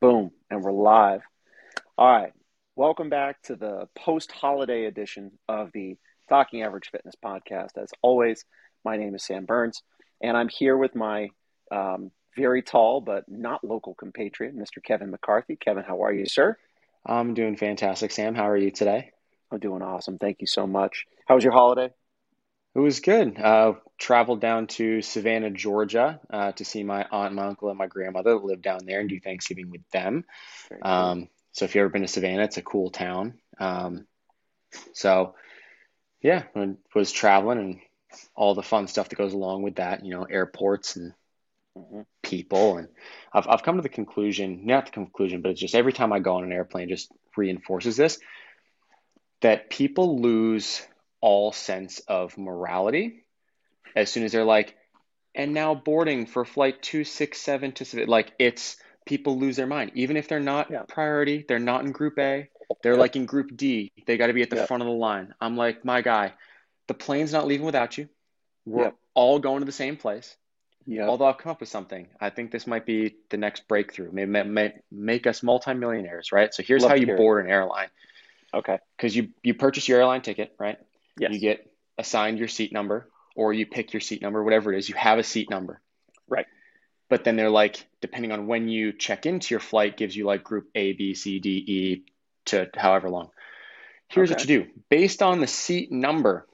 Boom, 0.00 0.30
and 0.48 0.62
we're 0.62 0.70
live. 0.70 1.22
All 1.96 2.06
right, 2.06 2.32
welcome 2.76 3.08
back 3.08 3.42
to 3.42 3.56
the 3.56 3.88
post 3.96 4.30
holiday 4.30 4.84
edition 4.84 5.32
of 5.48 5.72
the 5.72 5.96
Talking 6.28 6.62
Average 6.62 6.90
Fitness 6.92 7.16
podcast. 7.16 7.76
As 7.76 7.90
always, 8.00 8.44
my 8.84 8.96
name 8.96 9.16
is 9.16 9.24
Sam 9.24 9.44
Burns, 9.44 9.82
and 10.22 10.36
I'm 10.36 10.48
here 10.48 10.76
with 10.76 10.94
my 10.94 11.30
um, 11.72 12.12
very 12.36 12.62
tall 12.62 13.00
but 13.00 13.24
not 13.26 13.64
local 13.64 13.92
compatriot, 13.94 14.56
Mr. 14.56 14.80
Kevin 14.80 15.10
McCarthy. 15.10 15.56
Kevin, 15.56 15.82
how 15.82 16.04
are 16.04 16.12
you, 16.12 16.26
sir? 16.26 16.56
I'm 17.04 17.34
doing 17.34 17.56
fantastic, 17.56 18.12
Sam. 18.12 18.36
How 18.36 18.48
are 18.48 18.56
you 18.56 18.70
today? 18.70 19.10
I'm 19.50 19.58
doing 19.58 19.82
awesome. 19.82 20.16
Thank 20.16 20.40
you 20.40 20.46
so 20.46 20.68
much. 20.68 21.06
How 21.26 21.34
was 21.34 21.42
your 21.42 21.54
holiday? 21.54 21.92
It 22.76 22.78
was 22.78 23.00
good. 23.00 23.36
Uh, 23.36 23.72
traveled 23.98 24.40
down 24.40 24.68
to 24.68 25.02
Savannah, 25.02 25.50
Georgia, 25.50 26.20
uh, 26.30 26.52
to 26.52 26.64
see 26.64 26.84
my 26.84 27.06
aunt, 27.10 27.34
my 27.34 27.46
uncle, 27.46 27.68
and 27.68 27.78
my 27.78 27.86
grandmother 27.86 28.34
that 28.34 28.44
live 28.44 28.62
down 28.62 28.86
there 28.86 29.00
and 29.00 29.08
do 29.08 29.20
Thanksgiving 29.20 29.70
with 29.70 29.88
them. 29.90 30.24
Um, 30.82 31.28
so 31.52 31.64
if 31.64 31.74
you've 31.74 31.82
ever 31.82 31.90
been 31.90 32.02
to 32.02 32.08
Savannah, 32.08 32.44
it's 32.44 32.56
a 32.56 32.62
cool 32.62 32.90
town. 32.90 33.34
Um, 33.58 34.06
so 34.92 35.34
yeah, 36.22 36.44
I 36.54 36.74
was 36.94 37.12
traveling 37.12 37.58
and 37.58 37.80
all 38.34 38.54
the 38.54 38.62
fun 38.62 38.86
stuff 38.86 39.08
that 39.08 39.16
goes 39.16 39.32
along 39.32 39.62
with 39.62 39.76
that. 39.76 40.04
You 40.04 40.12
know, 40.12 40.24
airports 40.24 40.96
and 40.96 41.12
mm-hmm. 41.76 42.02
people, 42.22 42.78
and 42.78 42.88
I've 43.32 43.48
I've 43.48 43.62
come 43.62 43.76
to 43.76 43.82
the 43.82 43.88
conclusion, 43.88 44.66
not 44.66 44.86
the 44.86 44.92
conclusion, 44.92 45.42
but 45.42 45.50
it's 45.50 45.60
just 45.60 45.74
every 45.74 45.92
time 45.92 46.12
I 46.12 46.20
go 46.20 46.36
on 46.36 46.44
an 46.44 46.52
airplane, 46.52 46.88
just 46.88 47.10
reinforces 47.36 47.96
this 47.96 48.18
that 49.40 49.70
people 49.70 50.20
lose 50.20 50.82
all 51.20 51.52
sense 51.52 52.00
of 52.00 52.36
morality 52.36 53.24
as 53.96 54.10
soon 54.10 54.24
as 54.24 54.32
they're 54.32 54.44
like, 54.44 54.76
and 55.34 55.54
now 55.54 55.74
boarding 55.74 56.26
for 56.26 56.44
flight 56.44 56.82
267 56.82 57.72
to 57.72 58.06
like 58.06 58.32
it's 58.38 58.76
people 59.06 59.38
lose 59.38 59.56
their 59.56 59.66
mind. 59.66 59.92
Even 59.94 60.16
if 60.16 60.28
they're 60.28 60.40
not 60.40 60.70
yeah. 60.70 60.82
priority 60.86 61.44
they're 61.48 61.58
not 61.58 61.84
in 61.84 61.92
group 61.92 62.18
a 62.18 62.48
they're 62.82 62.96
like 62.96 63.16
in 63.16 63.24
group 63.24 63.56
d 63.56 63.92
they 64.06 64.18
got 64.18 64.26
to 64.26 64.32
be 64.32 64.42
at 64.42 64.50
the 64.50 64.66
front 64.66 64.82
of 64.82 64.86
the 64.86 64.92
line. 64.92 65.34
I'm 65.40 65.56
like 65.56 65.84
my 65.84 66.02
guy 66.02 66.34
the 66.88 66.94
plane's 66.94 67.32
not 67.32 67.46
leaving 67.46 67.66
without 67.66 67.96
you. 67.96 68.08
We're 68.66 68.92
all 69.14 69.38
going 69.38 69.60
to 69.60 69.66
the 69.66 69.72
same 69.72 69.96
place. 69.96 70.36
Yeah. 70.86 71.06
Although 71.06 71.26
i've 71.26 71.38
come 71.38 71.52
up 71.52 71.60
with 71.60 71.68
something 71.68 72.08
i 72.18 72.30
think 72.30 72.50
this 72.50 72.66
might 72.66 72.86
be 72.86 73.16
the 73.30 73.36
next 73.36 73.68
breakthrough. 73.68 74.10
Maybe 74.10 74.30
may, 74.30 74.42
may 74.42 74.72
make 74.90 75.26
us 75.26 75.42
multimillionaires 75.42 76.32
right? 76.32 76.52
So 76.52 76.62
here's 76.62 76.82
Love 76.82 76.90
how 76.90 76.96
you 76.96 77.06
board 77.14 77.44
an 77.44 77.50
airline. 77.50 77.88
Okay. 78.52 78.78
Because 78.96 79.14
you 79.14 79.28
you 79.42 79.54
purchase 79.54 79.86
your 79.86 80.00
airline 80.00 80.22
ticket 80.22 80.54
right? 80.58 80.78
Yes. 81.18 81.32
You 81.32 81.38
get 81.38 81.70
assigned 81.98 82.38
your 82.38 82.48
seat 82.48 82.72
number 82.72 83.08
or 83.38 83.52
you 83.52 83.66
pick 83.66 83.92
your 83.92 84.00
seat 84.00 84.20
number, 84.20 84.42
whatever 84.42 84.72
it 84.72 84.78
is, 84.78 84.88
you 84.88 84.96
have 84.96 85.20
a 85.20 85.22
seat 85.22 85.48
number. 85.48 85.80
Right. 86.26 86.46
But 87.08 87.22
then 87.22 87.36
they're 87.36 87.48
like, 87.48 87.86
depending 88.00 88.32
on 88.32 88.48
when 88.48 88.66
you 88.66 88.92
check 88.92 89.26
into 89.26 89.54
your 89.54 89.60
flight, 89.60 89.96
gives 89.96 90.16
you 90.16 90.26
like 90.26 90.42
group 90.42 90.68
A, 90.74 90.92
B, 90.92 91.14
C, 91.14 91.38
D, 91.38 91.50
E 91.50 92.04
to 92.46 92.68
however 92.74 93.08
long. 93.08 93.30
Here's 94.08 94.32
okay. 94.32 94.40
what 94.40 94.48
you 94.48 94.64
do 94.64 94.70
based 94.90 95.22
on 95.22 95.40
the 95.40 95.46
seat 95.46 95.92
number, 95.92 96.48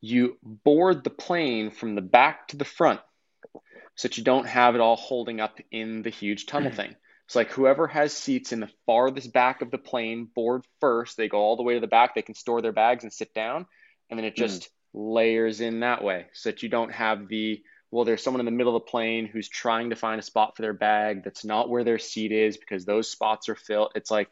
you 0.00 0.38
board 0.42 1.04
the 1.04 1.10
plane 1.10 1.70
from 1.70 1.94
the 1.94 2.00
back 2.00 2.48
to 2.48 2.56
the 2.56 2.64
front 2.64 3.00
so 3.94 4.08
that 4.08 4.16
you 4.16 4.24
don't 4.24 4.48
have 4.48 4.74
it 4.74 4.80
all 4.80 4.96
holding 4.96 5.38
up 5.38 5.60
in 5.70 6.00
the 6.00 6.10
huge 6.10 6.46
tunnel 6.46 6.72
thing. 6.72 6.96
It's 7.26 7.36
like 7.36 7.50
whoever 7.50 7.86
has 7.86 8.16
seats 8.16 8.52
in 8.52 8.60
the 8.60 8.70
farthest 8.86 9.34
back 9.34 9.60
of 9.60 9.70
the 9.70 9.78
plane 9.78 10.28
board 10.34 10.64
first, 10.80 11.18
they 11.18 11.28
go 11.28 11.38
all 11.38 11.56
the 11.56 11.62
way 11.62 11.74
to 11.74 11.80
the 11.80 11.86
back, 11.86 12.14
they 12.14 12.22
can 12.22 12.34
store 12.34 12.62
their 12.62 12.72
bags 12.72 13.04
and 13.04 13.12
sit 13.12 13.34
down, 13.34 13.66
and 14.08 14.18
then 14.18 14.24
it 14.24 14.34
just 14.34 14.62
mm. 14.62 14.68
Layers 14.94 15.60
in 15.60 15.80
that 15.80 16.02
way 16.02 16.26
so 16.32 16.48
that 16.50 16.62
you 16.62 16.68
don't 16.68 16.92
have 16.92 17.28
the 17.28 17.62
well, 17.90 18.04
there's 18.04 18.24
someone 18.24 18.40
in 18.40 18.44
the 18.44 18.50
middle 18.50 18.74
of 18.74 18.82
the 18.82 18.90
plane 18.90 19.26
who's 19.26 19.48
trying 19.48 19.90
to 19.90 19.96
find 19.96 20.18
a 20.18 20.22
spot 20.22 20.56
for 20.56 20.62
their 20.62 20.72
bag 20.72 21.22
that's 21.22 21.44
not 21.44 21.68
where 21.68 21.84
their 21.84 22.00
seat 22.00 22.32
is 22.32 22.56
because 22.56 22.84
those 22.84 23.08
spots 23.08 23.48
are 23.48 23.54
filled. 23.54 23.92
It's 23.94 24.10
like 24.10 24.30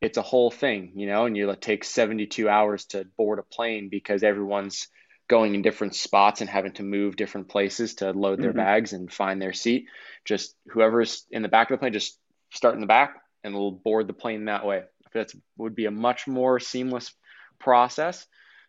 it's 0.00 0.18
a 0.18 0.22
whole 0.22 0.52
thing, 0.52 0.92
you 0.94 1.06
know, 1.06 1.26
and 1.26 1.36
you 1.36 1.48
like 1.48 1.60
take 1.60 1.82
72 1.82 2.48
hours 2.48 2.84
to 2.86 3.04
board 3.16 3.40
a 3.40 3.42
plane 3.42 3.88
because 3.88 4.22
everyone's 4.22 4.86
going 5.26 5.56
in 5.56 5.62
different 5.62 5.96
spots 5.96 6.42
and 6.42 6.50
having 6.50 6.74
to 6.74 6.84
move 6.84 7.16
different 7.16 7.48
places 7.48 7.94
to 7.94 8.12
load 8.12 8.40
their 8.40 8.50
mm-hmm. 8.50 8.58
bags 8.58 8.92
and 8.92 9.12
find 9.12 9.42
their 9.42 9.52
seat. 9.52 9.86
Just 10.24 10.54
whoever's 10.68 11.26
in 11.32 11.42
the 11.42 11.48
back 11.48 11.70
of 11.70 11.74
the 11.74 11.78
plane, 11.78 11.92
just 11.92 12.18
start 12.52 12.74
in 12.76 12.80
the 12.80 12.86
back 12.86 13.16
and 13.42 13.52
we'll 13.52 13.72
board 13.72 14.06
the 14.06 14.12
plane 14.12 14.44
that 14.44 14.64
way. 14.64 14.82
That 15.14 15.32
would 15.56 15.74
be 15.74 15.86
a 15.86 15.90
much 15.90 16.28
more 16.28 16.60
seamless 16.60 17.12
process. 17.58 18.26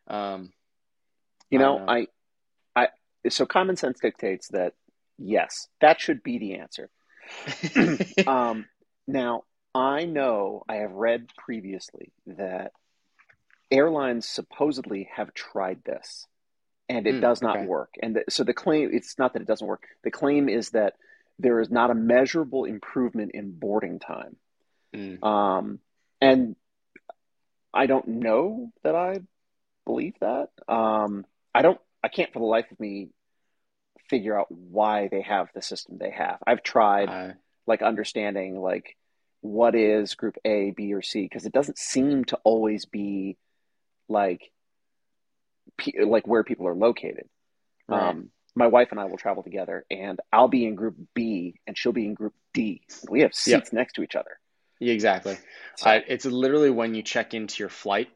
Um, 0.08 0.52
you 1.50 1.60
know, 1.60 1.80
I, 1.88 2.00
know. 2.02 2.06
I, 2.76 2.88
I, 3.26 3.30
so 3.30 3.46
common 3.46 3.76
sense 3.76 4.00
dictates 4.00 4.50
that 4.50 4.74
yes, 5.18 5.68
that 5.82 6.00
should 6.00 6.24
be 6.24 6.40
the 6.40 6.56
answer. 6.56 6.90
um, 8.28 8.66
now, 9.08 9.44
I 9.74 10.06
know 10.06 10.64
I 10.68 10.76
have 10.76 10.92
read 10.92 11.30
previously 11.38 12.12
that 12.28 12.72
airlines 13.72 14.28
supposedly 14.28 15.10
have 15.16 15.34
tried 15.34 15.84
this 15.84 16.28
and 16.90 17.08
it 17.08 17.16
mm, 17.16 17.22
does 17.22 17.42
not 17.42 17.58
okay. 17.58 17.66
work. 17.66 17.96
And 18.02 18.18
the, 18.18 18.24
so 18.30 18.44
the 18.44 18.54
claim, 18.54 18.90
it's 18.94 19.18
not 19.18 19.34
that 19.34 19.42
it 19.42 19.48
doesn't 19.48 19.66
work. 19.66 19.88
The 20.04 20.12
claim 20.12 20.50
is 20.50 20.72
that 20.72 20.94
there 21.40 21.60
is 21.60 21.72
not 21.72 21.90
a 21.90 21.96
measurable 21.96 22.66
improvement 22.66 23.32
in 23.34 23.52
boarding 23.52 24.00
time. 24.00 24.36
Mm. 24.96 25.24
Um, 25.24 25.80
and 26.22 26.56
I 27.74 27.88
don't 27.88 28.08
know 28.08 28.72
that 28.84 28.96
I 28.96 29.22
believe 29.86 30.14
that. 30.22 30.50
Um, 30.68 31.26
I 31.54 31.62
don't, 31.62 31.80
I 32.04 32.08
can't 32.08 32.32
for 32.34 32.40
the 32.40 32.46
life 32.46 32.66
of 32.72 32.80
me 32.80 33.10
figure 34.10 34.38
out 34.38 34.52
why 34.52 35.08
they 35.08 35.22
have 35.22 35.50
the 35.54 35.62
system 35.62 35.98
they 35.98 36.12
have. 36.12 36.38
I've 36.46 36.64
tried 36.64 37.10
uh, 37.10 37.34
like 37.66 37.82
understanding 37.82 38.60
like 38.60 38.98
what 39.42 39.76
is 39.76 40.16
group 40.16 40.38
A, 40.46 40.72
B, 40.72 40.94
or 40.94 41.02
C 41.02 41.24
because 41.24 41.46
it 41.46 41.54
doesn't 41.54 41.78
seem 41.78 42.26
to 42.26 42.38
always 42.44 42.86
be 42.86 43.38
like 44.08 44.52
like 46.04 46.28
where 46.28 46.44
people 46.44 46.68
are 46.68 46.76
located. 46.76 47.28
Right. 47.88 48.10
Um, 48.10 48.30
my 48.56 48.68
wife 48.68 48.90
and 48.92 49.00
I 49.00 49.06
will 49.06 49.18
travel 49.18 49.42
together, 49.42 49.84
and 49.90 50.20
I'll 50.32 50.48
be 50.48 50.66
in 50.66 50.76
group 50.76 50.96
B, 51.16 51.60
and 51.66 51.78
she'll 51.78 51.92
be 51.92 52.06
in 52.06 52.14
group 52.14 52.34
D. 52.54 52.84
We 53.10 53.22
have 53.22 53.34
seats 53.34 53.70
yep. 53.70 53.74
next 53.74 53.94
to 53.94 54.04
each 54.04 54.16
other. 54.16 54.40
Yeah, 54.80 54.94
exactly. 54.94 55.38
So, 55.78 55.90
uh, 55.90 56.00
it's 56.08 56.26
literally 56.26 56.70
when 56.70 56.94
you 56.94 57.02
check 57.02 57.34
into 57.34 57.64
your 57.64 57.70
flight. 57.70 58.10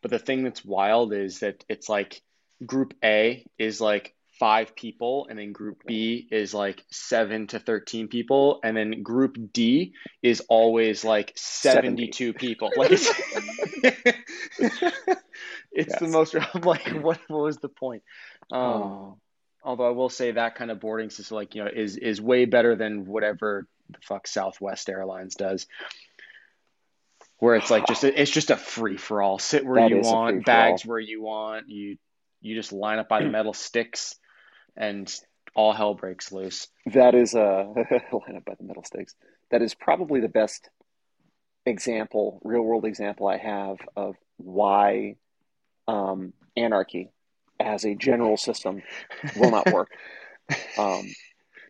But 0.00 0.10
the 0.10 0.18
thing 0.18 0.44
that's 0.44 0.64
wild 0.64 1.12
is 1.12 1.40
that 1.40 1.64
it's 1.68 1.88
like 1.88 2.22
group 2.66 2.94
A 3.04 3.46
is 3.58 3.80
like 3.80 4.14
five 4.38 4.74
people, 4.74 5.26
and 5.28 5.38
then 5.38 5.52
group 5.52 5.82
B 5.86 6.26
is 6.30 6.52
like 6.52 6.84
seven 6.90 7.46
to 7.48 7.58
13 7.58 8.08
people, 8.08 8.60
and 8.64 8.76
then 8.76 9.02
group 9.02 9.36
D 9.52 9.94
is 10.22 10.40
always 10.48 11.04
like 11.04 11.32
72 11.36 12.32
70. 12.32 12.32
people. 12.38 12.72
Like 12.76 12.90
it's, 12.92 13.08
it's 15.72 15.92
yes. 15.92 15.98
the 16.00 16.08
most, 16.08 16.34
I'm 16.54 16.62
like, 16.62 16.88
what, 16.88 17.20
what 17.28 17.42
was 17.42 17.58
the 17.58 17.68
point? 17.68 18.02
Um, 18.50 18.60
oh 18.60 19.18
although 19.62 19.86
I 19.86 19.90
will 19.90 20.08
say 20.08 20.32
that 20.32 20.54
kind 20.54 20.70
of 20.70 20.80
boarding 20.80 21.10
system, 21.10 21.36
like 21.36 21.54
you 21.54 21.64
know, 21.64 21.70
is 21.72 21.96
is 21.96 22.20
way 22.20 22.44
better 22.44 22.76
than 22.76 23.06
whatever 23.06 23.66
the 23.90 23.98
fuck 24.02 24.26
Southwest 24.26 24.88
Airlines 24.88 25.34
does, 25.34 25.66
where 27.38 27.54
it's 27.56 27.70
like 27.70 27.86
just 27.86 28.04
a, 28.04 28.20
it's 28.20 28.30
just 28.30 28.50
a 28.50 28.56
free 28.56 28.96
for 28.96 29.22
all. 29.22 29.38
Sit 29.38 29.64
where 29.64 29.80
that 29.80 29.90
you 29.90 30.00
want, 30.00 30.44
bags 30.44 30.84
where 30.84 30.98
you 30.98 31.22
want. 31.22 31.68
You 31.68 31.96
you 32.42 32.54
just 32.54 32.72
line 32.72 32.98
up 32.98 33.08
by 33.08 33.22
the 33.22 33.30
metal 33.30 33.54
sticks, 33.54 34.16
and 34.76 35.12
all 35.54 35.72
hell 35.72 35.94
breaks 35.94 36.32
loose. 36.32 36.68
That 36.86 37.14
is 37.14 37.34
a 37.34 37.72
line 38.12 38.36
up 38.36 38.44
by 38.44 38.54
the 38.54 38.64
metal 38.64 38.84
sticks. 38.84 39.14
That 39.50 39.62
is 39.62 39.74
probably 39.74 40.20
the 40.20 40.28
best 40.28 40.68
example, 41.66 42.40
real 42.44 42.62
world 42.62 42.84
example 42.84 43.26
I 43.26 43.38
have 43.38 43.78
of 43.96 44.16
why 44.36 45.16
um, 45.86 46.32
anarchy 46.56 47.10
as 47.60 47.84
a 47.84 47.94
general 47.94 48.36
system 48.36 48.82
will 49.36 49.50
not 49.50 49.72
work. 49.72 49.88
Um, 50.76 51.06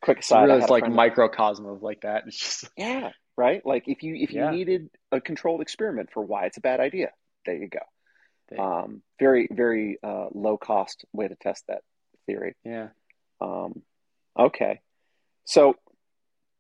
quick 0.00 0.20
aside, 0.20 0.50
it's 0.50 0.70
like 0.70 0.88
microcosm 0.90 1.66
of 1.66 1.82
like 1.82 2.00
that. 2.00 2.24
It's 2.26 2.38
just 2.38 2.70
yeah, 2.76 3.10
right. 3.36 3.64
Like 3.64 3.84
if 3.86 4.02
you 4.02 4.16
if 4.16 4.32
you 4.32 4.40
yeah. 4.40 4.50
needed 4.50 4.90
a 5.12 5.20
controlled 5.20 5.60
experiment 5.60 6.10
for 6.12 6.24
why 6.24 6.46
it's 6.46 6.56
a 6.56 6.60
bad 6.60 6.80
idea, 6.80 7.10
there 7.46 7.54
you 7.54 7.68
go. 7.68 7.78
Um, 8.58 9.02
very 9.18 9.48
very 9.50 9.98
uh, 10.02 10.26
low 10.32 10.56
cost 10.56 11.04
way 11.12 11.28
to 11.28 11.36
test 11.36 11.64
that 11.68 11.82
theory. 12.26 12.54
Yeah. 12.64 12.88
Um, 13.40 13.82
okay, 14.38 14.80
so 15.44 15.76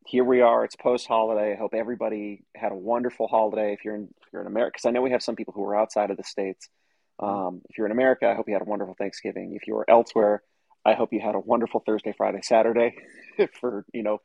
here 0.06 0.24
we 0.24 0.40
are. 0.40 0.64
It's 0.64 0.76
post 0.76 1.06
holiday. 1.06 1.52
I 1.52 1.56
hope 1.56 1.74
everybody 1.74 2.44
had 2.56 2.72
a 2.72 2.76
wonderful 2.76 3.28
holiday. 3.28 3.72
If 3.72 3.84
you're 3.84 3.94
in 3.94 4.08
if 4.20 4.32
you're 4.32 4.42
in 4.42 4.48
America, 4.48 4.72
because 4.74 4.86
I 4.86 4.90
know 4.90 5.02
we 5.02 5.12
have 5.12 5.22
some 5.22 5.36
people 5.36 5.54
who 5.54 5.64
are 5.64 5.76
outside 5.76 6.10
of 6.10 6.16
the 6.16 6.24
states. 6.24 6.68
Um, 7.18 7.62
if 7.68 7.78
you're 7.78 7.86
in 7.86 7.92
America, 7.92 8.28
I 8.28 8.34
hope 8.34 8.48
you 8.48 8.54
had 8.54 8.62
a 8.62 8.66
wonderful 8.66 8.96
Thanksgiving. 8.98 9.54
If 9.54 9.68
you 9.68 9.76
are 9.76 9.88
elsewhere, 9.88 10.42
I 10.84 10.94
hope 10.94 11.12
you 11.12 11.20
had 11.20 11.34
a 11.34 11.40
wonderful 11.40 11.82
Thursday, 11.84 12.12
Friday, 12.16 12.40
Saturday 12.42 12.96
for, 13.60 13.84
you 13.92 14.02
know, 14.02 14.20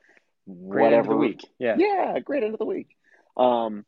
great 0.47 0.83
whatever 0.83 1.15
week. 1.15 1.41
Yeah. 1.59 1.75
Yeah. 1.77 2.19
Great 2.19 2.43
end 2.43 2.53
of 2.53 2.59
the 2.59 2.65
week. 2.65 2.95
Um, 3.35 3.85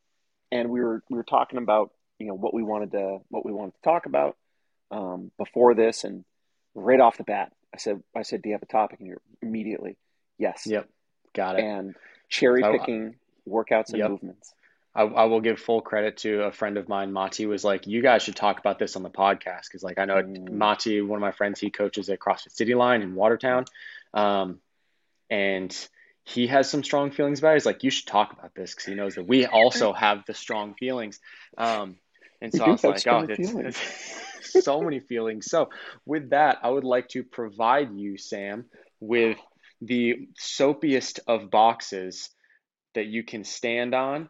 and 0.52 0.70
we 0.70 0.82
were, 0.82 1.04
we 1.10 1.18
were 1.18 1.24
talking 1.24 1.58
about, 1.58 1.92
you 2.20 2.28
know, 2.28 2.36
what 2.36 2.54
we 2.54 2.64
wanted 2.64 2.92
to, 2.92 3.20
what 3.30 3.46
we 3.46 3.52
wanted 3.52 3.74
to 3.76 3.82
talk 3.82 4.06
about, 4.06 4.38
um, 4.92 5.32
before 5.38 5.74
this. 5.74 6.04
And 6.04 6.26
right 6.76 7.00
off 7.00 7.18
the 7.18 7.24
bat, 7.24 7.52
I 7.74 7.78
said, 7.78 8.02
I 8.16 8.24
said, 8.24 8.42
do 8.42 8.50
you 8.50 8.56
have 8.56 8.64
a 8.64 8.68
topic? 8.68 9.00
And 9.00 9.08
you're 9.08 9.22
immediately, 9.42 9.98
yes. 10.38 10.64
Yep. 10.66 10.90
Got 11.34 11.60
it. 11.60 11.64
And 11.64 11.96
cherry 12.28 12.62
picking 12.62 13.16
workouts 13.48 13.90
and 13.90 14.00
yep. 14.00 14.12
movements. 14.12 14.54
I, 14.96 15.04
I, 15.04 15.24
will 15.26 15.40
give 15.40 15.60
full 15.60 15.82
credit 15.82 16.18
to 16.18 16.44
a 16.44 16.52
friend 16.52 16.78
of 16.78 16.90
mine, 16.90 17.14
Mati, 17.14 17.46
was 17.46 17.64
like, 17.64 17.86
you 17.86 18.02
guys 18.02 18.24
should 18.24 18.36
talk 18.36 18.60
about 18.60 18.80
this 18.80 18.96
on 18.96 19.04
the 19.04 19.10
podcast 19.10 19.64
because, 19.64 19.84
like, 19.84 20.00
I 20.00 20.06
know 20.06 20.16
mm. 20.16 20.52
Mati, 20.52 21.02
one 21.02 21.18
of 21.18 21.22
my 21.22 21.32
friends, 21.32 21.60
he 21.60 21.70
coaches 21.70 22.10
at 22.10 22.20
CrossFit 22.20 22.52
City 22.52 22.74
Line 22.74 23.04
in 23.04 23.14
Watertown, 23.14 23.66
um, 24.16 24.60
and 25.30 25.76
he 26.24 26.48
has 26.48 26.70
some 26.70 26.84
strong 26.84 27.12
feelings 27.12 27.40
about 27.40 27.52
it. 27.52 27.56
He's 27.56 27.66
like, 27.66 27.84
you 27.84 27.92
should 27.92 28.08
talk 28.08 28.34
about 28.34 28.56
this 28.56 28.74
because 28.74 28.86
he 28.86 28.96
knows 28.96 29.16
that 29.16 29.28
we 29.28 29.46
also 29.46 29.94
have 29.94 30.26
the 30.26 30.34
strong 30.34 30.74
feelings. 30.74 31.20
Um, 31.58 31.98
and 32.42 32.54
so 32.54 32.64
I 32.64 32.70
was 32.70 32.84
like, 32.84 33.08
oh, 33.08 33.26
it's, 33.30 33.52
it's 34.44 34.64
so 34.64 34.82
many 34.82 35.00
feelings. 35.00 35.48
So 35.48 35.70
with 36.06 36.30
that, 36.32 36.60
I 36.64 36.70
would 36.70 36.84
like 36.84 37.10
to 37.10 37.24
provide 37.24 37.94
you, 37.94 38.18
Sam, 38.18 38.66
with 39.00 39.38
the 39.82 40.28
soapiest 40.40 41.20
of 41.28 41.50
boxes 41.50 42.30
that 42.96 43.06
you 43.06 43.24
can 43.24 43.44
stand 43.44 43.94
on 43.94 44.30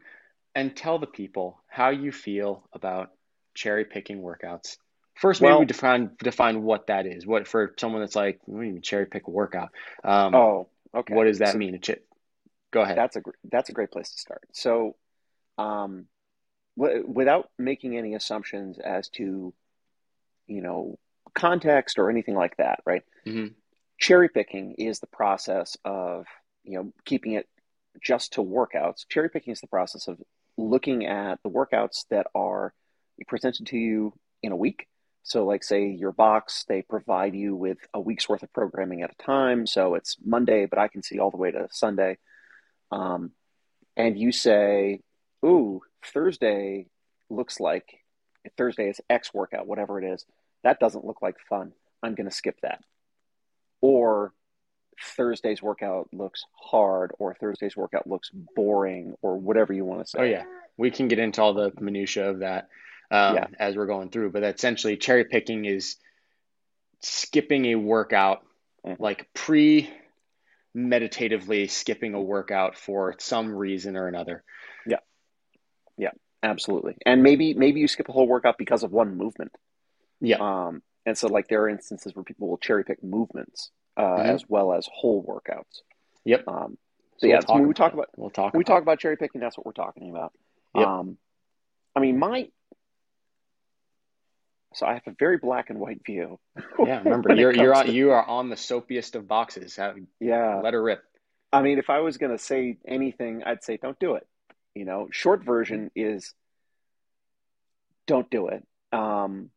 and 0.55 0.75
tell 0.75 0.99
the 0.99 1.07
people 1.07 1.61
how 1.67 1.89
you 1.89 2.11
feel 2.11 2.67
about 2.73 3.11
cherry 3.53 3.85
picking 3.85 4.21
workouts. 4.21 4.77
First, 5.15 5.41
maybe 5.41 5.51
well, 5.51 5.59
we 5.59 5.65
define 5.65 6.11
define 6.23 6.63
what 6.63 6.87
that 6.87 7.05
is. 7.05 7.25
What 7.25 7.47
for 7.47 7.73
someone 7.77 8.01
that's 8.01 8.15
like, 8.15 8.39
what 8.45 8.61
do 8.61 8.67
you 8.67 8.73
mean 8.73 8.81
cherry 8.81 9.05
pick 9.05 9.27
a 9.27 9.31
workout? 9.31 9.69
Um, 10.03 10.33
oh, 10.33 10.69
okay. 10.95 11.13
What 11.13 11.25
does 11.25 11.39
that 11.39 11.53
so 11.53 11.57
mean? 11.57 11.79
Go 12.71 12.81
ahead. 12.81 12.97
That's 12.97 13.17
a 13.17 13.21
that's 13.51 13.69
a 13.69 13.73
great 13.73 13.91
place 13.91 14.11
to 14.11 14.17
start. 14.17 14.47
So, 14.53 14.95
um, 15.57 16.05
without 16.79 17.49
making 17.57 17.97
any 17.97 18.15
assumptions 18.15 18.79
as 18.79 19.09
to, 19.09 19.53
you 20.47 20.61
know, 20.61 20.97
context 21.33 21.99
or 21.99 22.09
anything 22.09 22.35
like 22.35 22.57
that, 22.57 22.79
right? 22.85 23.03
Mm-hmm. 23.25 23.53
Cherry 23.99 24.29
picking 24.29 24.73
is 24.77 24.99
the 24.99 25.07
process 25.07 25.75
of 25.83 26.25
you 26.63 26.77
know 26.77 26.93
keeping 27.05 27.33
it 27.33 27.47
just 28.01 28.33
to 28.33 28.41
workouts. 28.41 29.05
Cherry 29.09 29.29
picking 29.29 29.51
is 29.51 29.61
the 29.61 29.67
process 29.67 30.07
of 30.07 30.17
looking 30.57 31.05
at 31.05 31.39
the 31.43 31.49
workouts 31.49 32.05
that 32.09 32.27
are 32.33 32.73
presented 33.27 33.67
to 33.67 33.77
you 33.77 34.13
in 34.41 34.51
a 34.51 34.55
week. 34.55 34.87
So, 35.23 35.45
like, 35.45 35.63
say 35.63 35.87
your 35.87 36.13
box, 36.13 36.65
they 36.67 36.81
provide 36.81 37.35
you 37.35 37.55
with 37.55 37.77
a 37.93 37.99
week's 37.99 38.27
worth 38.29 38.41
of 38.41 38.53
programming 38.53 39.03
at 39.03 39.11
a 39.11 39.23
time. 39.23 39.67
So 39.67 39.95
it's 39.95 40.15
Monday, 40.23 40.65
but 40.65 40.79
I 40.79 40.87
can 40.87 41.03
see 41.03 41.19
all 41.19 41.29
the 41.29 41.37
way 41.37 41.51
to 41.51 41.67
Sunday. 41.71 42.17
Um, 42.91 43.31
and 43.95 44.17
you 44.17 44.31
say, 44.31 45.01
Ooh, 45.45 45.81
Thursday 46.05 46.87
looks 47.29 47.59
like 47.59 47.99
Thursday 48.57 48.89
is 48.89 49.01
X 49.09 49.33
workout, 49.33 49.67
whatever 49.67 50.01
it 50.01 50.13
is. 50.13 50.25
That 50.63 50.79
doesn't 50.79 51.05
look 51.05 51.21
like 51.21 51.35
fun. 51.47 51.73
I'm 52.03 52.15
going 52.15 52.29
to 52.29 52.35
skip 52.35 52.59
that. 52.61 52.81
Or 53.81 54.33
Thursday's 55.15 55.61
workout 55.61 56.09
looks 56.11 56.43
hard 56.53 57.11
or 57.19 57.33
Thursday's 57.33 57.77
workout 57.77 58.07
looks 58.07 58.29
boring 58.55 59.15
or 59.21 59.37
whatever 59.37 59.71
you 59.71 59.85
want 59.85 60.01
to 60.01 60.09
say. 60.09 60.19
Oh 60.19 60.23
yeah, 60.23 60.43
we 60.77 60.91
can 60.91 61.07
get 61.07 61.19
into 61.19 61.41
all 61.41 61.53
the 61.53 61.71
minutia 61.79 62.29
of 62.29 62.39
that 62.39 62.67
um, 63.11 63.35
yeah. 63.35 63.47
as 63.57 63.75
we're 63.75 63.85
going 63.85 64.09
through, 64.09 64.31
but 64.31 64.43
essentially 64.43 64.97
cherry 64.97 65.25
picking 65.25 65.65
is 65.65 65.95
skipping 67.01 67.65
a 67.67 67.75
workout 67.75 68.43
mm-hmm. 68.85 69.01
like 69.01 69.29
pre 69.33 69.89
meditatively 70.73 71.67
skipping 71.67 72.13
a 72.13 72.21
workout 72.21 72.77
for 72.77 73.15
some 73.19 73.53
reason 73.53 73.95
or 73.95 74.07
another. 74.07 74.43
Yeah. 74.85 74.97
Absolutely. 76.41 76.95
And 77.05 77.23
maybe 77.23 77.53
maybe 77.53 77.79
you 77.79 77.87
skip 77.87 78.09
a 78.09 78.11
whole 78.11 78.27
workout 78.27 78.57
because 78.57 78.83
of 78.83 78.91
one 78.91 79.17
movement. 79.17 79.51
Yeah. 80.21 80.37
Um 80.39 80.81
and 81.05 81.17
so 81.17 81.27
like 81.27 81.47
there 81.47 81.63
are 81.63 81.69
instances 81.69 82.15
where 82.15 82.23
people 82.23 82.47
will 82.47 82.57
cherry 82.57 82.83
pick 82.83 83.03
movements 83.03 83.71
uh, 83.97 84.01
mm-hmm. 84.01 84.29
as 84.29 84.45
well 84.47 84.73
as 84.73 84.87
whole 84.91 85.23
workouts. 85.23 85.81
Yep. 86.25 86.47
Um, 86.47 86.77
so, 87.17 87.25
so 87.25 87.27
yeah, 87.27 87.39
we'll 87.47 87.57
when 87.57 87.67
we 87.67 87.73
talk 87.73 87.93
about 87.93 88.09
we'll 88.15 88.29
talk 88.29 88.53
we 88.53 88.63
talk 88.63 88.81
about 88.81 88.99
cherry 88.99 89.17
picking. 89.17 89.41
That's 89.41 89.57
what 89.57 89.65
we're 89.65 89.73
talking 89.73 90.09
about. 90.09 90.31
Yep. 90.75 90.87
Um, 90.87 91.17
I 91.95 91.99
mean, 91.99 92.17
my 92.17 92.49
so 94.73 94.85
I 94.85 94.93
have 94.93 95.07
a 95.07 95.15
very 95.17 95.37
black 95.37 95.69
and 95.69 95.79
white 95.79 96.01
view. 96.05 96.39
Yeah, 96.79 96.99
remember 96.99 97.35
you're 97.35 97.53
you're 97.53 97.75
on, 97.75 97.87
to... 97.87 97.91
you 97.91 98.11
are 98.11 98.25
on 98.25 98.49
the 98.49 98.55
soapiest 98.55 99.15
of 99.15 99.27
boxes. 99.27 99.77
yeah, 100.21 100.61
let 100.63 100.73
her 100.73 100.81
rip. 100.81 101.03
I 101.51 101.61
mean, 101.61 101.77
if 101.77 101.89
I 101.89 101.99
was 101.99 102.17
going 102.17 102.31
to 102.31 102.41
say 102.41 102.77
anything, 102.87 103.43
I'd 103.43 103.63
say 103.63 103.75
don't 103.75 103.99
do 103.99 104.15
it. 104.15 104.25
You 104.79 104.85
know, 104.85 105.09
short 105.11 105.43
version 105.43 105.91
is 105.93 106.33
don't 108.07 108.31
do 108.31 108.47
it. 108.47 108.65
Um, 108.93 109.49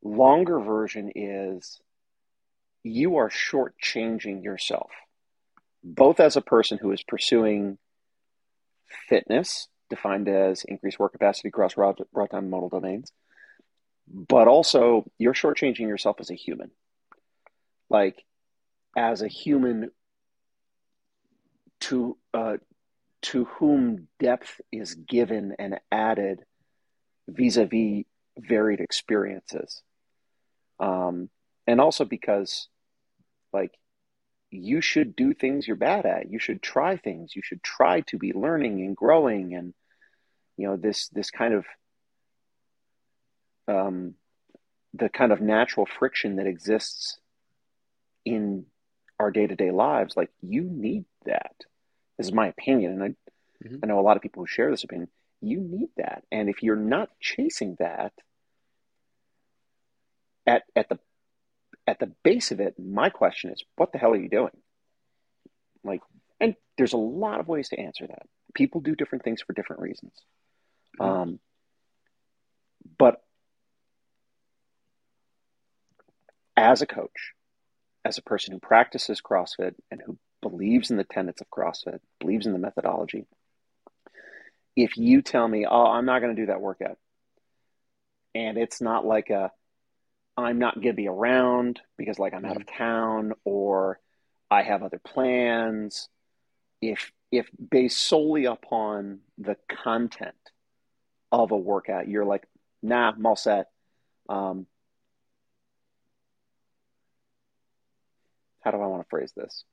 longer 0.00 0.60
version 0.60 1.10
is 1.16 1.80
you 2.84 3.16
are 3.16 3.30
shortchanging 3.30 4.44
yourself, 4.44 4.92
both 5.82 6.20
as 6.20 6.36
a 6.36 6.40
person 6.40 6.78
who 6.78 6.92
is 6.92 7.02
pursuing 7.02 7.78
fitness, 9.08 9.66
defined 9.90 10.28
as 10.28 10.62
increased 10.62 11.00
work 11.00 11.10
capacity 11.10 11.48
across 11.48 11.74
broad 11.74 11.96
time 12.30 12.48
modal 12.48 12.68
domains, 12.68 13.10
but 14.06 14.46
also 14.46 15.04
you're 15.18 15.34
shortchanging 15.34 15.88
yourself 15.88 16.18
as 16.20 16.30
a 16.30 16.34
human. 16.34 16.70
Like, 17.90 18.24
as 18.96 19.20
a 19.20 19.26
human 19.26 19.90
to 21.80 22.16
uh, 22.32 22.58
to 23.20 23.44
whom 23.44 24.08
depth 24.18 24.60
is 24.70 24.94
given 24.94 25.54
and 25.58 25.80
added 25.90 26.40
vis-a-vis 27.28 28.04
varied 28.38 28.80
experiences. 28.80 29.82
Um, 30.78 31.28
and 31.66 31.80
also 31.80 32.04
because 32.04 32.68
like 33.52 33.72
you 34.50 34.80
should 34.80 35.16
do 35.16 35.34
things 35.34 35.66
you're 35.66 35.76
bad 35.76 36.06
at. 36.06 36.30
You 36.30 36.38
should 36.38 36.62
try 36.62 36.96
things. 36.96 37.34
You 37.34 37.42
should 37.44 37.62
try 37.62 38.02
to 38.02 38.18
be 38.18 38.32
learning 38.32 38.80
and 38.80 38.96
growing 38.96 39.54
and 39.54 39.74
you 40.56 40.66
know 40.66 40.76
this 40.76 41.08
this 41.08 41.30
kind 41.30 41.54
of 41.54 41.66
um, 43.68 44.14
the 44.94 45.08
kind 45.08 45.32
of 45.32 45.40
natural 45.40 45.86
friction 45.86 46.36
that 46.36 46.46
exists 46.46 47.18
in 48.24 48.64
our 49.20 49.30
day-to-day 49.30 49.70
lives. 49.70 50.16
Like 50.16 50.30
you 50.40 50.62
need 50.62 51.04
that 51.26 51.54
this 52.18 52.26
is 52.26 52.32
my 52.32 52.48
opinion 52.48 52.92
and 52.92 53.02
I, 53.02 53.08
mm-hmm. 53.66 53.76
I 53.82 53.86
know 53.86 53.98
a 53.98 54.02
lot 54.02 54.16
of 54.16 54.22
people 54.22 54.42
who 54.42 54.46
share 54.46 54.70
this 54.70 54.84
opinion 54.84 55.08
you 55.40 55.60
need 55.60 55.90
that 55.96 56.24
and 56.30 56.48
if 56.48 56.62
you're 56.62 56.76
not 56.76 57.08
chasing 57.20 57.76
that 57.78 58.12
at, 60.46 60.64
at 60.74 60.88
the 60.88 60.98
at 61.88 61.98
the 61.98 62.12
base 62.22 62.52
of 62.52 62.60
it, 62.60 62.78
my 62.78 63.08
question 63.08 63.50
is, 63.50 63.64
what 63.76 63.92
the 63.92 63.98
hell 63.98 64.12
are 64.12 64.20
you 64.20 64.28
doing? 64.28 64.56
Like, 65.82 66.02
and 66.38 66.54
there's 66.76 66.92
a 66.92 66.98
lot 66.98 67.40
of 67.40 67.48
ways 67.48 67.70
to 67.70 67.80
answer 67.80 68.06
that. 68.06 68.26
People 68.54 68.82
do 68.82 68.94
different 68.94 69.24
things 69.24 69.40
for 69.40 69.54
different 69.54 69.80
reasons. 69.80 70.12
Mm-hmm. 71.00 71.10
Um, 71.10 71.40
but 72.98 73.22
as 76.58 76.82
a 76.82 76.86
coach, 76.86 77.32
as 78.04 78.18
a 78.18 78.22
person 78.22 78.52
who 78.52 78.58
practices 78.58 79.22
CrossFit 79.22 79.74
and 79.90 80.02
who 80.04 80.18
believes 80.40 80.90
in 80.90 80.96
the 80.96 81.04
tenets 81.04 81.40
of 81.40 81.50
CrossFit, 81.50 82.00
believes 82.20 82.46
in 82.46 82.52
the 82.52 82.58
methodology, 82.58 83.26
if 84.76 84.96
you 84.96 85.22
tell 85.22 85.46
me, 85.46 85.66
oh, 85.68 85.86
I'm 85.86 86.04
not 86.04 86.20
going 86.20 86.34
to 86.34 86.42
do 86.42 86.46
that 86.46 86.60
workout, 86.60 86.98
and 88.34 88.56
it's 88.56 88.80
not 88.80 89.04
like 89.04 89.30
a, 89.30 89.50
I'm 90.36 90.58
not 90.58 90.74
going 90.74 90.88
to 90.88 90.92
be 90.92 91.08
around 91.08 91.80
because 91.96 92.18
like 92.18 92.32
I'm 92.32 92.44
out 92.44 92.56
of 92.56 92.66
mm-hmm. 92.66 92.78
town 92.78 93.32
or 93.44 93.98
I 94.50 94.62
have 94.62 94.82
other 94.82 95.00
plans. 95.00 96.08
If 96.80 97.10
if 97.32 97.48
based 97.70 97.98
solely 97.98 98.44
upon 98.44 99.20
the 99.36 99.56
content 99.68 100.36
of 101.32 101.50
a 101.50 101.56
workout, 101.56 102.08
you're 102.08 102.24
like, 102.24 102.46
nah, 102.82 103.10
I'm 103.10 103.26
all 103.26 103.36
set. 103.36 103.66
Um, 104.28 104.66
how 108.60 108.70
do 108.70 108.78
I 108.78 108.86
want 108.86 109.02
to 109.02 109.08
phrase 109.08 109.32
this? 109.36 109.64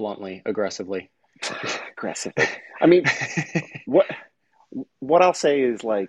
Bluntly, 0.00 0.40
aggressively. 0.46 1.10
aggressively. 1.92 2.46
I 2.80 2.86
mean, 2.86 3.04
what 3.84 4.06
what 4.98 5.20
I'll 5.20 5.34
say 5.34 5.60
is 5.60 5.84
like, 5.84 6.08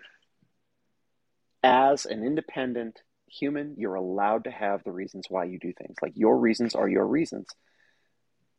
as 1.62 2.06
an 2.06 2.24
independent 2.24 3.02
human, 3.28 3.76
you're 3.78 3.96
allowed 3.96 4.46
to 4.46 4.50
have 4.50 4.86
the 4.86 4.94
reasons 4.94 5.26
why 5.28 5.44
you 5.44 5.60
do 5.60 5.74
things. 5.74 5.98
Like 6.02 6.14
your 6.16 6.40
reasons 6.40 6.74
are 6.74 6.88
your 6.88 7.06
reasons. 7.06 7.48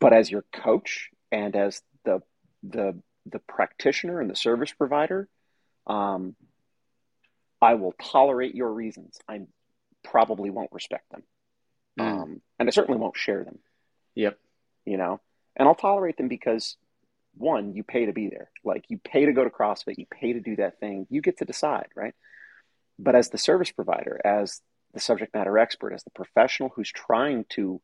But 0.01 0.13
as 0.13 0.31
your 0.31 0.45
coach 0.53 1.09
and 1.31 1.57
as 1.57 1.81
the 2.05 2.21
the 2.63 3.01
the 3.25 3.39
practitioner 3.39 4.21
and 4.21 4.29
the 4.29 4.37
service 4.37 4.75
provider, 4.75 5.31
um, 5.87 6.37
I 7.63 7.77
will 7.77 7.95
tolerate 7.99 8.55
your 8.55 8.71
reasons. 8.71 9.19
I 9.27 9.41
probably 10.05 10.51
won't 10.51 10.73
respect 10.73 11.11
them, 11.11 11.23
mm. 11.99 12.05
um, 12.05 12.43
and 12.59 12.69
I 12.69 12.71
certainly 12.71 13.01
won't 13.01 13.17
share 13.17 13.45
them. 13.45 13.61
Yep. 14.15 14.39
You 14.85 14.97
know, 14.97 15.21
and 15.57 15.69
I'll 15.69 15.75
tolerate 15.75 16.17
them 16.17 16.29
because 16.29 16.77
one, 17.35 17.75
you 17.75 17.83
pay 17.83 18.07
to 18.07 18.13
be 18.13 18.29
there. 18.29 18.51
Like 18.65 18.85
you 18.89 18.99
pay 18.99 19.27
to 19.27 19.33
go 19.33 19.45
to 19.45 19.51
CrossFit, 19.51 19.99
you 19.99 20.07
pay 20.11 20.33
to 20.33 20.41
do 20.41 20.57
that 20.57 20.81
thing. 20.81 21.07
You 21.11 21.21
get 21.23 21.39
to 21.39 21.45
decide, 21.45 21.89
right? 21.95 22.15
But 22.99 23.15
as 23.15 23.31
the 23.31 23.39
service 23.39 23.71
provider, 23.71 24.21
as 24.25 24.61
the 24.93 25.01
subject 25.01 25.35
matter 25.35 25.59
expert, 25.59 25.93
as 25.93 26.05
the 26.05 26.11
professional 26.11 26.71
who's 26.75 26.91
trying 26.91 27.47
to 27.51 27.81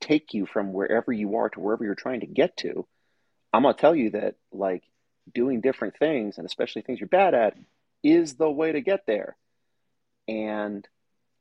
take 0.00 0.34
you 0.34 0.46
from 0.46 0.72
wherever 0.72 1.12
you 1.12 1.36
are 1.36 1.48
to 1.48 1.60
wherever 1.60 1.84
you're 1.84 1.94
trying 1.94 2.20
to 2.20 2.26
get 2.26 2.56
to, 2.58 2.86
I'm 3.52 3.62
gonna 3.62 3.74
tell 3.74 3.94
you 3.94 4.10
that 4.10 4.36
like 4.52 4.84
doing 5.32 5.60
different 5.60 5.96
things 5.98 6.38
and 6.38 6.46
especially 6.46 6.82
things 6.82 7.00
you're 7.00 7.08
bad 7.08 7.34
at 7.34 7.56
is 8.02 8.34
the 8.34 8.50
way 8.50 8.72
to 8.72 8.80
get 8.80 9.06
there. 9.06 9.36
And 10.28 10.86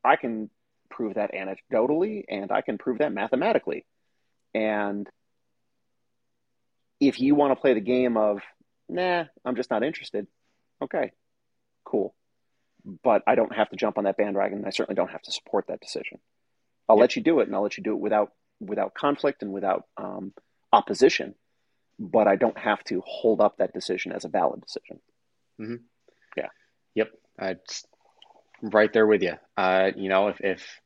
I 0.04 0.16
can 0.16 0.50
prove 0.90 1.16
that 1.16 1.34
anecdotally 1.34 2.24
and 2.30 2.52
I 2.52 2.62
can 2.62 2.78
prove 2.78 3.00
that 3.00 3.12
mathematically. 3.12 3.86
And 4.56 5.10
if 7.02 7.20
you 7.20 7.36
want 7.36 7.52
to 7.52 7.60
play 7.60 7.74
the 7.74 7.82
game 7.82 8.16
of, 8.16 8.42
nah, 8.88 9.26
I'm 9.44 9.58
just 9.58 9.70
not 9.70 9.84
interested, 9.84 10.28
okay, 10.82 11.12
cool. 11.84 12.16
But 13.04 13.24
I 13.28 13.36
don't 13.36 13.54
have 13.54 13.70
to 13.72 13.76
jump 13.76 13.98
on 13.98 14.06
that 14.06 14.16
bandwagon 14.16 14.60
and 14.60 14.66
I 14.66 14.70
certainly 14.70 14.96
don't 14.96 15.12
have 15.12 15.24
to 15.24 15.32
support 15.32 15.66
that 15.68 15.82
decision. 15.82 16.20
I'll 16.88 16.98
let 16.98 17.18
you 17.18 17.22
do 17.22 17.42
it 17.42 17.48
and 17.48 17.56
I'll 17.56 17.64
let 17.64 17.78
you 17.78 17.84
do 17.84 17.92
it 17.92 18.00
without 18.00 18.32
without 18.62 18.94
conflict 18.94 19.42
and 19.42 19.52
without 19.52 19.84
um, 19.98 20.32
opposition, 20.72 21.36
but 22.00 22.26
I 22.26 22.38
don't 22.38 22.58
have 22.58 22.82
to 22.86 23.04
hold 23.06 23.42
up 23.42 23.58
that 23.58 23.74
decision 23.74 24.14
as 24.14 24.24
a 24.24 24.30
valid 24.30 24.62
decision. 24.62 25.02
Mm-hmm. 25.60 25.76
Yeah. 26.38 26.48
Yep. 26.94 27.12
I'm 27.38 27.60
right 28.62 28.94
there 28.94 29.06
with 29.06 29.22
you. 29.22 29.34
Uh, 29.58 29.92
you 29.98 30.08
know, 30.08 30.30
if, 30.30 30.40
if, 30.40 30.80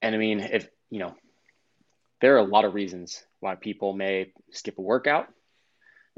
and 0.00 0.14
I 0.14 0.18
mean, 0.18 0.38
if, 0.38 0.68
you 0.90 1.00
know, 1.00 1.16
there 2.20 2.34
are 2.34 2.38
a 2.38 2.44
lot 2.44 2.64
of 2.64 2.74
reasons 2.74 3.22
why 3.40 3.54
people 3.54 3.92
may 3.92 4.32
skip 4.52 4.78
a 4.78 4.82
workout. 4.82 5.28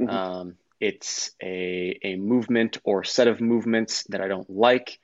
Mm-hmm. 0.00 0.10
Um, 0.10 0.54
it's 0.80 1.32
a, 1.42 1.98
a 2.04 2.16
movement 2.16 2.78
or 2.84 3.04
set 3.04 3.26
of 3.26 3.40
movements 3.40 4.04
that 4.10 4.20
I 4.20 4.28
don't 4.28 4.48
like. 4.48 4.98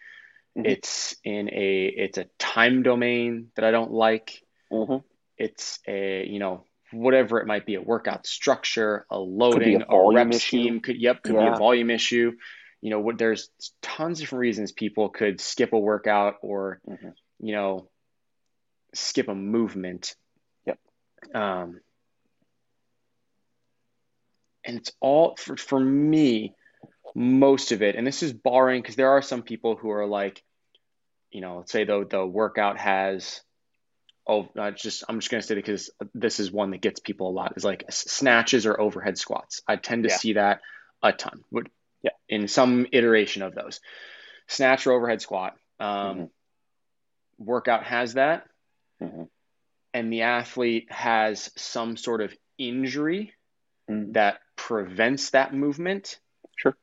Mm-hmm. 0.56 0.66
It's 0.66 1.16
in 1.24 1.48
a, 1.48 1.86
it's 1.86 2.18
a 2.18 2.26
time 2.38 2.82
domain 2.82 3.50
that 3.56 3.64
I 3.64 3.72
don't 3.72 3.92
like. 3.92 4.40
Mm-hmm. 4.72 4.98
It's 5.36 5.80
a, 5.88 6.24
you 6.26 6.38
know, 6.38 6.64
whatever 6.92 7.40
it 7.40 7.46
might 7.46 7.66
be, 7.66 7.74
a 7.74 7.82
workout 7.82 8.26
structure, 8.26 9.04
a 9.10 9.18
loading, 9.18 9.82
a, 9.82 9.92
a, 9.92 10.14
rep 10.14 10.28
issue. 10.28 10.38
scheme. 10.38 10.80
Could 10.80 11.00
yep, 11.00 11.22
could 11.22 11.34
yeah. 11.34 11.50
be 11.50 11.54
a 11.54 11.58
volume 11.58 11.90
issue. 11.90 12.32
You 12.80 12.90
know, 12.90 13.00
what 13.00 13.18
there's 13.18 13.50
tons 13.82 14.18
of 14.18 14.24
different 14.24 14.40
reasons 14.40 14.72
people 14.72 15.08
could 15.08 15.40
skip 15.40 15.72
a 15.72 15.78
workout 15.78 16.36
or, 16.42 16.80
mm-hmm. 16.88 17.08
you 17.40 17.54
know, 17.54 17.88
skip 18.94 19.28
a 19.28 19.34
movement. 19.34 20.14
Um, 21.34 21.80
and 24.64 24.78
it's 24.78 24.92
all 25.00 25.36
for, 25.36 25.56
for 25.56 25.78
me, 25.78 26.54
most 27.14 27.72
of 27.72 27.82
it, 27.82 27.96
and 27.96 28.06
this 28.06 28.22
is 28.22 28.32
barring 28.32 28.82
because 28.82 28.96
there 28.96 29.10
are 29.10 29.22
some 29.22 29.42
people 29.42 29.76
who 29.76 29.90
are 29.90 30.06
like, 30.06 30.42
you 31.30 31.40
know, 31.40 31.58
let's 31.58 31.72
say 31.72 31.84
though 31.84 32.04
the 32.04 32.24
workout 32.24 32.78
has 32.78 33.40
oh, 34.26 34.48
uh, 34.58 34.70
just 34.70 35.04
I'm 35.08 35.20
just 35.20 35.30
gonna 35.30 35.42
say 35.42 35.54
it 35.54 35.56
because 35.56 35.90
this 36.14 36.40
is 36.40 36.50
one 36.50 36.70
that 36.70 36.80
gets 36.80 37.00
people 37.00 37.28
a 37.28 37.32
lot 37.32 37.54
is 37.56 37.64
like 37.64 37.84
snatches 37.90 38.66
or 38.66 38.80
overhead 38.80 39.18
squats. 39.18 39.62
I 39.66 39.76
tend 39.76 40.04
to 40.04 40.10
yeah. 40.10 40.16
see 40.16 40.32
that 40.34 40.60
a 41.02 41.12
ton. 41.12 41.44
Would 41.50 41.70
yeah, 42.02 42.12
in 42.28 42.48
some 42.48 42.86
iteration 42.92 43.42
of 43.42 43.54
those, 43.54 43.80
snatch 44.46 44.86
or 44.86 44.92
overhead 44.92 45.22
squat. 45.22 45.54
Um, 45.80 45.88
mm-hmm. 45.88 46.24
Workout 47.38 47.84
has 47.84 48.14
that, 48.14 48.46
mm-hmm. 49.02 49.24
And 49.94 50.12
the 50.12 50.22
athlete 50.22 50.90
has 50.90 51.50
some 51.56 51.96
sort 51.96 52.20
of 52.20 52.34
injury 52.58 53.32
mm-hmm. 53.88 54.12
that 54.12 54.40
prevents 54.56 55.30
that 55.30 55.54
movement. 55.54 56.18
Sure. 56.56 56.76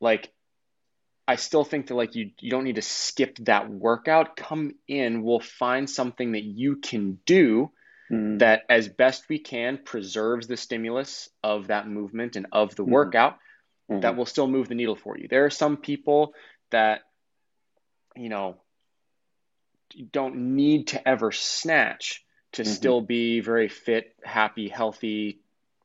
Like 0.00 0.30
I 1.26 1.36
still 1.36 1.64
think 1.64 1.88
that 1.88 1.94
like 1.94 2.14
you 2.14 2.30
you 2.38 2.50
don't 2.50 2.64
need 2.64 2.76
to 2.76 2.82
skip 2.82 3.38
that 3.40 3.70
workout. 3.70 4.36
Come 4.36 4.74
in, 4.86 5.22
we'll 5.22 5.40
find 5.40 5.88
something 5.88 6.32
that 6.32 6.44
you 6.44 6.76
can 6.76 7.18
do 7.24 7.70
mm. 8.10 8.38
that 8.38 8.62
as 8.68 8.88
best 8.88 9.28
we 9.28 9.38
can 9.38 9.78
preserves 9.82 10.46
the 10.46 10.56
stimulus 10.56 11.30
of 11.42 11.68
that 11.68 11.88
movement 11.88 12.36
and 12.36 12.46
of 12.52 12.76
the 12.76 12.84
mm. 12.84 12.90
workout 12.90 13.38
mm. 13.90 14.02
that 14.02 14.16
will 14.16 14.26
still 14.26 14.46
move 14.46 14.68
the 14.68 14.74
needle 14.74 14.96
for 14.96 15.18
you. 15.18 15.26
There 15.28 15.46
are 15.46 15.50
some 15.50 15.78
people 15.78 16.34
that 16.70 17.00
you 18.14 18.28
know 18.28 18.58
don't 20.12 20.54
need 20.54 20.88
to 20.88 21.08
ever 21.08 21.32
snatch 21.32 22.24
to 22.52 22.62
mm-hmm. 22.62 22.72
still 22.72 23.00
be 23.00 23.40
very 23.40 23.68
fit, 23.68 24.14
happy, 24.22 24.68
healthy, 24.68 25.40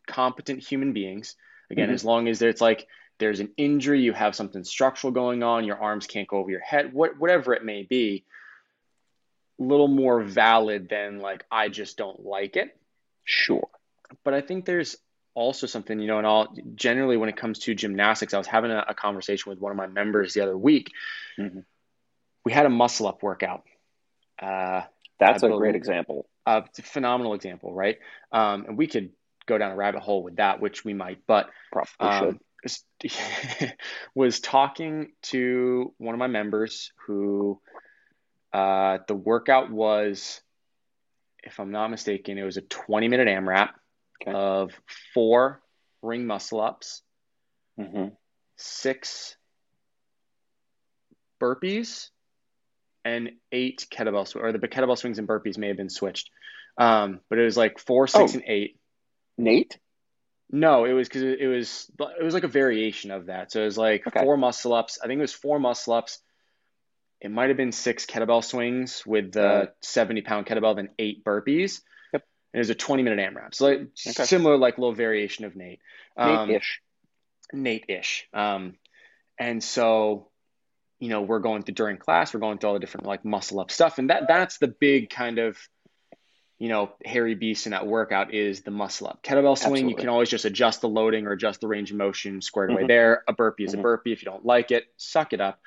competent 0.07 0.59
human 0.61 0.93
beings. 0.93 1.35
Again, 1.69 1.87
mm-hmm. 1.87 1.95
as 1.95 2.05
long 2.05 2.27
as 2.27 2.41
it's 2.41 2.61
like 2.61 2.87
there's 3.19 3.39
an 3.39 3.51
injury, 3.57 4.01
you 4.01 4.13
have 4.13 4.35
something 4.35 4.63
structural 4.63 5.11
going 5.11 5.43
on, 5.43 5.65
your 5.65 5.81
arms 5.81 6.07
can't 6.07 6.27
go 6.27 6.37
over 6.37 6.51
your 6.51 6.59
head, 6.59 6.93
what, 6.93 7.17
whatever 7.19 7.53
it 7.53 7.63
may 7.63 7.83
be, 7.83 8.25
a 9.59 9.63
little 9.63 9.87
more 9.87 10.21
valid 10.21 10.89
than 10.89 11.19
like, 11.19 11.45
I 11.51 11.69
just 11.69 11.97
don't 11.97 12.25
like 12.25 12.55
it. 12.55 12.77
Sure. 13.23 13.69
But 14.23 14.33
I 14.33 14.41
think 14.41 14.65
there's 14.65 14.97
also 15.35 15.67
something, 15.67 15.99
you 15.99 16.07
know, 16.07 16.17
and 16.17 16.27
all 16.27 16.55
generally 16.75 17.17
when 17.17 17.29
it 17.29 17.37
comes 17.37 17.59
to 17.59 17.73
gymnastics, 17.73 18.33
I 18.33 18.37
was 18.37 18.47
having 18.47 18.71
a, 18.71 18.85
a 18.89 18.93
conversation 18.93 19.49
with 19.49 19.59
one 19.59 19.71
of 19.71 19.77
my 19.77 19.87
members 19.87 20.33
the 20.33 20.41
other 20.41 20.57
week. 20.57 20.91
Mm-hmm. 21.39 21.59
We 22.45 22.51
had 22.51 22.65
a 22.65 22.69
muscle 22.69 23.07
up 23.07 23.23
workout. 23.23 23.63
Uh, 24.41 24.81
That's 25.19 25.43
a 25.43 25.49
great 25.49 25.75
example. 25.75 26.27
A 26.45 26.63
phenomenal 26.81 27.33
example, 27.33 27.73
right? 27.73 27.97
Um, 28.31 28.65
and 28.67 28.77
we 28.77 28.87
could 28.87 29.11
go 29.45 29.57
down 29.57 29.71
a 29.71 29.75
rabbit 29.75 30.01
hole 30.01 30.23
with 30.23 30.37
that, 30.37 30.59
which 30.59 30.83
we 30.83 30.93
might, 30.93 31.19
but 31.27 31.49
um, 31.99 32.39
was 34.15 34.39
talking 34.39 35.11
to 35.23 35.93
one 35.97 36.15
of 36.15 36.19
my 36.19 36.27
members 36.27 36.91
who 37.05 37.59
uh, 38.53 38.99
the 39.07 39.15
workout 39.15 39.71
was, 39.71 40.41
if 41.43 41.59
I'm 41.59 41.71
not 41.71 41.89
mistaken, 41.89 42.37
it 42.37 42.43
was 42.43 42.57
a 42.57 42.61
20 42.61 43.07
minute 43.07 43.27
AMRAP 43.27 43.69
okay. 44.21 44.31
of 44.31 44.71
four 45.13 45.61
ring 46.01 46.25
muscle 46.25 46.61
ups, 46.61 47.01
mm-hmm. 47.79 48.09
six 48.57 49.35
burpees, 51.41 52.09
and 53.05 53.31
eight 53.51 53.87
kettlebell 53.91 54.27
swings, 54.27 54.43
or 54.43 54.51
the 54.51 54.67
kettlebell 54.67 54.97
swings 54.97 55.19
and 55.19 55.27
burpees 55.27 55.57
may 55.57 55.67
have 55.67 55.77
been 55.77 55.89
switched. 55.89 56.29
Um, 56.77 57.19
but 57.29 57.37
it 57.39 57.43
was 57.43 57.57
like 57.57 57.79
four, 57.79 58.07
six, 58.07 58.33
oh. 58.33 58.35
and 58.35 58.43
eight. 58.47 58.79
Nate? 59.37 59.77
No, 60.51 60.85
it 60.85 60.93
was 60.93 61.07
because 61.07 61.23
it 61.23 61.47
was 61.47 61.91
it 62.19 62.23
was 62.23 62.33
like 62.33 62.43
a 62.43 62.47
variation 62.47 63.09
of 63.11 63.25
that. 63.25 63.51
So 63.51 63.61
it 63.61 63.65
was 63.65 63.77
like 63.77 64.05
okay. 64.05 64.21
four 64.21 64.37
muscle 64.37 64.73
ups. 64.73 64.99
I 65.03 65.07
think 65.07 65.17
it 65.17 65.21
was 65.21 65.33
four 65.33 65.59
muscle 65.59 65.93
ups. 65.93 66.19
It 67.21 67.31
might 67.31 67.47
have 67.47 67.57
been 67.57 67.71
six 67.71 68.05
kettlebell 68.05 68.43
swings 68.43 69.03
with 69.05 69.31
the 69.31 69.71
seventy 69.81 70.21
pound 70.21 70.45
kettlebell, 70.45 70.75
then 70.75 70.89
eight 70.99 71.23
burpees. 71.23 71.81
Yep. 72.13 72.23
And 72.53 72.59
it 72.59 72.59
was 72.59 72.69
a 72.69 72.75
twenty 72.75 73.01
minute 73.01 73.19
AMRAP. 73.19 73.55
So 73.55 73.65
like 73.65 73.79
okay. 74.07 74.25
similar, 74.25 74.57
like 74.57 74.77
little 74.77 74.93
variation 74.93 75.45
of 75.45 75.55
Nate. 75.55 75.79
Um, 76.15 76.47
Nate-ish. 76.47 76.81
Nate-ish. 77.53 78.27
Um, 78.33 78.75
and 79.39 79.63
so, 79.63 80.29
you 80.99 81.09
know, 81.09 81.21
we're 81.21 81.39
going 81.39 81.63
through 81.63 81.75
during 81.75 81.97
class. 81.97 82.33
We're 82.33 82.39
going 82.39 82.57
through 82.57 82.69
all 82.69 82.73
the 82.73 82.79
different 82.79 83.05
like 83.07 83.25
muscle 83.25 83.59
up 83.59 83.71
stuff, 83.71 83.97
and 83.97 84.09
that 84.09 84.23
that's 84.27 84.57
the 84.57 84.67
big 84.67 85.09
kind 85.09 85.39
of 85.39 85.57
you 86.63 86.69
know, 86.69 86.93
hairy 87.03 87.35
beast 87.35 87.65
in 87.65 87.71
that 87.71 87.85
workout 87.85 88.33
is 88.33 88.61
the 88.61 88.71
muscle 88.71 89.07
up. 89.07 89.21
Kettlebell 89.21 89.57
swing, 89.57 89.73
Absolutely. 89.73 89.89
you 89.89 89.95
can 89.97 90.07
always 90.07 90.29
just 90.29 90.45
adjust 90.45 90.79
the 90.79 90.87
loading 90.87 91.27
or 91.27 91.33
adjust 91.33 91.59
the 91.59 91.67
range 91.67 91.91
of 91.91 91.97
motion 91.97 92.41
squared 92.41 92.71
away 92.71 92.83
mm-hmm. 92.83 92.87
there. 92.87 93.23
A 93.27 93.33
burpee 93.33 93.65
is 93.65 93.71
mm-hmm. 93.71 93.81
a 93.81 93.83
burpee. 93.83 94.13
If 94.13 94.21
you 94.21 94.31
don't 94.31 94.45
like 94.45 94.71
it, 94.71 94.85
suck 94.95 95.33
it 95.33 95.41
up. 95.41 95.59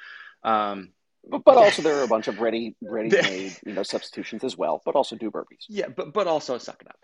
Um, 0.42 0.92
but, 1.28 1.45
but 1.45 1.59
also 1.59 1.83
there 1.83 1.99
are 1.99 2.04
a 2.04 2.09
bunch 2.09 2.28
of 2.28 2.40
ready 2.40 2.76
ready 2.80 3.11
made 3.23 3.56
you 3.66 3.75
know 3.75 3.83
substitutions 3.83 4.42
as 4.42 4.56
well. 4.56 4.80
But 4.87 4.95
also 4.95 5.16
do 5.16 5.30
burpees. 5.30 5.66
Yeah, 5.68 5.88
but 5.88 6.14
but 6.14 6.26
also 6.26 6.56
suck 6.56 6.83
it 6.83 6.88
up. 6.88 6.99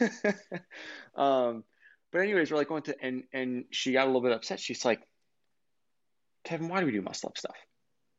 Yeah. 0.00 0.32
um, 1.14 1.62
but 2.10 2.20
anyways, 2.20 2.50
we're 2.50 2.56
like 2.56 2.68
going 2.68 2.82
to 2.82 2.96
and 3.00 3.22
and 3.32 3.66
she 3.70 3.92
got 3.92 4.04
a 4.04 4.06
little 4.06 4.22
bit 4.22 4.32
upset. 4.32 4.58
She's 4.58 4.84
like, 4.84 5.02
Kevin, 6.46 6.68
why 6.68 6.80
do 6.80 6.86
we 6.86 6.92
do 6.92 7.02
muscle 7.02 7.28
up 7.28 7.36
stuff? 7.36 7.56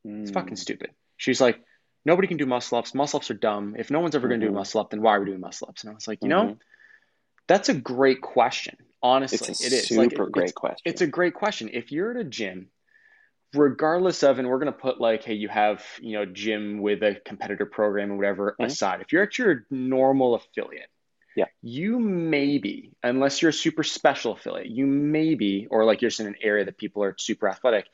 It's 0.04 0.32
fucking 0.32 0.56
mm. 0.56 0.60
stupid. 0.60 0.92
She's 1.16 1.42
like, 1.42 1.60
nobody 2.06 2.28
can 2.28 2.38
do 2.38 2.46
muscle 2.46 2.78
ups. 2.78 2.94
Muscle 2.94 3.18
ups 3.18 3.32
are 3.32 3.36
dumb. 3.36 3.76
If 3.78 3.90
no 3.90 4.02
one's 4.02 4.16
ever 4.16 4.28
going 4.28 4.40
to 4.40 4.46
do 4.46 4.50
a 4.50 4.52
mm-hmm. 4.52 4.60
muscle 4.60 4.82
up, 4.82 4.92
then 4.92 5.02
why 5.02 5.16
are 5.16 5.20
we 5.20 5.28
doing 5.28 5.40
muscle 5.40 5.68
ups? 5.70 5.84
And 5.84 5.92
I 5.92 5.94
was 5.94 6.08
like, 6.08 6.20
you 6.22 6.30
mm-hmm. 6.30 6.50
know, 6.50 6.58
that's 7.48 7.70
a 7.70 7.74
great 7.74 8.22
question. 8.22 8.76
Honestly, 9.02 9.48
it's 9.50 9.64
it 9.64 9.74
is 9.74 9.88
super 9.88 10.26
like, 10.26 10.32
great 10.32 10.44
it's, 10.46 10.54
question. 10.54 10.82
It's 10.86 11.02
a 11.02 11.08
great 11.08 11.34
question. 11.34 11.70
If 11.72 11.92
you're 11.92 12.12
at 12.12 12.18
a 12.18 12.24
gym, 12.24 12.68
regardless 13.54 14.24
of, 14.24 14.40
and 14.40 14.48
we're 14.48 14.60
going 14.60 14.74
to 14.74 14.78
put 14.78 15.00
like, 15.00 15.24
hey, 15.24 15.36
you 15.36 15.48
have 15.48 15.84
you 16.02 16.14
know 16.18 16.26
gym 16.26 16.82
with 16.82 17.04
a 17.04 17.16
competitor 17.26 17.66
program 17.66 18.12
or 18.12 18.18
whatever 18.18 18.52
mm-hmm. 18.52 18.64
aside. 18.64 19.02
If 19.02 19.14
you're 19.14 19.24
at 19.24 19.38
your 19.38 19.66
normal 19.70 20.36
affiliate, 20.36 20.90
yeah, 21.36 21.46
you 21.62 22.00
maybe, 22.00 22.92
unless 23.04 23.42
you're 23.42 23.50
a 23.50 23.54
super 23.54 23.84
special 23.84 24.34
affiliate, 24.34 24.68
you 24.68 24.88
maybe, 24.88 25.68
or 25.70 25.86
like 25.86 26.02
you're 26.02 26.10
just 26.10 26.20
in 26.20 26.28
an 26.28 26.36
area 26.42 26.66
that 26.66 26.78
people 26.78 27.04
are 27.04 27.16
super 27.20 27.48
athletic, 27.48 27.86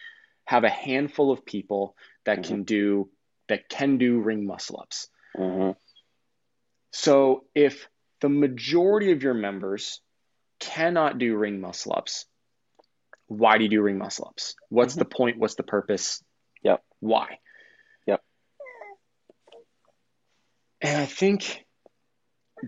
have 0.45 0.63
a 0.63 0.69
handful 0.69 1.31
of 1.31 1.45
people 1.45 1.95
that 2.25 2.39
mm-hmm. 2.39 2.47
can 2.47 2.63
do 2.63 3.09
that 3.49 3.69
can 3.69 3.97
do 3.97 4.19
ring 4.19 4.45
muscle 4.45 4.79
ups. 4.81 5.07
Mm-hmm. 5.37 5.71
So 6.91 7.43
if 7.55 7.87
the 8.21 8.29
majority 8.29 9.11
of 9.11 9.23
your 9.23 9.33
members 9.33 10.01
cannot 10.59 11.17
do 11.17 11.35
ring 11.35 11.59
muscle 11.59 11.93
ups, 11.95 12.25
why 13.27 13.57
do 13.57 13.63
you 13.63 13.69
do 13.69 13.81
ring 13.81 13.97
muscle 13.97 14.27
ups? 14.27 14.55
What's 14.69 14.93
mm-hmm. 14.93 14.99
the 14.99 15.05
point? 15.05 15.37
What's 15.37 15.55
the 15.55 15.63
purpose? 15.63 16.23
Yep. 16.63 16.83
Why? 16.99 17.39
Yep. 18.07 18.21
And 20.81 20.97
I 21.01 21.05
think 21.05 21.65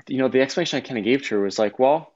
you 0.07 0.17
know, 0.17 0.27
the 0.27 0.41
explanation 0.41 0.77
I 0.77 0.81
kind 0.81 0.97
of 0.97 1.03
gave 1.03 1.23
to 1.23 1.35
her 1.35 1.41
was 1.41 1.59
like, 1.59 1.79
well, 1.79 2.13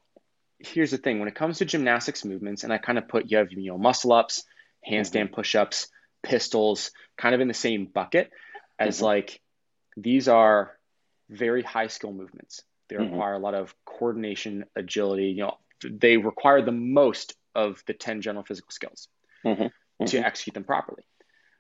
here's 0.60 0.92
the 0.92 0.98
thing: 0.98 1.20
when 1.20 1.28
it 1.28 1.36
comes 1.36 1.60
to 1.60 1.66
gymnastics 1.66 2.26
movements, 2.26 2.64
and 2.64 2.74
I 2.74 2.78
kind 2.78 2.98
of 2.98 3.08
put 3.08 3.30
you 3.32 3.38
have 3.38 3.52
you 3.52 3.72
know 3.72 3.78
muscle 3.78 4.12
ups, 4.12 4.44
handstand 4.88 5.26
mm-hmm. 5.26 5.36
push 5.36 5.56
ups, 5.56 5.88
pistols, 6.24 6.92
kind 7.18 7.36
of 7.36 7.42
in 7.42 7.48
the 7.48 7.54
same 7.54 7.86
bucket 7.86 8.32
as 8.78 8.98
mm-hmm. 8.98 9.06
like 9.06 9.42
these 9.98 10.28
are 10.28 10.72
very 11.30 11.62
high 11.62 11.88
skill 11.88 12.14
movements. 12.14 12.62
They 12.88 12.96
mm-hmm. 12.96 13.12
require 13.12 13.34
a 13.34 13.40
lot 13.40 13.54
of 13.54 13.74
coordination, 13.86 14.66
agility. 14.76 15.26
You 15.26 15.44
know, 15.44 15.58
they 15.84 16.18
require 16.18 16.62
the 16.62 16.72
most 16.72 17.36
of 17.56 17.84
the 17.88 17.94
10 17.94 18.22
general 18.22 18.44
physical 18.44 18.72
skills 18.72 19.08
mm-hmm. 19.46 19.64
to 19.64 19.70
mm-hmm. 20.06 20.26
execute 20.26 20.54
them 20.54 20.64
properly. 20.64 21.04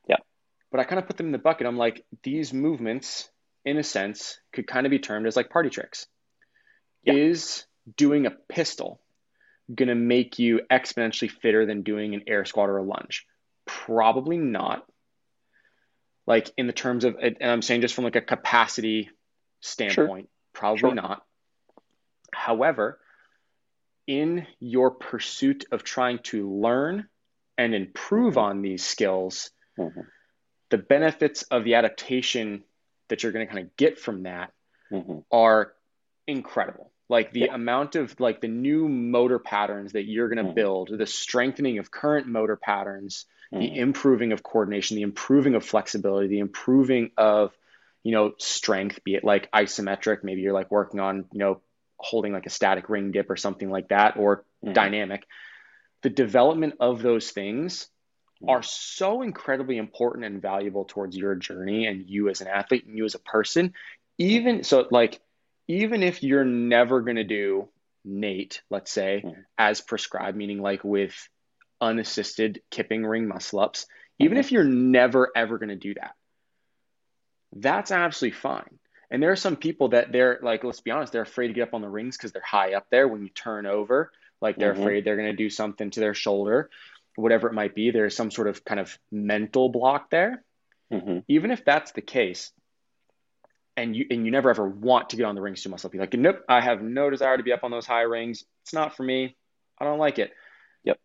Yeah. 0.08 0.18
But 0.72 0.80
I 0.80 0.84
kind 0.86 1.00
of 1.00 1.08
put 1.08 1.18
them 1.18 1.28
in 1.28 1.32
the 1.32 1.38
bucket. 1.38 1.68
I'm 1.68 1.78
like, 1.78 2.06
these 2.24 2.54
movements, 2.54 3.30
in 3.66 3.78
a 3.78 3.84
sense, 3.84 4.40
could 4.54 4.68
kind 4.68 4.86
of 4.86 4.92
be 4.92 5.00
termed 5.00 5.28
as 5.28 5.36
like 5.36 5.50
party 5.50 5.70
tricks. 5.70 6.08
Yeah. 7.04 7.14
Is 7.14 7.66
doing 7.96 8.26
a 8.26 8.32
pistol 8.32 9.00
going 9.74 9.90
to 9.90 9.96
make 9.96 10.40
you 10.40 10.62
exponentially 10.72 11.30
fitter 11.30 11.66
than 11.66 11.84
doing 11.84 12.14
an 12.14 12.24
air 12.28 12.46
squat 12.46 12.70
or 12.70 12.78
a 12.78 12.84
lunge? 12.84 13.26
Probably 13.66 14.38
not. 14.38 14.86
Like 16.26 16.52
in 16.58 16.68
the 16.68 16.74
terms 16.74 17.06
of, 17.06 17.18
and 17.20 17.38
I'm 17.42 17.62
saying 17.62 17.82
just 17.82 17.96
from 17.96 18.04
like 18.04 18.16
a 18.16 18.22
capacity 18.22 19.10
standpoint, 19.62 20.26
sure. 20.26 20.30
probably 20.54 20.80
sure. 20.80 20.96
not. 20.96 21.24
However, 22.32 23.00
in 24.08 24.48
your 24.60 24.92
pursuit 24.92 25.66
of 25.72 25.84
trying 25.84 26.20
to 26.20 26.52
learn 26.52 27.08
and 27.58 27.76
improve 27.76 28.36
mm-hmm. 28.36 28.40
on 28.40 28.62
these 28.62 28.84
skills, 28.84 29.52
mm-hmm. 29.78 30.02
the 30.70 30.78
benefits 30.78 31.44
of 31.44 31.64
the 31.64 31.76
adaptation 31.76 32.64
that 33.10 33.24
you're 33.24 33.32
going 33.32 33.46
to 33.46 33.54
kind 33.54 33.66
of 33.66 33.76
get 33.76 34.00
from 34.00 34.24
that 34.24 34.52
mm-hmm. 34.92 35.20
are 35.32 35.74
incredible. 36.28 36.92
Like 37.10 37.34
the 37.34 37.42
yeah. 37.42 37.56
amount 37.56 37.96
of 37.96 38.18
like 38.20 38.40
the 38.40 38.48
new 38.48 38.88
motor 38.88 39.40
patterns 39.40 39.94
that 39.94 40.04
you're 40.04 40.30
going 40.30 40.38
to 40.38 40.44
mm-hmm. 40.44 40.54
build, 40.54 40.90
the 40.96 41.08
strengthening 41.08 41.80
of 41.80 41.90
current 41.90 42.28
motor 42.28 42.56
patterns, 42.56 43.26
the 43.52 43.58
mm-hmm. 43.58 43.76
improving 43.76 44.32
of 44.32 44.44
coordination, 44.44 44.96
the 44.96 45.02
improving 45.02 45.56
of 45.56 45.66
flexibility, 45.66 46.28
the 46.28 46.40
improving 46.40 47.10
of 47.18 47.52
you 48.04 48.12
know 48.12 48.34
strength, 48.38 49.04
be 49.04 49.16
it 49.16 49.24
like 49.24 49.52
isometric, 49.52 50.24
maybe 50.24 50.42
you're 50.42 50.54
like 50.54 50.70
working 50.70 51.00
on 51.00 51.26
you 51.32 51.40
know 51.40 51.62
holding 51.98 52.32
like 52.32 52.46
a 52.46 52.52
static 52.52 52.90
ring 52.90 53.12
dip 53.12 53.30
or 53.30 53.36
something 53.36 53.70
like 53.70 53.90
that, 53.90 54.16
or 54.18 54.46
mm-hmm. 54.64 54.74
dynamic. 54.74 55.26
The 56.04 56.10
development 56.10 56.76
of 56.80 57.02
those 57.02 57.32
things 57.32 57.88
mm-hmm. 58.42 58.50
are 58.50 58.62
so 58.62 59.24
incredibly 59.24 59.78
important 59.78 60.26
and 60.26 60.42
valuable 60.42 60.86
towards 60.86 61.18
your 61.18 61.34
journey 61.36 61.88
and 61.88 62.08
you 62.08 62.30
as 62.30 62.42
an 62.42 62.48
athlete 62.48 62.86
and 62.86 62.96
you 62.96 63.06
as 63.06 63.16
a 63.16 63.20
person. 63.20 63.74
Even 64.18 64.64
so, 64.64 64.86
like, 64.92 65.20
even 65.70 66.02
if 66.02 66.24
you're 66.24 66.44
never 66.44 67.00
going 67.02 67.18
to 67.18 67.24
do 67.24 67.70
NATE, 68.04 68.62
let's 68.72 68.92
say, 68.92 69.22
mm-hmm. 69.24 69.40
as 69.58 69.82
prescribed, 69.82 70.36
meaning 70.36 70.62
like 70.62 70.84
with 70.84 71.30
unassisted 71.80 72.62
kipping 72.72 73.06
ring 73.06 73.28
muscle 73.28 73.60
ups, 73.60 73.86
even 74.18 74.34
mm-hmm. 74.34 74.40
if 74.40 74.52
you're 74.52 74.64
never 74.64 75.32
ever 75.36 75.60
going 75.60 75.70
to 75.70 75.76
do 75.76 75.94
that, 75.94 76.16
that's 77.56 77.92
absolutely 77.92 78.38
fine. 78.38 78.80
And 79.12 79.22
there 79.22 79.32
are 79.32 79.38
some 79.38 79.56
people 79.56 79.90
that 79.90 80.12
they're 80.12 80.40
like, 80.42 80.64
let's 80.64 80.82
be 80.82 80.92
honest, 80.92 81.14
they're 81.14 81.22
afraid 81.22 81.48
to 81.48 81.54
get 81.54 81.68
up 81.68 81.74
on 81.76 81.82
the 81.82 81.90
rings 81.90 82.18
because 82.18 82.32
they're 82.32 82.42
high 82.42 82.74
up 82.74 82.88
there. 82.90 83.08
When 83.08 83.22
you 83.22 83.30
turn 83.30 83.68
over, 83.68 84.12
like 84.42 84.58
they're 84.58 84.74
mm-hmm. 84.74 84.82
afraid 84.82 85.06
they're 85.06 85.18
going 85.18 85.32
to 85.32 85.36
do 85.36 85.52
something 85.52 85.92
to 85.92 86.00
their 86.00 86.16
shoulder, 86.16 86.72
whatever 87.16 87.48
it 87.48 87.54
might 87.54 87.76
be. 87.76 87.92
There's 87.92 88.16
some 88.16 88.32
sort 88.32 88.48
of 88.48 88.66
kind 88.66 88.80
of 88.80 88.98
mental 89.12 89.70
block 89.70 90.10
there. 90.10 90.44
Mm-hmm. 90.92 91.20
Even 91.28 91.52
if 91.52 91.64
that's 91.64 91.92
the 91.92 92.02
case, 92.02 92.52
and 93.80 93.96
you 93.96 94.06
and 94.10 94.26
you 94.26 94.32
never 94.32 94.50
ever 94.50 94.68
want 94.68 95.10
to 95.10 95.16
get 95.16 95.26
on 95.26 95.36
the 95.36 95.42
rings 95.42 95.60
too 95.60 95.64
to 95.64 95.70
myself, 95.70 95.92
be 95.92 96.00
like, 96.00 96.14
nope, 96.14 96.44
I 96.48 96.62
have 96.62 96.82
no 96.82 97.10
desire 97.10 97.38
to 97.38 97.44
be 97.44 97.54
up 97.54 97.64
on 97.64 97.72
those 97.72 97.86
high 97.86 98.02
rings. 98.02 98.44
It's 98.64 98.74
not 98.74 98.96
for 98.96 99.04
me. 99.04 99.36
I 99.80 99.86
don't 99.86 100.00
like 100.00 100.20
it. 100.20 100.32
Yep. 100.84 101.00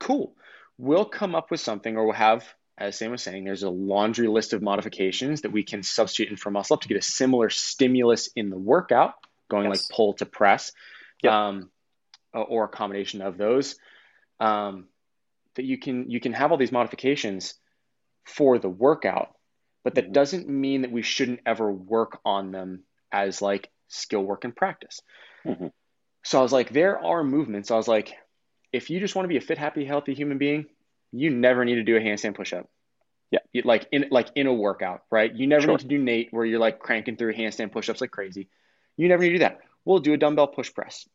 Cool. 0.00 0.34
We'll 0.76 1.06
come 1.06 1.34
up 1.34 1.50
with 1.50 1.60
something, 1.60 1.96
or 1.96 2.04
we'll 2.04 2.14
have 2.14 2.44
as 2.78 2.96
Sam 2.96 3.10
was 3.10 3.22
saying, 3.22 3.44
there's 3.44 3.64
a 3.64 3.70
laundry 3.70 4.28
list 4.28 4.52
of 4.52 4.62
modifications 4.62 5.42
that 5.42 5.50
we 5.50 5.64
can 5.64 5.82
substitute 5.82 6.30
in 6.30 6.36
for 6.36 6.50
muscle 6.50 6.74
up 6.74 6.82
to 6.82 6.88
get 6.88 6.96
a 6.96 7.02
similar 7.02 7.50
stimulus 7.50 8.28
in 8.36 8.50
the 8.50 8.58
workout, 8.58 9.14
going 9.50 9.68
yes. 9.68 9.70
like 9.90 9.96
pull 9.96 10.12
to 10.14 10.26
press, 10.26 10.72
yep. 11.22 11.32
um, 11.32 11.70
or 12.32 12.64
a 12.64 12.68
combination 12.68 13.20
of 13.20 13.36
those. 13.36 13.76
Um, 14.38 14.86
that 15.56 15.64
you 15.64 15.76
can 15.76 16.08
you 16.08 16.20
can 16.20 16.32
have 16.32 16.52
all 16.52 16.58
these 16.58 16.70
modifications 16.70 17.54
for 18.24 18.60
the 18.60 18.68
workout, 18.68 19.34
but 19.88 19.94
that 19.94 20.04
mm-hmm. 20.04 20.12
doesn't 20.12 20.48
mean 20.48 20.82
that 20.82 20.92
we 20.92 21.00
shouldn't 21.00 21.40
ever 21.46 21.72
work 21.72 22.20
on 22.22 22.52
them 22.52 22.82
as 23.10 23.40
like 23.40 23.70
skill 23.88 24.20
work 24.20 24.44
and 24.44 24.54
practice. 24.54 25.00
Mm-hmm. 25.46 25.68
So 26.24 26.38
I 26.38 26.42
was 26.42 26.52
like, 26.52 26.68
there 26.74 27.02
are 27.02 27.24
movements. 27.24 27.70
I 27.70 27.76
was 27.76 27.88
like, 27.88 28.12
if 28.70 28.90
you 28.90 29.00
just 29.00 29.16
want 29.16 29.24
to 29.24 29.30
be 29.30 29.38
a 29.38 29.40
fit, 29.40 29.56
happy, 29.56 29.86
healthy 29.86 30.12
human 30.12 30.36
being, 30.36 30.66
you 31.10 31.30
never 31.30 31.64
need 31.64 31.76
to 31.76 31.84
do 31.84 31.96
a 31.96 32.00
handstand 32.00 32.34
push-up. 32.34 32.68
Yeah, 33.30 33.38
you, 33.50 33.62
like 33.62 33.86
in 33.90 34.08
like 34.10 34.28
in 34.34 34.46
a 34.46 34.52
workout, 34.52 35.04
right? 35.10 35.34
You 35.34 35.46
never 35.46 35.62
sure. 35.62 35.70
need 35.70 35.80
to 35.80 35.86
do 35.86 35.96
NATE 35.96 36.28
where 36.32 36.44
you're 36.44 36.58
like 36.58 36.80
cranking 36.80 37.16
through 37.16 37.32
handstand 37.32 37.72
push-ups 37.72 38.02
like 38.02 38.10
crazy. 38.10 38.50
You 38.98 39.08
never 39.08 39.22
need 39.22 39.30
to 39.30 39.34
do 39.36 39.38
that. 39.40 39.60
We'll 39.86 40.00
do 40.00 40.12
a 40.12 40.18
dumbbell 40.18 40.48
push 40.48 40.72
press. 40.74 41.08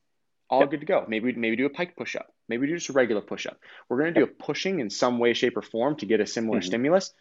All 0.49 0.62
yep. 0.62 0.71
good 0.71 0.79
to 0.79 0.86
go. 0.88 1.05
Maybe 1.07 1.33
maybe 1.33 1.55
do 1.55 1.67
a 1.67 1.69
pike 1.69 1.95
push-up. 1.95 2.27
Maybe 2.49 2.65
do 2.65 2.75
just 2.75 2.89
a 2.89 2.93
regular 2.93 3.21
push-up. 3.21 3.59
We're 3.88 3.99
gonna 3.99 4.13
do 4.13 4.21
yep. 4.21 4.29
a 4.39 4.43
pushing 4.43 4.79
in 4.79 4.89
some 4.89 5.19
way, 5.19 5.33
shape, 5.33 5.57
or 5.57 5.62
form 5.62 5.95
to 5.97 6.05
get 6.05 6.21
a 6.21 6.27
similar 6.27 6.59
mm-hmm. 6.59 6.67
stimulus. 6.67 7.13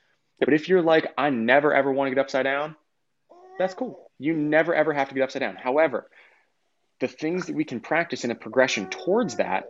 But 0.44 0.54
if 0.54 0.68
you're 0.68 0.82
like, 0.82 1.12
I 1.16 1.30
never 1.30 1.72
ever 1.72 1.92
want 1.92 2.10
to 2.10 2.14
get 2.14 2.20
upside 2.20 2.44
down, 2.44 2.76
that's 3.58 3.74
cool. 3.74 4.10
You 4.18 4.34
never 4.34 4.74
ever 4.74 4.92
have 4.92 5.08
to 5.08 5.14
get 5.14 5.22
upside 5.22 5.40
down. 5.40 5.56
However, 5.56 6.08
the 7.00 7.08
things 7.08 7.46
that 7.46 7.56
we 7.56 7.64
can 7.64 7.80
practice 7.80 8.24
in 8.24 8.30
a 8.30 8.34
progression 8.34 8.88
towards 8.88 9.36
that 9.36 9.64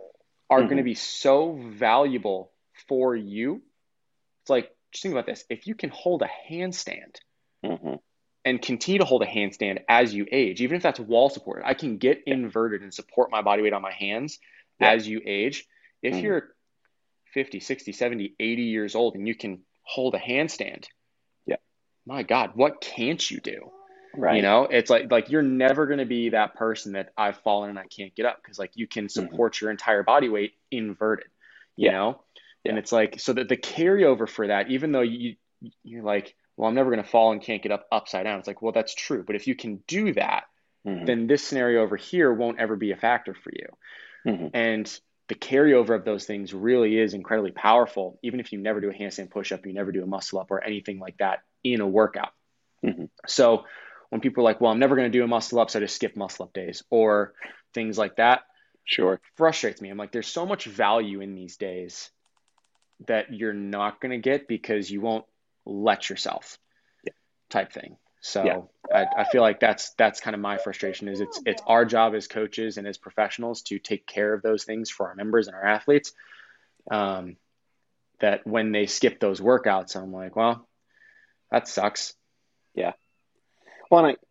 are 0.49 0.59
mm-hmm. 0.59 0.67
going 0.67 0.77
to 0.77 0.83
be 0.83 0.95
so 0.95 1.53
valuable 1.53 2.51
for 2.87 3.15
you. 3.15 3.61
It's 4.41 4.49
like, 4.49 4.69
just 4.91 5.03
think 5.03 5.13
about 5.13 5.25
this. 5.25 5.43
If 5.49 5.67
you 5.67 5.75
can 5.75 5.89
hold 5.89 6.21
a 6.21 6.29
handstand 6.51 7.17
mm-hmm. 7.65 7.95
and 8.45 8.61
continue 8.61 8.99
to 8.99 9.05
hold 9.05 9.23
a 9.23 9.27
handstand 9.27 9.79
as 9.89 10.13
you 10.13 10.27
age, 10.31 10.61
even 10.61 10.77
if 10.77 10.83
that's 10.83 10.99
wall 10.99 11.29
supported, 11.29 11.65
I 11.65 11.73
can 11.73 11.97
get 11.97 12.23
inverted 12.25 12.81
and 12.81 12.93
support 12.93 13.31
my 13.31 13.41
body 13.41 13.63
weight 13.63 13.73
on 13.73 13.81
my 13.81 13.93
hands 13.93 14.39
yeah. 14.79 14.91
as 14.91 15.07
you 15.07 15.21
age. 15.25 15.65
If 16.01 16.15
mm-hmm. 16.15 16.23
you're 16.23 16.55
50, 17.33 17.59
60, 17.59 17.91
70, 17.91 18.35
80 18.39 18.61
years 18.63 18.95
old 18.95 19.15
and 19.15 19.27
you 19.27 19.35
can 19.35 19.61
hold 19.83 20.15
a 20.15 20.19
handstand, 20.19 20.85
yeah. 21.45 21.57
My 22.05 22.23
God, 22.23 22.51
what 22.55 22.81
can't 22.81 23.29
you 23.29 23.39
do? 23.39 23.71
Right. 24.15 24.35
You 24.35 24.41
know, 24.43 24.67
it's 24.69 24.89
like 24.89 25.11
like 25.11 25.29
you're 25.29 25.41
never 25.41 25.87
going 25.87 25.99
to 25.99 26.05
be 26.05 26.29
that 26.29 26.55
person 26.55 26.93
that 26.93 27.11
I've 27.17 27.37
fallen 27.37 27.71
and 27.71 27.79
I 27.79 27.85
can't 27.85 28.13
get 28.13 28.25
up 28.25 28.41
because 28.41 28.59
like 28.59 28.71
you 28.75 28.87
can 28.87 29.05
mm-hmm. 29.05 29.27
support 29.27 29.53
mm-hmm. 29.53 29.65
your 29.65 29.71
entire 29.71 30.03
body 30.03 30.29
weight 30.29 30.53
inverted. 30.69 31.27
You 31.75 31.87
yeah. 31.87 31.91
know, 31.93 32.21
yeah. 32.63 32.71
And 32.71 32.79
it's 32.79 32.91
like, 32.91 33.19
so 33.19 33.33
that 33.33 33.49
the 33.49 33.57
carryover 33.57 34.29
for 34.29 34.47
that, 34.47 34.69
even 34.69 34.91
though 34.91 35.01
you, 35.01 35.35
you're 35.83 36.03
like, 36.03 36.35
well, 36.55 36.69
I'm 36.69 36.75
never 36.75 36.91
going 36.91 37.03
to 37.03 37.09
fall 37.09 37.31
and 37.31 37.41
can't 37.41 37.63
get 37.63 37.71
up 37.71 37.87
upside 37.91 38.25
down. 38.25 38.39
It's 38.39 38.47
like, 38.47 38.61
well, 38.61 38.71
that's 38.71 38.93
true. 38.93 39.23
But 39.25 39.35
if 39.35 39.47
you 39.47 39.55
can 39.55 39.83
do 39.87 40.13
that, 40.13 40.43
mm-hmm. 40.87 41.05
then 41.05 41.27
this 41.27 41.43
scenario 41.43 41.81
over 41.81 41.97
here 41.97 42.31
won't 42.31 42.59
ever 42.59 42.75
be 42.75 42.91
a 42.91 42.97
factor 42.97 43.33
for 43.33 43.51
you. 43.51 44.31
Mm-hmm. 44.31 44.47
And 44.53 44.99
the 45.29 45.35
carryover 45.35 45.95
of 45.95 46.05
those 46.05 46.25
things 46.25 46.53
really 46.53 46.97
is 46.99 47.13
incredibly 47.13 47.51
powerful, 47.51 48.19
even 48.23 48.39
if 48.39 48.51
you 48.51 48.59
never 48.59 48.81
do 48.81 48.89
a 48.89 48.93
handstand 48.93 49.29
pushup, 49.29 49.65
you 49.65 49.73
never 49.73 49.91
do 49.91 50.03
a 50.03 50.07
muscle 50.07 50.39
up 50.39 50.51
or 50.51 50.63
anything 50.63 50.99
like 50.99 51.17
that 51.17 51.39
in 51.63 51.81
a 51.81 51.87
workout. 51.87 52.33
Mm-hmm. 52.83 53.05
So 53.27 53.63
when 54.09 54.21
people 54.21 54.41
are 54.41 54.45
like, 54.45 54.59
well, 54.59 54.71
I'm 54.71 54.79
never 54.79 54.95
going 54.95 55.11
to 55.11 55.17
do 55.17 55.23
a 55.23 55.27
muscle 55.27 55.59
up, 55.59 55.69
so 55.69 55.79
I 55.79 55.81
just 55.81 55.95
skip 55.95 56.15
muscle 56.17 56.45
up 56.45 56.53
days 56.53 56.83
or 56.89 57.33
things 57.73 57.97
like 57.97 58.17
that. 58.17 58.41
Sure. 58.83 59.21
Frustrates 59.37 59.81
me. 59.81 59.89
I'm 59.89 59.97
like, 59.97 60.11
there's 60.11 60.27
so 60.27 60.45
much 60.45 60.65
value 60.65 61.21
in 61.21 61.35
these 61.35 61.55
days 61.55 62.11
that 63.07 63.33
you're 63.33 63.53
not 63.53 64.01
going 64.01 64.11
to 64.11 64.17
get 64.17 64.47
because 64.47 64.91
you 64.91 64.99
won't 64.99 65.25
let 65.65 66.09
yourself 66.09 66.57
yeah. 67.05 67.13
type 67.49 67.71
thing. 67.71 67.95
So 68.25 68.45
yeah. 68.45 68.61
I, 68.91 69.23
I, 69.23 69.23
feel 69.25 69.41
like 69.41 69.59
that's 69.59 69.89
that's 69.95 70.21
kind 70.21 70.33
of 70.33 70.39
my 70.39 70.57
frustration 70.57 71.09
is 71.09 71.19
it's 71.19 71.41
it's 71.45 71.61
our 71.67 71.83
job 71.83 72.15
as 72.15 72.25
coaches 72.25 72.77
and 72.77 72.87
as 72.87 72.97
professionals 72.97 73.63
to 73.63 73.79
take 73.79 74.07
care 74.07 74.33
of 74.33 74.41
those 74.41 74.63
things 74.63 74.89
for 74.89 75.09
our 75.09 75.15
members 75.15 75.47
and 75.47 75.55
our 75.57 75.65
athletes. 75.65 76.13
Um, 76.89 77.35
that 78.21 78.47
when 78.47 78.71
they 78.71 78.85
skip 78.85 79.19
those 79.19 79.41
workouts, 79.41 79.97
I'm 79.97 80.13
like, 80.13 80.37
well, 80.37 80.65
that 81.51 81.67
sucks. 81.67 82.13
Yeah. 82.73 82.93
Well, 83.91 84.05
and 84.05 84.15
I 84.15 84.25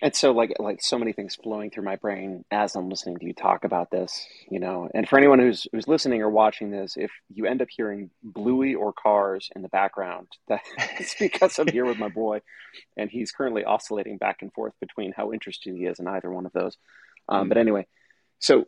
and 0.00 0.14
so 0.14 0.32
like 0.32 0.54
like 0.58 0.80
so 0.80 0.98
many 0.98 1.12
things 1.12 1.34
flowing 1.34 1.70
through 1.70 1.84
my 1.84 1.96
brain 1.96 2.44
as 2.50 2.76
I'm 2.76 2.88
listening 2.88 3.18
to 3.18 3.26
you 3.26 3.34
talk 3.34 3.64
about 3.64 3.90
this, 3.90 4.26
you 4.48 4.60
know. 4.60 4.88
And 4.94 5.08
for 5.08 5.18
anyone 5.18 5.40
who's 5.40 5.66
who's 5.72 5.88
listening 5.88 6.22
or 6.22 6.30
watching 6.30 6.70
this, 6.70 6.96
if 6.96 7.10
you 7.32 7.46
end 7.46 7.62
up 7.62 7.68
hearing 7.70 8.10
Bluey 8.22 8.74
or 8.74 8.92
cars 8.92 9.50
in 9.56 9.62
the 9.62 9.68
background, 9.68 10.28
that's 10.48 11.16
because 11.18 11.58
I'm 11.58 11.68
here 11.68 11.84
with 11.84 11.98
my 11.98 12.08
boy, 12.08 12.42
and 12.96 13.10
he's 13.10 13.32
currently 13.32 13.64
oscillating 13.64 14.18
back 14.18 14.42
and 14.42 14.52
forth 14.52 14.74
between 14.80 15.12
how 15.12 15.32
interested 15.32 15.74
he 15.74 15.86
is 15.86 15.98
in 15.98 16.06
either 16.06 16.30
one 16.30 16.46
of 16.46 16.52
those. 16.52 16.76
Um, 17.28 17.40
mm-hmm. 17.40 17.48
But 17.48 17.58
anyway, 17.58 17.86
so 18.38 18.66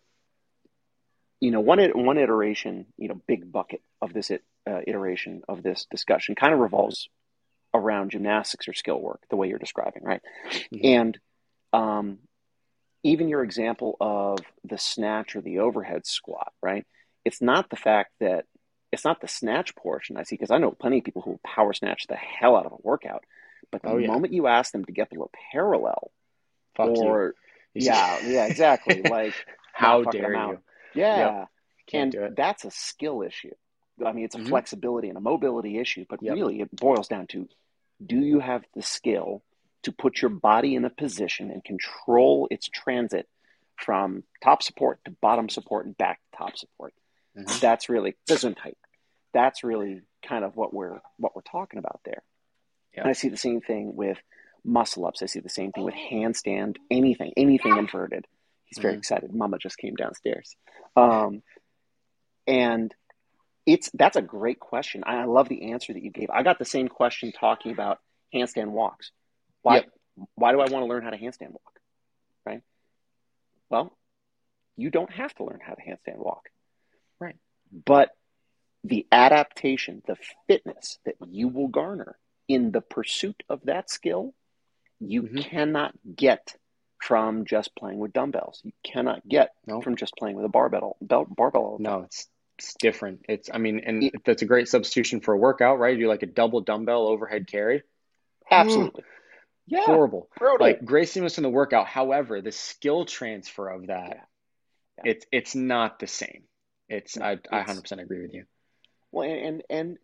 you 1.40 1.52
know, 1.52 1.60
one 1.60 1.78
one 1.94 2.18
iteration, 2.18 2.86
you 2.98 3.08
know, 3.08 3.20
big 3.28 3.50
bucket 3.50 3.82
of 4.02 4.12
this 4.12 4.30
it, 4.30 4.42
uh, 4.68 4.80
iteration 4.86 5.42
of 5.48 5.62
this 5.62 5.86
discussion 5.90 6.34
kind 6.34 6.52
of 6.52 6.60
revolves 6.60 7.08
around 7.72 8.10
gymnastics 8.10 8.68
or 8.68 8.72
skill 8.72 9.00
work, 9.00 9.22
the 9.30 9.36
way 9.36 9.48
you're 9.48 9.58
describing, 9.58 10.02
right? 10.02 10.22
Mm-hmm. 10.72 10.78
And 10.82 11.18
um, 11.72 12.18
even 13.02 13.28
your 13.28 13.42
example 13.42 13.96
of 14.00 14.38
the 14.64 14.78
snatch 14.78 15.36
or 15.36 15.40
the 15.40 15.60
overhead 15.60 16.06
squat, 16.06 16.52
right? 16.62 16.86
It's 17.24 17.40
not 17.40 17.70
the 17.70 17.76
fact 17.76 18.12
that 18.20 18.46
it's 18.92 19.04
not 19.04 19.20
the 19.20 19.28
snatch 19.28 19.74
portion 19.76 20.16
I 20.16 20.24
see 20.24 20.34
because 20.34 20.50
I 20.50 20.58
know 20.58 20.72
plenty 20.72 20.98
of 20.98 21.04
people 21.04 21.22
who 21.22 21.38
power 21.44 21.72
snatch 21.72 22.06
the 22.08 22.16
hell 22.16 22.56
out 22.56 22.66
of 22.66 22.72
a 22.72 22.82
workout, 22.82 23.24
but 23.70 23.82
the 23.82 23.90
oh, 23.90 23.98
yeah. 23.98 24.08
moment 24.08 24.32
you 24.32 24.46
ask 24.46 24.72
them 24.72 24.84
to 24.84 24.92
get 24.92 25.10
below 25.10 25.30
parallel, 25.52 26.10
Fuck 26.76 26.88
or 26.88 27.34
you. 27.74 27.86
yeah, 27.86 28.18
yeah, 28.26 28.46
exactly. 28.46 29.02
Like 29.10 29.34
how 29.72 30.02
dare 30.02 30.34
you? 30.34 30.58
Yeah, 30.94 31.16
yep. 31.18 31.48
Can't 31.86 32.14
and 32.14 32.36
that's 32.36 32.64
a 32.64 32.70
skill 32.70 33.22
issue. 33.22 33.54
I 34.04 34.12
mean, 34.12 34.24
it's 34.24 34.34
a 34.34 34.38
mm-hmm. 34.38 34.48
flexibility 34.48 35.08
and 35.08 35.18
a 35.18 35.20
mobility 35.20 35.78
issue, 35.78 36.04
but 36.08 36.22
yep. 36.22 36.34
really 36.34 36.60
it 36.60 36.74
boils 36.74 37.08
down 37.08 37.26
to 37.28 37.48
do 38.04 38.18
you 38.18 38.40
have 38.40 38.64
the 38.74 38.82
skill 38.82 39.42
to 39.82 39.92
put 39.92 40.20
your 40.20 40.30
body 40.30 40.74
in 40.74 40.84
a 40.84 40.90
position 40.90 41.50
and 41.50 41.64
control 41.64 42.48
its 42.50 42.68
transit 42.68 43.28
from 43.76 44.24
top 44.42 44.62
support 44.62 45.00
to 45.04 45.10
bottom 45.10 45.48
support 45.48 45.86
and 45.86 45.96
back 45.96 46.20
to 46.20 46.38
top 46.38 46.56
support? 46.56 46.94
Mm-hmm. 47.36 47.58
That's 47.60 47.88
really 47.88 48.16
Gesundheit. 48.28 48.74
That's 49.32 49.62
really 49.64 50.02
kind 50.26 50.44
of 50.44 50.56
what 50.56 50.74
we're 50.74 51.00
what 51.16 51.34
we're 51.36 51.42
talking 51.42 51.78
about 51.78 52.00
there. 52.04 52.22
And 52.96 53.08
I 53.08 53.12
see 53.12 53.28
the 53.28 53.36
same 53.36 53.60
thing 53.60 53.94
with 53.94 54.18
muscle 54.64 55.06
ups. 55.06 55.22
I 55.22 55.26
see 55.26 55.40
the 55.40 55.48
same 55.48 55.72
thing 55.72 55.84
with 55.84 55.94
handstand, 55.94 56.76
anything, 56.90 57.32
anything 57.36 57.76
inverted. 57.76 58.26
He's 58.64 58.78
very 58.78 58.94
mm-hmm. 58.94 58.98
excited. 58.98 59.32
Mama 59.32 59.58
just 59.58 59.78
came 59.78 59.94
downstairs. 59.94 60.54
Um, 60.96 61.42
and 62.46 62.94
it's 63.70 63.88
that's 63.94 64.16
a 64.16 64.22
great 64.22 64.58
question. 64.58 65.04
I 65.06 65.24
love 65.24 65.48
the 65.48 65.70
answer 65.70 65.92
that 65.92 66.02
you 66.02 66.10
gave. 66.10 66.28
I 66.30 66.42
got 66.42 66.58
the 66.58 66.64
same 66.64 66.88
question 66.88 67.30
talking 67.30 67.70
about 67.70 68.00
handstand 68.34 68.70
walks. 68.70 69.12
Why 69.62 69.76
yep. 69.76 69.86
why 70.34 70.50
do 70.50 70.60
I 70.60 70.68
want 70.68 70.82
to 70.82 70.86
learn 70.86 71.04
how 71.04 71.10
to 71.10 71.18
handstand 71.18 71.52
walk? 71.52 71.78
Right? 72.44 72.62
Well, 73.68 73.96
you 74.76 74.90
don't 74.90 75.12
have 75.12 75.32
to 75.36 75.44
learn 75.44 75.60
how 75.64 75.74
to 75.74 75.82
handstand 75.82 76.18
walk. 76.18 76.48
Right. 77.20 77.36
But 77.72 78.10
the 78.82 79.06
adaptation, 79.12 80.02
the 80.06 80.16
fitness 80.48 80.98
that 81.04 81.14
you 81.28 81.46
will 81.46 81.68
garner 81.68 82.18
in 82.48 82.72
the 82.72 82.80
pursuit 82.80 83.42
of 83.48 83.60
that 83.66 83.88
skill, 83.88 84.34
you 84.98 85.22
mm-hmm. 85.22 85.38
cannot 85.38 85.92
get 86.16 86.56
from 87.00 87.44
just 87.44 87.76
playing 87.76 87.98
with 87.98 88.12
dumbbells. 88.12 88.62
You 88.64 88.72
cannot 88.82 89.26
get 89.28 89.50
nope. 89.64 89.84
from 89.84 89.94
just 89.94 90.14
playing 90.18 90.34
with 90.34 90.44
a 90.44 90.48
barbell. 90.48 90.96
Barbell. 91.00 91.76
No, 91.78 92.02
it's 92.02 92.28
it's 92.60 92.74
different. 92.74 93.24
It's 93.26 93.48
I 93.52 93.56
mean, 93.56 93.80
and 93.86 94.10
that's 94.26 94.42
a 94.42 94.46
great 94.46 94.68
substitution 94.68 95.20
for 95.20 95.32
a 95.32 95.38
workout, 95.38 95.78
right? 95.78 95.96
You 95.96 96.08
like 96.08 96.22
a 96.22 96.26
double 96.26 96.60
dumbbell 96.60 97.08
overhead 97.08 97.46
carry. 97.46 97.82
Absolutely. 98.50 99.02
Yeah. 99.66 99.84
Horrible. 99.84 100.28
Brutal. 100.38 100.66
Like 100.66 101.08
seamless 101.08 101.38
in 101.38 101.42
the 101.42 101.48
workout. 101.48 101.86
However, 101.86 102.42
the 102.42 102.52
skill 102.52 103.06
transfer 103.06 103.68
of 103.68 103.86
that, 103.86 104.08
yeah. 104.08 105.04
Yeah. 105.04 105.10
it's 105.12 105.26
it's 105.32 105.54
not 105.54 105.98
the 106.00 106.06
same. 106.06 106.42
It's 106.88 107.16
I 107.16 107.38
I 107.50 107.62
hundred 107.62 107.82
percent 107.82 108.02
agree 108.02 108.20
with 108.22 108.34
you. 108.34 108.44
Well, 109.10 109.28
and 109.28 109.40
and, 109.40 109.62
and 109.70 109.98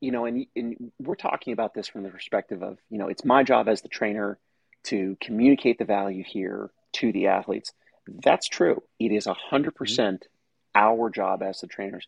you 0.00 0.10
know, 0.10 0.24
and, 0.24 0.46
and 0.56 0.92
we're 0.98 1.14
talking 1.14 1.52
about 1.52 1.72
this 1.72 1.86
from 1.86 2.02
the 2.02 2.08
perspective 2.08 2.62
of 2.62 2.78
you 2.90 2.98
know, 2.98 3.08
it's 3.08 3.24
my 3.24 3.44
job 3.44 3.68
as 3.68 3.82
the 3.82 3.88
trainer 3.88 4.40
to 4.84 5.16
communicate 5.20 5.78
the 5.78 5.84
value 5.84 6.24
here 6.26 6.70
to 6.94 7.12
the 7.12 7.28
athletes. 7.28 7.72
That's 8.08 8.48
true. 8.48 8.82
It 8.98 9.12
is 9.12 9.26
a 9.26 9.30
100 9.30 9.68
mm-hmm. 9.68 9.76
percent 9.76 10.26
our 10.74 11.10
job 11.10 11.42
as 11.42 11.60
the 11.60 11.66
trainers. 11.66 12.06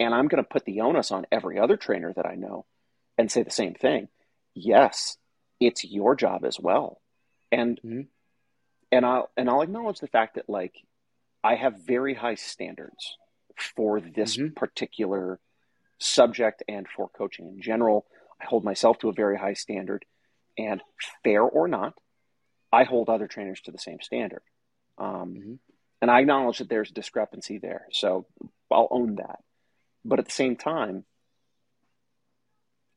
And 0.00 0.14
I'm 0.14 0.28
going 0.28 0.42
to 0.42 0.48
put 0.48 0.64
the 0.64 0.80
onus 0.80 1.12
on 1.12 1.26
every 1.30 1.58
other 1.58 1.76
trainer 1.76 2.12
that 2.14 2.26
I 2.26 2.34
know 2.34 2.66
and 3.16 3.30
say 3.30 3.42
the 3.42 3.50
same 3.50 3.74
thing. 3.74 4.08
Yes, 4.54 5.16
it's 5.60 5.84
your 5.84 6.14
job 6.16 6.44
as 6.44 6.58
well. 6.58 7.00
And 7.52 7.78
mm-hmm. 7.84 8.02
and 8.90 9.06
I'll 9.06 9.30
and 9.36 9.48
I'll 9.48 9.62
acknowledge 9.62 10.00
the 10.00 10.08
fact 10.08 10.34
that 10.34 10.48
like 10.48 10.74
I 11.42 11.54
have 11.54 11.86
very 11.86 12.14
high 12.14 12.34
standards 12.34 13.16
for 13.76 14.00
this 14.00 14.36
mm-hmm. 14.36 14.54
particular 14.54 15.38
subject 15.98 16.62
and 16.68 16.86
for 16.88 17.08
coaching 17.16 17.46
in 17.48 17.62
general. 17.62 18.06
I 18.40 18.46
hold 18.46 18.64
myself 18.64 18.98
to 18.98 19.08
a 19.08 19.12
very 19.14 19.38
high 19.38 19.54
standard. 19.54 20.04
And 20.56 20.80
fair 21.24 21.42
or 21.42 21.66
not, 21.66 21.94
I 22.72 22.84
hold 22.84 23.08
other 23.08 23.26
trainers 23.26 23.60
to 23.62 23.72
the 23.72 23.78
same 23.78 24.00
standard. 24.00 24.42
Um, 24.98 25.06
mm-hmm. 25.06 25.54
And 26.04 26.10
I 26.10 26.20
acknowledge 26.20 26.58
that 26.58 26.68
there's 26.68 26.90
a 26.90 26.92
discrepancy 26.92 27.56
there. 27.56 27.86
So 27.90 28.26
I'll 28.70 28.88
own 28.90 29.14
that. 29.14 29.38
But 30.04 30.18
at 30.18 30.26
the 30.26 30.30
same 30.32 30.54
time, 30.54 31.06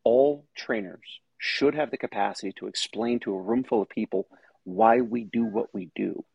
all 0.03 0.45
trainers 0.57 1.21
should 1.37 1.73
have 1.73 1.89
the 1.89 1.97
capacity 1.97 2.51
to 2.57 2.67
explain 2.67 3.21
to 3.21 3.33
a 3.33 3.41
room 3.41 3.63
full 3.63 3.81
of 3.81 3.87
people 3.87 4.27
why 4.65 4.99
we 4.99 5.23
do 5.23 5.45
what 5.45 5.73
we 5.73 5.89
do 5.95 6.25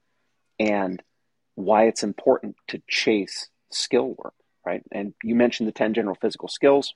and 0.59 1.03
why 1.57 1.89
it's 1.89 2.03
important 2.03 2.57
to 2.69 2.81
chase 2.89 3.51
skill 3.71 4.15
work, 4.17 4.33
right? 4.65 4.83
And 4.91 5.13
you 5.23 5.35
mentioned 5.35 5.69
the 5.69 5.73
10 5.73 5.93
general 5.93 6.17
physical 6.19 6.49
skills. 6.49 6.95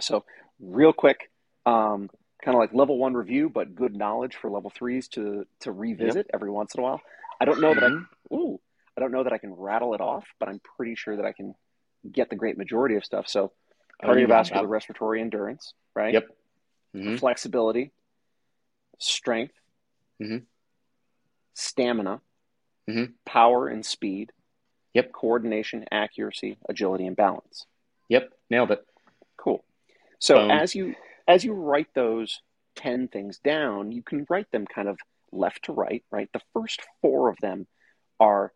So, 0.00 0.24
real 0.58 0.94
quick, 0.94 1.30
um, 1.66 2.08
kind 2.42 2.54
of 2.54 2.60
like 2.60 2.72
level 2.72 2.96
one 2.96 3.12
review, 3.12 3.50
but 3.50 3.74
good 3.74 3.94
knowledge 3.94 4.36
for 4.36 4.50
level 4.50 4.72
threes 4.74 5.08
to 5.08 5.44
to 5.60 5.70
revisit 5.70 6.16
yep. 6.16 6.30
every 6.32 6.50
once 6.50 6.74
in 6.74 6.80
a 6.80 6.82
while. 6.82 7.02
I 7.38 7.44
don't 7.44 7.60
know 7.60 7.74
that 7.74 7.84
I 7.84 7.88
mm-hmm. 7.88 8.34
ooh, 8.34 8.58
I 8.96 9.00
don't 9.00 9.12
know 9.12 9.24
that 9.24 9.32
I 9.32 9.38
can 9.38 9.52
rattle 9.52 9.94
it 9.94 10.00
off, 10.00 10.24
but 10.38 10.48
I'm 10.48 10.60
pretty 10.76 10.94
sure 10.94 11.16
that 11.16 11.24
I 11.24 11.32
can 11.32 11.54
get 12.10 12.30
the 12.30 12.36
great 12.36 12.56
majority 12.56 12.96
of 12.96 13.04
stuff. 13.04 13.28
So 13.28 13.52
oh, 14.02 14.08
cardiovascular 14.08 14.62
oh, 14.62 14.66
respiratory 14.66 15.20
endurance, 15.20 15.74
right? 15.94 16.14
Yep. 16.14 16.28
Mm-hmm. 16.94 17.16
Flexibility, 17.16 17.92
strength, 18.98 19.54
mm-hmm. 20.22 20.38
stamina, 21.54 22.20
mm-hmm. 22.88 23.12
power 23.24 23.68
and 23.68 23.84
speed. 23.84 24.32
Yep. 24.94 25.12
Coordination, 25.12 25.84
accuracy, 25.90 26.56
agility, 26.68 27.06
and 27.06 27.16
balance. 27.16 27.66
Yep. 28.08 28.32
Nailed 28.48 28.70
it. 28.70 28.86
Cool. 29.36 29.62
So 30.18 30.36
Boom. 30.36 30.50
as 30.50 30.74
you 30.74 30.94
as 31.28 31.44
you 31.44 31.52
write 31.52 31.88
those 31.94 32.40
10 32.76 33.08
things 33.08 33.38
down, 33.38 33.92
you 33.92 34.02
can 34.02 34.26
write 34.30 34.50
them 34.52 34.66
kind 34.66 34.88
of 34.88 34.98
left 35.32 35.64
to 35.64 35.72
right, 35.72 36.04
right? 36.10 36.30
The 36.32 36.40
first 36.54 36.80
four 37.02 37.28
of 37.28 37.36
them 37.38 37.66
are 38.20 38.52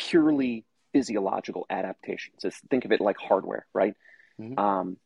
purely 0.00 0.64
physiological 0.92 1.66
adaptations. 1.68 2.44
Think 2.70 2.84
of 2.84 2.92
it 2.92 3.00
like 3.00 3.18
hardware, 3.18 3.66
right? 3.74 3.94
Mm-hmm. 4.40 4.58
Um, 4.58 4.96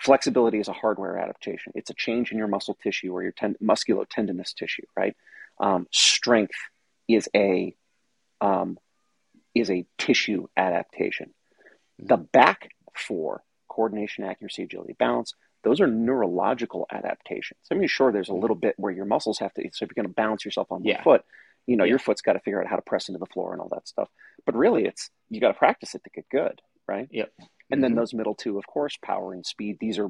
flexibility 0.00 0.60
is 0.60 0.68
a 0.68 0.72
hardware 0.72 1.18
adaptation. 1.18 1.72
It's 1.74 1.90
a 1.90 1.94
change 1.94 2.30
in 2.30 2.38
your 2.38 2.46
muscle 2.46 2.78
tissue 2.82 3.12
or 3.12 3.22
your 3.22 3.32
ten- 3.32 3.56
musculotendinous 3.62 4.54
tissue, 4.54 4.84
right? 4.96 5.16
Um, 5.58 5.88
strength 5.90 6.54
is 7.08 7.28
a 7.34 7.74
um, 8.40 8.78
is 9.54 9.70
a 9.70 9.84
tissue 9.98 10.46
adaptation. 10.56 11.34
Mm-hmm. 12.00 12.06
The 12.06 12.16
back 12.18 12.70
four 12.94 13.42
coordination, 13.68 14.24
accuracy, 14.24 14.62
agility, 14.62 14.92
balance 14.92 15.34
those 15.64 15.80
are 15.80 15.86
neurological 15.86 16.86
adaptations. 16.90 17.60
I 17.70 17.74
mean, 17.74 17.88
sure, 17.88 18.12
there's 18.12 18.28
a 18.28 18.34
little 18.34 18.56
bit 18.56 18.74
where 18.78 18.92
your 18.92 19.04
muscles 19.04 19.38
have 19.40 19.52
to, 19.54 19.62
so 19.72 19.84
if 19.84 19.90
you're 19.90 20.02
going 20.02 20.06
to 20.06 20.14
balance 20.14 20.44
yourself 20.44 20.70
on 20.70 20.84
yeah. 20.84 21.02
foot, 21.02 21.24
you 21.68 21.76
know, 21.76 21.84
yeah. 21.84 21.90
your 21.90 21.98
foot's 21.98 22.22
got 22.22 22.32
to 22.32 22.40
figure 22.40 22.60
out 22.60 22.66
how 22.66 22.76
to 22.76 22.82
press 22.82 23.08
into 23.08 23.18
the 23.18 23.26
floor 23.26 23.52
and 23.52 23.60
all 23.60 23.68
that 23.68 23.86
stuff. 23.86 24.08
But 24.46 24.56
really, 24.56 24.86
it's, 24.86 25.10
you 25.28 25.38
got 25.38 25.48
to 25.48 25.58
practice 25.58 25.94
it 25.94 26.02
to 26.02 26.10
get 26.10 26.28
good, 26.30 26.60
right? 26.88 27.06
Yep. 27.12 27.30
And 27.38 27.48
mm-hmm. 27.48 27.82
then 27.82 27.94
those 27.94 28.14
middle 28.14 28.34
two, 28.34 28.58
of 28.58 28.66
course, 28.66 28.96
power 29.04 29.34
and 29.34 29.44
speed, 29.44 29.76
these 29.78 29.98
are, 29.98 30.08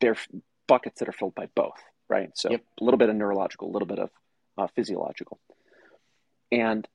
they're 0.00 0.16
buckets 0.66 0.98
that 0.98 1.08
are 1.08 1.12
filled 1.12 1.36
by 1.36 1.46
both, 1.54 1.78
right? 2.08 2.30
So 2.34 2.50
yep. 2.50 2.64
a 2.80 2.84
little 2.84 2.98
bit 2.98 3.08
of 3.08 3.14
neurological, 3.14 3.70
a 3.70 3.72
little 3.72 3.86
bit 3.86 4.00
of 4.00 4.10
uh, 4.58 4.66
physiological. 4.74 5.38
And 6.50 6.86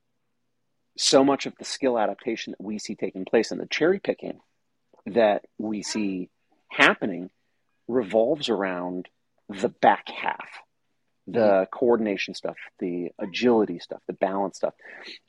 so 0.98 1.24
much 1.24 1.46
of 1.46 1.54
the 1.58 1.66
skill 1.66 1.98
adaptation 1.98 2.52
that 2.52 2.64
we 2.64 2.78
see 2.80 2.96
taking 2.96 3.24
place 3.24 3.52
and 3.52 3.62
the 3.62 3.66
cherry 3.66 4.00
picking 4.00 4.40
that 5.06 5.46
we 5.58 5.84
see 5.84 6.30
happening 6.68 7.30
revolves 7.88 8.50
around 8.50 9.08
the 9.48 9.70
back 9.70 10.10
half 10.10 10.50
the 11.28 11.40
mm-hmm. 11.40 11.78
coordination 11.78 12.34
stuff, 12.34 12.56
the 12.80 13.10
agility 13.20 13.80
stuff, 13.80 14.02
the 14.08 14.14
balance 14.14 14.58
stuff, 14.58 14.74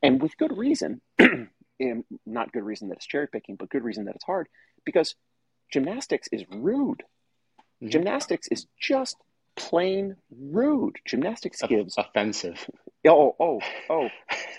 and 0.02 0.20
with 0.20 0.36
good 0.36 0.56
reason, 0.56 1.00
and 1.18 2.04
not 2.24 2.52
good 2.52 2.64
reason 2.64 2.88
that 2.88 2.96
it's 2.96 3.06
cherry 3.06 3.28
picking, 3.28 3.56
but 3.56 3.70
good 3.70 3.84
reason 3.84 4.04
that 4.04 4.14
it's 4.14 4.24
hard, 4.24 4.48
because 4.84 5.14
gymnastics 5.72 6.28
is 6.32 6.44
rude. 6.50 7.02
Mm-hmm. 7.82 7.88
Gymnastics 7.88 8.48
is 8.50 8.66
just 8.80 9.16
plain 9.56 10.16
rude. 10.30 10.96
Gymnastics 11.06 11.62
gives 11.62 11.96
offensive. 11.96 12.68
Oh, 13.06 13.36
oh, 13.38 13.60
oh! 13.88 14.08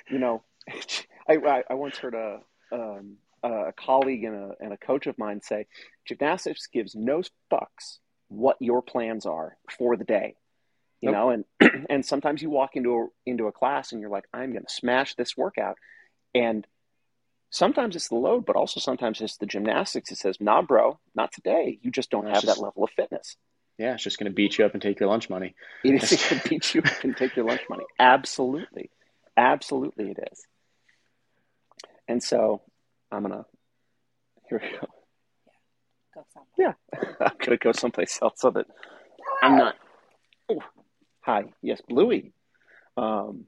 You 0.10 0.20
know, 0.20 0.44
I, 1.30 1.64
I 1.70 1.74
once 1.74 1.98
heard 1.98 2.14
a 2.14 2.40
um, 2.72 3.18
a 3.44 3.74
colleague 3.74 4.24
and 4.24 4.36
a, 4.36 4.52
and 4.60 4.74
a 4.74 4.78
coach 4.78 5.08
of 5.08 5.18
mine 5.18 5.42
say, 5.42 5.68
gymnastics 6.08 6.68
gives 6.68 6.96
no 6.96 7.22
fucks 7.52 8.00
what 8.30 8.58
your 8.60 8.82
plans 8.82 9.26
are 9.26 9.58
for 9.78 9.96
the 9.96 10.04
day. 10.04 10.36
You 11.02 11.12
nope. 11.12 11.16
know, 11.16 11.30
and 11.30 11.86
and 11.90 12.06
sometimes 12.06 12.42
you 12.42 12.50
walk 12.50 12.76
into 12.76 12.96
a 12.96 13.08
into 13.26 13.48
a 13.48 13.52
class 13.52 13.92
and 13.92 14.02
you're 14.02 14.10
like, 14.10 14.26
I'm 14.34 14.52
going 14.52 14.66
to 14.66 14.74
smash 14.74 15.16
this 15.16 15.38
workout, 15.38 15.78
and 16.34 16.66
sometimes 17.50 17.96
it's 17.96 18.10
the 18.10 18.16
load, 18.16 18.46
but 18.46 18.56
also 18.56 18.80
sometimes 18.80 19.22
it's 19.22 19.38
the 19.38 19.46
gymnastics. 19.46 20.12
It 20.12 20.18
says, 20.18 20.38
Nah, 20.40 20.62
bro, 20.62 21.00
not 21.16 21.32
today. 21.32 21.80
You 21.82 21.92
just 21.92 22.10
don't 22.10 22.26
have 22.26 22.42
just, 22.42 22.48
that 22.48 22.62
level 22.62 22.84
of 22.84 22.90
fitness. 22.92 23.38
Yeah, 23.78 23.94
it's 23.94 24.04
just 24.04 24.18
going 24.18 24.32
to 24.32 24.36
beat 24.36 24.58
you 24.58 24.66
up 24.66 24.74
and 24.74 24.82
take 24.82 25.00
your 25.00 25.10
lunch 25.10 25.30
money. 25.30 25.54
It 25.84 26.02
is 26.02 26.10
going 26.30 26.42
to 26.42 26.50
beat 26.50 26.74
you 26.74 26.82
up 26.82 27.04
and 27.04 27.16
take 27.16 27.36
your 27.36 27.46
lunch 27.46 27.62
money. 27.70 27.84
Absolutely. 28.00 28.90
Absolutely, 29.38 30.10
it 30.10 30.18
is. 30.32 30.46
And 32.08 32.24
so 32.24 32.62
I'm 33.12 33.22
gonna 33.22 33.46
here 34.50 34.62
we 34.64 34.78
go. 34.80 34.88
Go. 36.16 36.26
Yeah, 36.58 36.74
I'm 37.22 37.38
gonna 37.40 37.58
go 37.58 37.72
someplace 37.72 38.18
else 38.22 38.36
so 38.38 38.50
that 38.52 38.66
I'm 39.44 39.58
not. 39.58 39.76
Oh, 40.50 40.62
hi, 41.28 41.44
yes, 41.62 41.82
Bluey. 41.88 42.32
Um, 42.96 43.46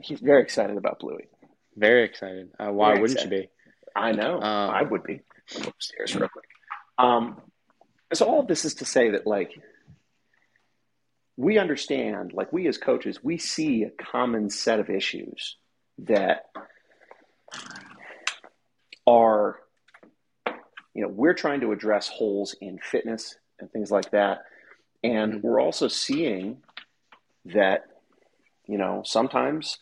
he's 0.00 0.20
very 0.20 0.42
excited 0.42 0.76
about 0.76 0.98
Bluey. 0.98 1.28
Very 1.76 2.04
excited. 2.04 2.50
Uh, 2.58 2.72
why 2.72 2.92
Very 2.92 3.02
wouldn't 3.02 3.18
excited. 3.18 3.36
you 3.36 3.42
be? 3.42 3.50
I 3.94 4.12
know. 4.12 4.36
Um, 4.40 4.70
I 4.70 4.82
would 4.82 5.04
be. 5.04 5.20
Upstairs 5.66 6.16
real 6.16 6.28
quick. 6.28 6.46
Um, 6.98 7.40
so 8.14 8.26
all 8.26 8.40
of 8.40 8.46
this 8.46 8.64
is 8.64 8.74
to 8.76 8.84
say 8.84 9.10
that 9.10 9.26
like 9.26 9.52
we 11.36 11.58
understand, 11.58 12.32
like 12.32 12.52
we 12.52 12.66
as 12.68 12.78
coaches, 12.78 13.22
we 13.22 13.38
see 13.38 13.84
a 13.84 13.90
common 13.90 14.50
set 14.50 14.80
of 14.80 14.90
issues 14.90 15.56
that 15.98 16.46
are, 19.06 19.58
you 20.94 21.02
know, 21.02 21.08
we're 21.08 21.34
trying 21.34 21.60
to 21.60 21.72
address 21.72 22.08
holes 22.08 22.54
in 22.60 22.78
fitness 22.78 23.36
and 23.58 23.70
things 23.70 23.90
like 23.90 24.10
that, 24.12 24.40
and 25.02 25.42
we're 25.42 25.60
also 25.60 25.88
seeing 25.88 26.58
that, 27.46 27.84
you 28.66 28.78
know, 28.78 29.02
sometimes 29.04 29.78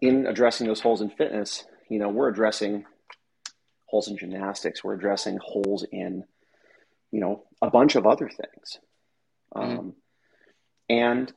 in 0.00 0.26
addressing 0.26 0.66
those 0.66 0.80
holes 0.80 1.00
in 1.00 1.10
fitness, 1.10 1.64
you 1.88 1.98
know, 1.98 2.08
we're 2.08 2.28
addressing 2.28 2.84
holes 3.86 4.08
in 4.08 4.18
gymnastics, 4.18 4.84
we're 4.84 4.94
addressing 4.94 5.38
holes 5.42 5.86
in, 5.90 6.24
you 7.10 7.20
know, 7.20 7.44
a 7.62 7.70
bunch 7.70 7.94
of 7.96 8.06
other 8.06 8.28
things. 8.28 8.78
Um, 9.54 9.94
and 10.88 11.32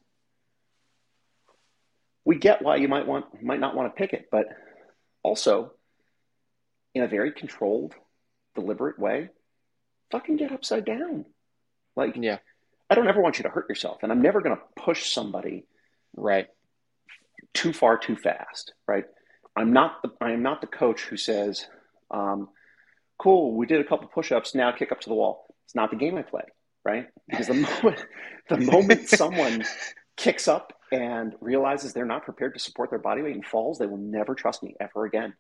we 2.26 2.38
get 2.38 2.62
why 2.62 2.76
you 2.76 2.88
might 2.88 3.08
want 3.08 3.42
might 3.42 3.60
not 3.60 3.76
want 3.76 3.94
to 3.94 3.98
pick 3.98 4.14
it, 4.14 4.28
but 4.32 4.48
also 5.24 5.72
in 6.94 7.04
a 7.04 7.08
very 7.08 7.32
controlled, 7.32 7.94
deliberate 8.56 9.00
way, 9.00 9.30
fucking 10.12 10.38
get 10.38 10.52
upside 10.52 10.86
down. 10.86 11.26
Like 12.00 12.16
Yeah. 12.18 12.40
I 12.90 12.96
don't 12.96 13.08
ever 13.08 13.22
want 13.22 13.38
you 13.38 13.44
to 13.44 13.50
hurt 13.50 13.70
yourself, 13.70 14.00
and 14.02 14.12
I'm 14.12 14.22
never 14.22 14.42
going 14.42 14.56
to 14.56 14.62
push 14.76 15.12
somebody 15.12 15.66
Right. 16.16 16.48
too 17.54 17.72
far 17.74 17.98
too 18.00 18.16
fast, 18.16 18.74
right? 18.88 19.06
I'm 19.56 19.74
not 19.74 20.02
the 20.02 20.10
I 20.22 20.32
am 20.32 20.42
not 20.42 20.62
the 20.62 20.68
coach 20.68 21.02
who 21.04 21.18
says, 21.18 21.68
um, 22.10 22.50
"Cool, 23.20 23.56
we 23.56 23.66
did 23.68 23.80
a 23.82 23.84
couple 23.84 24.08
push-ups. 24.08 24.56
Now 24.56 24.72
kick 24.72 24.92
up 24.92 25.02
to 25.02 25.10
the 25.10 25.16
wall." 25.16 25.46
It's 25.66 25.76
not 25.76 25.92
the 25.92 25.98
game 25.98 26.18
I 26.18 26.24
play, 26.24 26.46
right? 26.84 27.08
Because 27.28 27.48
the 27.48 27.54
moment 27.84 28.06
the 28.50 28.58
moment 28.58 29.08
someone 29.10 29.64
kicks 30.18 30.48
up 30.48 30.74
and 30.92 31.36
realizes 31.42 31.94
they're 31.94 32.06
not 32.06 32.24
prepared 32.24 32.54
to 32.56 32.60
support 32.60 32.90
their 32.90 33.00
body 33.00 33.22
weight 33.22 33.36
and 33.36 33.46
falls, 33.46 33.78
they 33.78 33.86
will 33.86 33.98
never 33.98 34.34
trust 34.34 34.64
me 34.64 34.76
ever 34.80 35.06
again. 35.06 35.36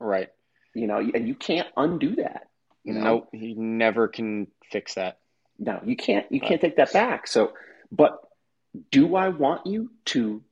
Right. 0.00 0.28
You 0.74 0.86
know, 0.86 0.98
and 0.98 1.28
you 1.28 1.34
can't 1.34 1.68
undo 1.76 2.16
that. 2.16 2.48
You 2.84 2.94
know, 2.94 3.04
Nope. 3.04 3.28
He 3.32 3.54
never 3.54 4.08
can 4.08 4.46
fix 4.72 4.94
that. 4.94 5.18
No, 5.58 5.80
you 5.84 5.96
can't. 5.96 6.26
You 6.30 6.40
uh, 6.42 6.48
can't 6.48 6.60
take 6.60 6.76
that 6.76 6.92
back. 6.92 7.26
So, 7.26 7.52
but 7.90 8.18
do 8.90 9.14
I 9.14 9.28
want 9.28 9.66
you 9.66 9.90
to, 10.06 10.42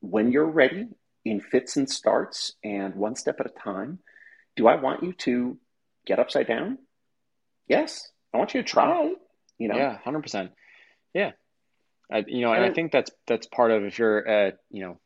when 0.00 0.32
you're 0.32 0.46
ready, 0.46 0.88
in 1.24 1.40
fits 1.40 1.76
and 1.76 1.88
starts, 1.90 2.54
and 2.62 2.94
one 2.94 3.16
step 3.16 3.40
at 3.40 3.46
a 3.46 3.50
time, 3.50 3.98
do 4.54 4.68
I 4.68 4.76
want 4.76 5.02
you 5.02 5.12
to 5.12 5.58
get 6.06 6.18
upside 6.18 6.46
down? 6.46 6.78
Yes, 7.68 8.08
I 8.32 8.38
want 8.38 8.54
you 8.54 8.62
to 8.62 8.68
try. 8.68 9.12
You 9.58 9.68
know, 9.68 9.76
Yeah, 9.76 9.98
hundred 9.98 10.22
percent. 10.22 10.52
Yeah, 11.14 11.32
I, 12.10 12.24
you 12.26 12.42
know, 12.42 12.52
and 12.52 12.64
I 12.64 12.70
think 12.70 12.92
that's 12.92 13.10
that's 13.26 13.46
part 13.46 13.70
of 13.70 13.84
if 13.84 13.98
you're 13.98 14.20
a 14.20 14.52
you 14.70 14.82
know 14.82 15.00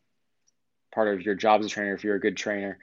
part 0.95 1.09
of 1.09 1.23
your 1.23 1.35
job 1.35 1.61
as 1.61 1.67
a 1.67 1.69
trainer, 1.69 1.95
if 1.95 2.05
you're 2.05 2.17
a 2.17 2.21
good 2.21 2.37
trainer, 2.37 2.79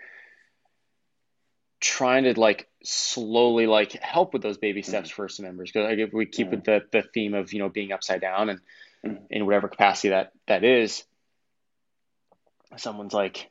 trying 1.80 2.24
to 2.24 2.40
like 2.40 2.68
slowly 2.84 3.68
like 3.68 3.92
help 3.94 4.34
with 4.34 4.42
those 4.42 4.58
baby 4.58 4.82
steps 4.82 5.10
for 5.10 5.30
some 5.30 5.46
members. 5.46 5.72
Because 5.72 5.90
like 5.90 6.00
if 6.00 6.13
we 6.13 6.26
keep 6.26 6.48
Mhm. 6.48 6.52
with 6.52 6.63
the 6.63 6.88
the 6.92 7.02
theme 7.04 7.34
of 7.34 7.54
you 7.54 7.60
know 7.60 7.70
being 7.70 7.92
upside 7.92 8.22
down 8.22 8.50
and 8.50 8.62
Mhm. 9.04 9.28
in 9.30 9.46
whatever 9.46 9.68
capacity 9.68 10.10
that 10.10 10.32
that 10.48 10.63
is, 10.63 11.04
someone's 12.76 13.13
like, 13.13 13.50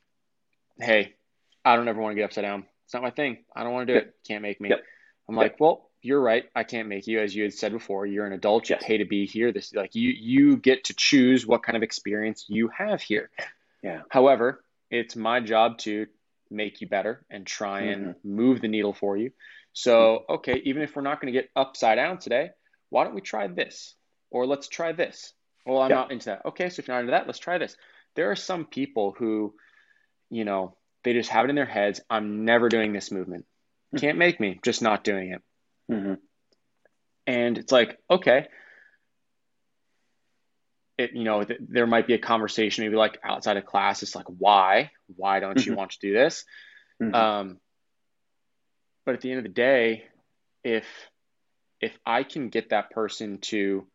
"Hey, 0.80 1.14
I 1.64 1.76
don't 1.76 1.88
ever 1.88 2.00
want 2.00 2.12
to 2.12 2.16
get 2.16 2.24
upside 2.24 2.42
down. 2.42 2.66
It's 2.84 2.94
not 2.94 3.02
my 3.02 3.10
thing. 3.10 3.44
I 3.54 3.62
don't 3.62 3.72
want 3.72 3.86
to 3.88 3.92
do 3.92 3.98
Yep. 3.98 4.06
it. 4.08 4.14
Can't 4.26 4.42
make 4.42 4.60
me." 4.60 4.70
Yep. 4.70 4.84
I'm 5.28 5.36
like, 5.36 5.58
"Well, 5.60 5.90
you're 6.02 6.20
right. 6.20 6.48
I 6.54 6.62
can't 6.64 6.88
make 6.88 7.06
you, 7.06 7.20
as 7.20 7.34
you 7.34 7.42
had 7.42 7.52
said 7.52 7.72
before. 7.72 8.06
You're 8.06 8.26
an 8.26 8.32
adult. 8.32 8.68
You 8.68 8.76
Yes. 8.76 8.84
pay 8.84 8.98
to 8.98 9.04
be 9.04 9.26
here. 9.26 9.50
This 9.52 9.74
like 9.74 9.94
you 9.94 10.10
you 10.10 10.56
get 10.56 10.84
to 10.84 10.94
choose 10.94 11.46
what 11.46 11.62
kind 11.62 11.76
of 11.76 11.82
experience 11.82 12.44
you 12.48 12.68
have 12.68 13.00
here. 13.02 13.30
Yeah. 13.82 14.02
However, 14.10 14.64
it's 14.90 15.16
my 15.16 15.40
job 15.40 15.78
to 15.78 16.06
make 16.50 16.80
you 16.80 16.88
better 16.88 17.24
and 17.30 17.46
try 17.46 17.82
and 17.82 18.14
move 18.24 18.60
the 18.60 18.68
needle 18.68 18.92
for 18.92 19.16
you. 19.16 19.30
So, 19.72 20.24
okay, 20.28 20.60
even 20.64 20.82
if 20.82 20.96
we're 20.96 21.02
not 21.02 21.20
going 21.20 21.32
to 21.32 21.38
get 21.38 21.50
upside 21.54 21.96
down 21.96 22.18
today, 22.18 22.50
why 22.88 23.04
don't 23.04 23.14
we 23.14 23.20
try 23.20 23.46
this? 23.46 23.94
Or 24.30 24.46
let's 24.46 24.68
try 24.68 24.92
this. 24.92 25.32
Well, 25.66 25.82
I'm 25.82 25.90
Yeah. 25.90 25.96
not 25.96 26.12
into 26.12 26.26
that. 26.26 26.46
Okay, 26.46 26.68
so 26.70 26.80
if 26.80 26.88
you're 26.88 26.96
not 26.96 27.00
into 27.00 27.10
that, 27.12 27.26
let's 27.26 27.38
try 27.38 27.58
this. 27.58 27.76
There 28.14 28.30
are 28.30 28.36
some 28.36 28.66
people 28.66 29.14
who, 29.18 29.54
you 30.30 30.44
know, 30.44 30.76
they 31.02 31.12
just 31.12 31.30
have 31.30 31.44
it 31.44 31.50
in 31.50 31.56
their 31.56 31.66
heads. 31.66 32.00
I'm 32.08 32.44
never 32.44 32.68
doing 32.68 32.92
this 32.92 33.10
movement. 33.10 33.46
Hmm. 33.90 33.98
Can't 33.98 34.18
make 34.18 34.40
me. 34.40 34.60
Just 34.62 34.82
not 34.82 35.04
doing 35.04 35.32
it. 35.32 35.42
Mhm. 35.92 36.18
And 37.26 37.58
it's 37.58 37.72
like, 37.72 37.98
okay, 38.10 38.48
it, 40.98 41.12
you 41.12 41.24
know, 41.24 41.44
th- 41.44 41.60
there 41.68 41.86
might 41.86 42.06
be 42.06 42.14
a 42.14 42.18
conversation 42.18 42.84
maybe 42.84 42.96
like 42.96 43.18
outside 43.22 43.56
of 43.56 43.66
class. 43.66 44.02
It's 44.02 44.14
like, 44.14 44.26
why? 44.26 44.90
Why 45.14 45.40
don't 45.40 45.64
you 45.64 45.72
Mhm. 45.72 45.76
want 45.76 45.90
to 45.92 45.98
do 46.00 46.12
this? 46.12 46.44
Mhm. 47.00 47.14
Um, 47.14 47.60
but 49.04 49.14
at 49.14 49.20
the 49.20 49.30
end 49.30 49.38
of 49.38 49.44
the 49.44 49.50
day, 49.50 50.08
if 50.64 50.86
if 51.80 51.96
I 52.06 52.22
can 52.22 52.48
get 52.48 52.70
that 52.70 52.90
person 52.90 53.38
to 53.38 53.86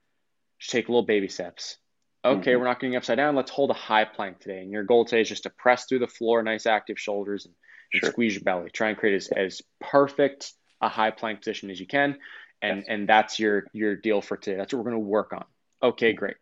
take 0.60 0.88
little 0.88 1.02
baby 1.02 1.28
steps, 1.28 1.80
okay, 2.24 2.54
Mhm. 2.54 2.60
we're 2.60 2.66
not 2.66 2.80
getting 2.80 2.96
upside 2.96 3.18
down. 3.18 3.36
Let's 3.36 3.50
hold 3.50 3.72
a 3.72 3.74
high 3.74 4.06
plank 4.06 4.40
today, 4.40 4.62
and 4.62 4.72
your 4.72 4.84
goal 4.84 5.04
today 5.06 5.22
is 5.22 5.30
just 5.30 5.44
to 5.44 5.50
press 5.50 5.86
through 5.86 6.00
the 6.00 6.08
floor, 6.08 6.44
nice 6.44 6.68
active 6.68 7.00
shoulders, 7.00 7.46
and, 7.48 7.56
and 7.94 8.02
Sure. 8.02 8.12
squeeze 8.12 8.36
your 8.36 8.44
belly. 8.44 8.70
Try 8.70 8.90
and 8.90 8.98
create 8.98 9.16
as, 9.16 9.28
as 9.30 9.62
perfect 9.80 10.54
a 10.80 10.88
high 10.90 11.10
plank 11.10 11.40
position 11.40 11.72
as 11.72 11.80
you 11.80 11.88
can, 11.88 12.20
and 12.62 12.78
Yes. 12.78 12.86
and 12.88 13.10
that's 13.10 13.40
your 13.40 13.66
your 13.74 13.96
deal 13.96 14.22
for 14.22 14.38
today. 14.38 14.58
That's 14.58 14.72
what 14.72 14.78
we're 14.86 14.92
going 14.92 15.04
to 15.04 15.10
work 15.10 15.34
on. 15.34 15.46
Okay, 15.82 16.14
great. 16.14 16.38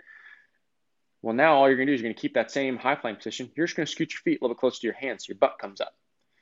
Well, 1.22 1.36
now 1.36 1.56
all 1.56 1.68
you're 1.68 1.76
going 1.76 1.88
to 1.88 1.92
do 1.92 1.96
is 1.96 2.02
you're 2.02 2.08
going 2.08 2.16
to 2.16 2.22
keep 2.22 2.36
that 2.36 2.52
same 2.52 2.78
high 2.78 2.96
plank 2.96 3.18
position. 3.18 3.52
You're 3.56 3.68
just 3.68 3.76
going 3.76 3.86
to 3.86 3.92
scoot 3.92 4.14
your 4.14 4.22
feet 4.22 4.40
a 4.42 4.44
little 4.44 4.56
bit 4.56 4.60
closer 4.60 4.80
to 4.82 4.88
your 4.88 4.94
hands 4.96 5.26
so 5.26 5.32
your 5.32 5.38
butt 5.38 5.58
comes 5.60 5.82
up. 5.82 5.94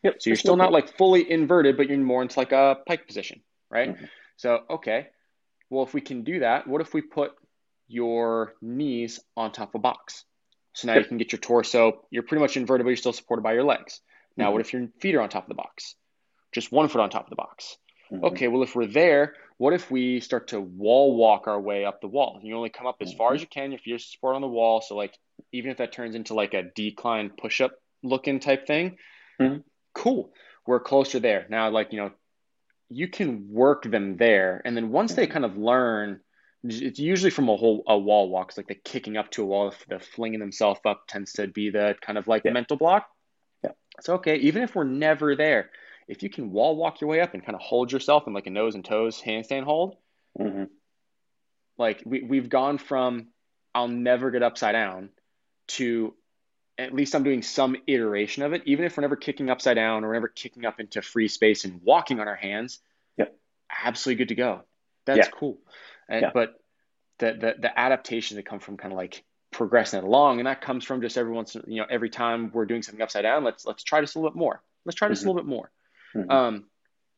Yep. 0.03 0.21
So 0.21 0.29
you're 0.29 0.37
still 0.37 0.55
not 0.55 0.71
like 0.71 0.95
fully 0.97 1.29
inverted, 1.29 1.77
but 1.77 1.89
you're 1.89 1.97
more 1.97 2.21
into 2.21 2.39
like 2.39 2.51
a 2.51 2.77
pike 2.87 3.07
position, 3.07 3.41
right? 3.71 3.95
Mhm. 3.97 4.09
So, 4.35 4.63
okay. 4.69 5.07
Well, 5.69 5.83
if 5.83 5.93
we 5.93 6.01
can 6.01 6.23
do 6.23 6.39
that, 6.41 6.67
what 6.67 6.81
if 6.81 6.93
we 6.93 7.01
put 7.01 7.31
your 7.87 8.53
knees 8.61 9.19
on 9.35 9.51
top 9.51 9.69
of 9.69 9.75
a 9.75 9.79
box? 9.79 10.25
So 10.73 10.87
now 10.87 10.93
Yep. 10.93 11.03
you 11.03 11.07
can 11.07 11.17
get 11.17 11.31
your 11.31 11.39
torso, 11.39 12.05
you're 12.11 12.21
pretty 12.23 12.41
much 12.41 12.55
inverted, 12.55 12.85
but 12.85 12.89
you're 12.89 12.97
still 12.97 13.13
supported 13.13 13.41
by 13.41 13.53
your 13.53 13.63
legs. 13.63 14.01
Now, 14.35 14.49
Mhm. 14.49 14.53
what 14.53 14.61
if 14.61 14.73
your 14.73 14.87
feet 14.99 15.15
are 15.15 15.21
on 15.21 15.29
top 15.29 15.45
of 15.45 15.49
the 15.49 15.55
box? 15.55 15.95
Just 16.51 16.71
one 16.71 16.87
foot 16.87 17.01
on 17.01 17.09
top 17.09 17.23
of 17.23 17.29
the 17.31 17.35
box. 17.35 17.77
Mhm. 18.11 18.23
Okay, 18.23 18.47
well, 18.47 18.61
if 18.61 18.75
we're 18.75 18.85
there, 18.85 19.35
what 19.57 19.73
if 19.73 19.89
we 19.89 20.19
start 20.19 20.49
to 20.49 20.59
wall 20.61 21.15
walk 21.15 21.47
our 21.47 21.59
way 21.59 21.85
up 21.85 22.01
the 22.01 22.07
wall? 22.07 22.39
You 22.43 22.55
only 22.55 22.69
come 22.69 22.87
up 22.87 22.97
as 23.01 23.13
far 23.13 23.33
as 23.33 23.41
you 23.41 23.47
can 23.47 23.73
if 23.73 23.87
you're 23.87 23.99
support 23.99 24.35
on 24.35 24.41
the 24.41 24.47
wall. 24.47 24.81
So, 24.81 24.95
like, 24.95 25.17
even 25.51 25.71
if 25.71 25.77
that 25.77 25.91
turns 25.91 26.15
into 26.15 26.33
like 26.33 26.53
a 26.53 26.63
decline 26.75 27.31
push 27.37 27.61
up 27.61 27.73
looking 28.03 28.39
type 28.39 28.67
thing, 28.67 28.97
Mhm. 29.39 29.63
cool. 29.93 30.33
We're 30.65 30.79
closer 30.79 31.19
there. 31.19 31.47
Now, 31.49 31.69
like, 31.69 31.91
you 31.91 31.99
know, 31.99 32.11
you 32.89 33.07
can 33.07 33.49
work 33.51 33.83
them 33.83 34.17
there. 34.17 34.61
And 34.63 34.75
then 34.75 34.91
once 34.91 35.15
they 35.15 35.27
kind 35.27 35.45
of 35.45 35.57
learn, 35.57 36.21
it's 36.63 36.99
usually 36.99 37.31
from 37.31 37.49
a 37.49 37.55
whole 37.55 37.83
a 37.87 37.97
wall 37.97 38.29
walk. 38.29 38.49
It's 38.49 38.57
like 38.57 38.67
the 38.67 38.75
kicking 38.75 39.17
up 39.17 39.31
to 39.31 39.43
a 39.43 39.45
wall, 39.45 39.73
the 39.89 39.99
flinging 39.99 40.39
themselves 40.39 40.79
up 40.85 41.03
tends 41.07 41.33
to 41.33 41.47
be 41.47 41.69
the 41.69 41.95
kind 42.01 42.17
of 42.17 42.27
like 42.27 42.43
Yeah. 42.45 42.51
mental 42.51 42.77
block. 42.77 43.09
Yeah. 43.63 43.71
It's 43.97 44.09
okay, 44.09 44.35
even 44.37 44.61
if 44.63 44.75
we're 44.75 44.83
never 44.83 45.35
there, 45.35 45.71
if 46.07 46.23
you 46.23 46.29
can 46.29 46.51
wall 46.51 46.75
walk 46.75 47.01
your 47.01 47.09
way 47.09 47.19
up 47.21 47.33
and 47.33 47.43
kind 47.43 47.55
of 47.55 47.61
hold 47.61 47.91
yourself 47.91 48.27
in 48.27 48.33
like 48.33 48.47
a 48.47 48.49
nose 48.51 48.75
and 48.75 48.83
toes 48.85 49.21
handstand 49.21 49.63
hold, 49.63 49.97
Mhm. 50.39 50.69
like 51.77 52.01
we, 52.05 52.21
we've 52.23 52.49
gone 52.49 52.77
from 52.77 53.27
I'll 53.75 53.87
never 53.87 54.31
get 54.31 54.41
upside 54.43 54.73
down 54.73 55.09
to 55.67 56.13
at 56.79 56.93
least 56.93 57.15
I'm 57.15 57.23
doing 57.23 57.41
some 57.41 57.75
iteration 57.87 58.43
of 58.43 58.53
it. 58.53 58.63
Even 58.65 58.85
if 58.85 58.95
we're 58.97 59.01
never 59.01 59.15
kicking 59.15 59.49
upside 59.49 59.75
down 59.75 60.03
or 60.03 60.07
we're 60.07 60.13
never 60.13 60.27
kicking 60.27 60.65
up 60.65 60.79
into 60.79 61.01
free 61.01 61.27
space 61.27 61.65
and 61.65 61.81
walking 61.83 62.19
on 62.19 62.27
our 62.27 62.35
hands, 62.35 62.79
Yep. 63.17 63.35
absolutely 63.85 64.19
good 64.23 64.29
to 64.29 64.35
go. 64.35 64.63
That's 65.05 65.27
Yeah. 65.27 65.31
cool. 65.31 65.59
And, 66.07 66.21
Yeah. 66.21 66.31
But 66.33 66.61
the, 67.19 67.33
the 67.33 67.55
the 67.61 67.79
adaptations 67.79 68.35
that 68.35 68.45
come 68.45 68.59
from 68.59 68.77
kind 68.77 68.93
of 68.93 68.97
like 68.97 69.23
progressing 69.51 69.97
it 69.99 70.03
along, 70.03 70.39
and 70.39 70.45
that 70.47 70.61
comes 70.61 70.85
from 70.85 71.01
just 71.01 71.17
every 71.17 71.33
once, 71.33 71.55
you 71.55 71.81
know, 71.81 71.87
every 71.89 72.09
time 72.11 72.51
we're 72.53 72.65
doing 72.67 72.83
something 72.83 73.01
upside 73.01 73.23
down, 73.23 73.43
let's 73.43 73.65
let's 73.65 73.83
try 73.83 74.01
this 74.01 74.13
a 74.13 74.19
little 74.19 74.29
bit 74.31 74.37
more. 74.37 74.61
Let's 74.85 74.95
try 74.95 75.07
this 75.07 75.21
Mhm. 75.21 75.25
a 75.25 75.27
little 75.29 75.41
bit 75.41 75.49
more. 75.49 75.71
Mhm. 76.17 76.31
Um, 76.31 76.65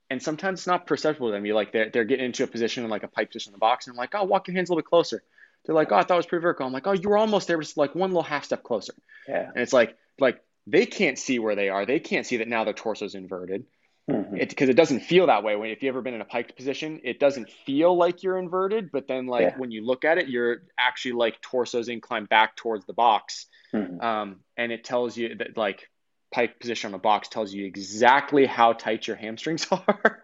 and 0.10 0.22
sometimes 0.22 0.60
it's 0.62 0.68
not 0.68 0.88
perceptible 0.88 1.28
to 1.30 1.34
them. 1.34 1.46
You 1.46 1.54
like 1.56 1.72
they're 1.72 1.90
they're 1.90 2.04
getting 2.04 2.26
into 2.26 2.44
a 2.44 2.48
position 2.48 2.84
in 2.84 2.90
like 2.90 3.04
a 3.04 3.08
pike 3.08 3.30
position 3.32 3.52
in 3.52 3.54
the 3.54 3.60
box, 3.60 3.88
and 3.88 3.94
I'm 3.94 3.98
like, 3.98 4.14
oh, 4.16 4.24
walk 4.24 4.48
your 4.48 4.56
hands 4.56 4.70
a 4.70 4.74
little 4.74 4.82
bit 4.82 4.90
closer. 4.90 5.24
they're 5.66 5.76
like, 5.76 5.92
oh, 5.92 5.96
I 5.98 6.04
thought 6.04 6.16
it 6.16 6.18
was 6.18 6.26
pretty 6.26 6.42
vertical. 6.42 6.66
I'm 6.66 6.74
like, 6.74 6.88
oh, 6.88 6.94
you 6.94 7.10
were 7.10 7.18
almost 7.18 7.48
there, 7.48 7.60
just 7.60 7.78
like 7.78 7.94
one 7.94 8.12
little 8.12 8.24
half 8.24 8.46
step 8.46 8.64
closer. 8.64 8.94
Yeah. 9.28 9.50
And 9.54 9.58
it's 9.62 9.74
like, 9.74 9.98
like 10.20 10.42
they 10.66 10.86
can't 10.86 11.18
see 11.20 11.38
where 11.38 11.56
they 11.56 11.70
are. 11.70 11.86
They 11.86 12.00
can't 12.00 12.26
see 12.26 12.38
that 12.38 12.48
now 12.48 12.64
their 12.64 12.74
torso's 12.74 13.14
inverted. 13.14 13.66
Mhm. 14.10 14.40
It 14.42 14.50
because 14.50 14.70
it 14.70 14.74
doesn't 14.76 15.02
feel 15.02 15.28
that 15.28 15.44
way 15.44 15.56
when 15.56 15.70
if 15.70 15.84
you've 15.84 15.94
ever 15.94 16.02
been 16.02 16.14
in 16.16 16.22
a 16.22 16.26
piked 16.26 16.56
position, 16.56 17.02
it 17.04 17.20
doesn't 17.20 17.50
feel 17.66 17.96
like 17.96 18.24
you're 18.24 18.40
inverted, 18.40 18.90
but 18.92 19.08
then 19.08 19.28
like 19.28 19.42
Yeah. 19.42 19.58
when 19.58 19.70
you 19.70 19.86
look 19.86 20.04
at 20.06 20.18
it, 20.18 20.28
you're 20.30 20.64
actually 20.80 21.12
like 21.12 21.40
torso's 21.42 21.90
inclined 21.90 22.30
back 22.30 22.56
towards 22.56 22.86
the 22.86 22.94
box. 22.94 23.46
Mhm. 23.74 24.02
Um, 24.02 24.40
and 24.58 24.72
it 24.72 24.84
tells 24.84 25.16
you 25.18 25.36
that 25.36 25.56
like 25.58 25.90
pike 26.32 26.60
position 26.60 26.90
on 26.92 26.96
a 26.96 27.00
box 27.00 27.28
tells 27.28 27.54
you 27.54 27.66
exactly 27.66 28.46
how 28.46 28.74
tight 28.74 29.08
your 29.08 29.16
hamstrings 29.18 29.68
are. 29.72 30.24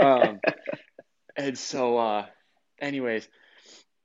um, 0.00 0.40
and 1.36 1.58
so, 1.58 1.98
uh, 1.98 2.26
anyways, 2.80 3.28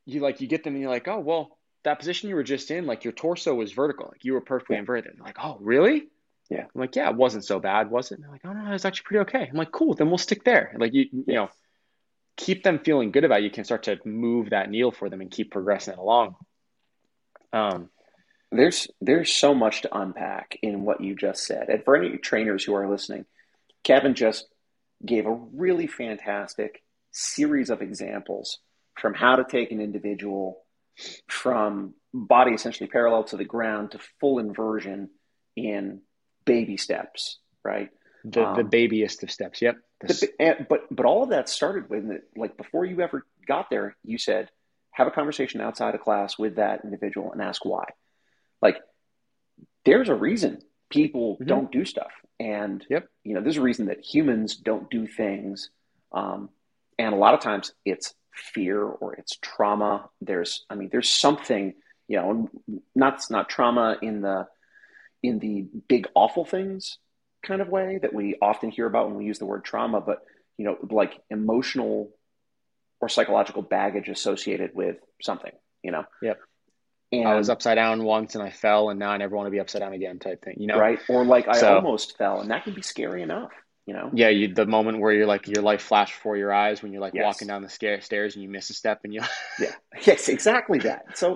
you 0.06 0.22
like 0.22 0.42
you 0.42 0.48
get 0.48 0.64
them 0.64 0.74
and 0.74 0.82
you're 0.82 0.92
like, 0.92 1.08
oh 1.08 1.20
well, 1.20 1.58
that 1.84 2.00
position 2.00 2.30
you 2.30 2.36
were 2.36 2.44
just 2.44 2.72
in, 2.72 2.86
like 2.86 3.04
your 3.04 3.14
torso 3.14 3.54
was 3.56 3.72
vertical, 3.74 4.08
like 4.12 4.24
you 4.26 4.34
were 4.34 4.42
perfectly 4.42 4.76
Yeah. 4.76 4.80
inverted. 4.82 5.12
And 5.14 5.22
like, 5.22 5.38
oh 5.42 5.58
really? 5.60 6.08
Yeah. 6.50 6.64
I'm 6.64 6.82
like, 6.82 6.96
yeah, 6.96 7.10
it 7.10 7.16
wasn't 7.16 7.46
so 7.46 7.60
bad, 7.60 7.92
was 7.92 8.12
it? 8.12 8.16
And 8.16 8.24
they're 8.24 8.32
like, 8.32 8.46
oh 8.46 8.54
no, 8.54 8.70
it 8.70 8.74
was 8.74 8.86
actually 8.86 9.04
pretty 9.06 9.22
okay. 9.30 9.48
I'm 9.50 9.58
like, 9.58 9.72
cool, 9.72 9.94
then 9.94 10.10
we'll 10.10 10.18
stick 10.18 10.44
there. 10.44 10.76
Like 10.78 10.94
you, 10.94 11.06
you 11.12 11.24
Yeah. 11.28 11.36
know, 11.36 11.50
keep 12.38 12.64
them 12.64 12.80
feeling 12.80 13.12
good 13.12 13.24
about 13.24 13.42
it. 13.42 13.44
You 13.44 13.52
can 13.52 13.66
start 13.66 13.84
to 13.84 14.00
move 14.06 14.50
that 14.52 14.70
needle 14.70 14.92
for 14.92 15.10
them 15.10 15.22
and 15.22 15.30
keep 15.30 15.52
progressing 15.52 15.94
it 15.94 16.00
along. 16.00 16.36
Um, 17.54 17.90
There's 18.52 18.88
there's 19.00 19.32
so 19.32 19.54
much 19.54 19.84
to 19.84 19.98
unpack 19.98 20.58
in 20.62 20.84
what 20.84 21.02
you 21.02 21.16
just 21.16 21.46
said. 21.46 21.70
And 21.70 21.84
for 21.84 21.96
any 21.96 22.18
trainers 22.18 22.64
who 22.64 22.74
are 22.76 22.90
listening, 22.90 23.26
Kevin 23.84 24.16
just 24.16 24.48
gave 25.06 25.26
a 25.26 25.32
really 25.54 25.88
fantastic 25.88 26.82
series 27.12 27.70
of 27.70 27.82
examples 27.82 28.60
from 28.98 29.14
how 29.14 29.36
to 29.36 29.44
take 29.44 29.72
an 29.72 29.80
individual 29.80 30.64
from 31.28 31.94
body 32.14 32.52
essentially 32.54 32.88
parallel 32.90 33.24
to 33.26 33.38
the 33.38 33.46
ground 33.46 33.92
to 33.92 34.00
full 34.20 34.40
inversion 34.40 35.10
in 35.56 36.02
baby 36.46 36.76
steps, 36.78 37.40
right? 37.64 37.90
the 38.26 38.42
the 38.42 38.46
Um, 38.64 38.70
babyest 38.70 39.24
of 39.24 39.32
steps. 39.32 39.62
Yep. 39.62 39.78
The- 40.02 40.34
and- 40.40 40.68
but 40.68 40.82
but 40.92 41.06
all 41.06 41.24
of 41.24 41.30
that 41.30 41.48
started 41.48 41.90
with 41.90 42.04
like 42.36 42.58
before 42.58 42.84
you 42.84 43.00
ever 43.02 43.26
got 43.48 43.70
there, 43.70 43.96
you 44.04 44.18
said 44.18 44.50
have 44.92 45.08
a 45.08 45.12
conversation 45.12 45.62
outside 45.62 45.96
of 45.96 46.02
class 46.02 46.38
with 46.38 46.56
that 46.56 46.84
individual 46.84 47.32
and 47.32 47.42
ask 47.42 47.64
why. 47.64 47.86
Like 48.62 48.82
there's 49.86 50.10
a 50.10 50.16
reason 50.16 50.62
people 50.90 51.38
Mhm. 51.38 51.48
don't 51.48 51.72
do 51.72 51.86
stuff, 51.86 52.12
and 52.40 52.86
Yep. 52.90 53.08
you 53.24 53.34
know 53.34 53.42
there's 53.42 53.58
a 53.58 53.62
reason 53.62 53.88
that 53.88 54.04
humans 54.04 54.56
don't 54.58 54.90
do 54.90 55.08
things, 55.08 55.70
um, 56.12 56.50
and 56.98 57.14
a 57.14 57.18
lot 57.18 57.34
of 57.34 57.40
times 57.40 57.74
it's 57.86 58.16
fear 58.34 58.82
or 58.84 59.16
it's 59.16 59.38
trauma. 59.42 60.10
There's 60.22 60.66
I 60.70 60.76
mean 60.76 60.90
there's 60.90 61.10
something 61.10 61.76
you 62.08 62.18
know 62.18 62.50
not 62.96 63.24
not 63.30 63.50
trauma 63.50 63.98
in 64.02 64.22
the 64.22 64.48
in 65.22 65.40
the 65.40 65.64
big 65.88 66.08
awful 66.16 66.46
things 66.46 66.98
kind 67.42 67.62
of 67.62 67.70
way 67.70 67.98
that 68.02 68.14
we 68.14 68.36
often 68.42 68.70
hear 68.70 68.86
about 68.86 69.08
when 69.08 69.16
we 69.18 69.26
use 69.26 69.40
the 69.40 69.46
word 69.46 69.64
trauma, 69.64 70.02
but 70.02 70.26
you 70.58 70.66
know, 70.66 70.78
like 70.92 71.22
emotional 71.30 72.12
or 73.00 73.08
psychological 73.08 73.62
baggage 73.62 74.10
associated 74.10 74.76
with 74.76 74.98
something, 75.22 75.54
you 75.84 75.92
know. 75.92 76.04
Yep. 76.22 76.40
And 77.12 77.28
I 77.28 77.36
was 77.36 77.50
upside 77.50 77.76
down 77.76 78.04
once 78.04 78.36
and 78.36 78.44
I 78.44 78.52
fell 78.52 78.90
and 78.90 79.00
now 79.00 79.10
I 79.10 79.18
never 79.18 79.36
want 79.36 79.48
to 79.48 79.52
be 79.52 79.60
upside 79.60 79.82
down 79.82 79.94
again 79.94 80.20
type 80.20 80.44
thing, 80.44 80.56
you 80.58 80.68
know? 80.68 80.78
right, 80.78 81.00
or 81.10 81.26
like 81.26 81.48
I 81.48 81.54
So- 81.54 81.76
almost 81.76 82.18
fell, 82.18 82.42
and 82.42 82.52
that 82.52 82.64
can 82.64 82.74
be 82.76 82.84
scary 82.84 83.24
enough, 83.24 83.52
you 83.88 83.94
know. 83.96 84.12
Yeah, 84.14 84.30
you, 84.30 84.54
the 84.54 84.68
moment 84.68 85.00
where 85.00 85.12
you're 85.12 85.26
like 85.26 85.48
your 85.48 85.64
life 85.64 85.82
flashed 85.82 86.14
before 86.14 86.38
your 86.38 86.54
eyes 86.54 86.84
when 86.84 86.92
you're 86.92 87.02
like 87.02 87.16
Yes. 87.16 87.24
walking 87.26 87.48
down 87.48 87.64
the 87.64 87.70
stairs 87.70 88.36
and 88.36 88.44
you 88.44 88.50
miss 88.50 88.70
a 88.70 88.74
step 88.74 89.02
and 89.04 89.14
you 89.14 89.22
Yeah. 89.60 89.74
Yes, 90.06 90.30
exactly 90.30 90.78
that. 90.80 91.18
So, 91.18 91.36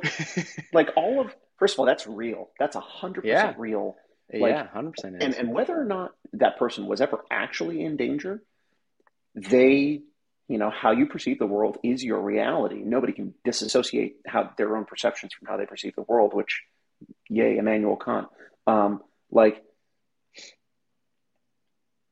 like 0.74 0.90
all 0.96 1.20
of 1.22 1.36
first 1.58 1.74
of 1.76 1.80
all, 1.80 1.86
that's 1.86 2.06
real. 2.06 2.52
That's 2.60 2.76
a 2.76 2.80
hundred 2.82 3.26
Yeah. 3.26 3.42
percent 3.42 3.60
real. 3.60 3.96
Like- 4.32 4.52
yeah, 4.52 4.68
hundred 4.68 4.92
percent 4.94 5.24
And 5.24 5.34
and 5.34 5.52
whether 5.54 5.76
or 5.80 5.86
not 5.86 6.12
that 6.34 6.58
person 6.58 6.86
was 6.86 7.02
ever 7.02 7.24
actually 7.32 7.84
in 7.84 7.98
danger, 7.98 8.44
they, 9.36 10.02
you 10.48 10.58
know, 10.58 10.70
how 10.70 10.92
you 10.92 11.06
perceive 11.06 11.40
the 11.40 11.48
world 11.48 11.78
is 11.84 12.04
your 12.04 12.20
reality. 12.20 12.82
Nobody 12.84 13.14
can 13.14 13.34
disassociate 13.46 14.18
how 14.28 14.52
their 14.58 14.76
own 14.76 14.86
perceptions 14.86 15.34
from 15.34 15.48
how 15.48 15.58
they 15.58 15.66
perceive 15.66 15.96
the 15.96 16.04
world. 16.04 16.34
Which, 16.34 16.64
yay, 17.30 17.58
Immanuel 17.58 17.96
Kant. 17.96 18.28
Um, 18.68 19.02
like 19.32 19.64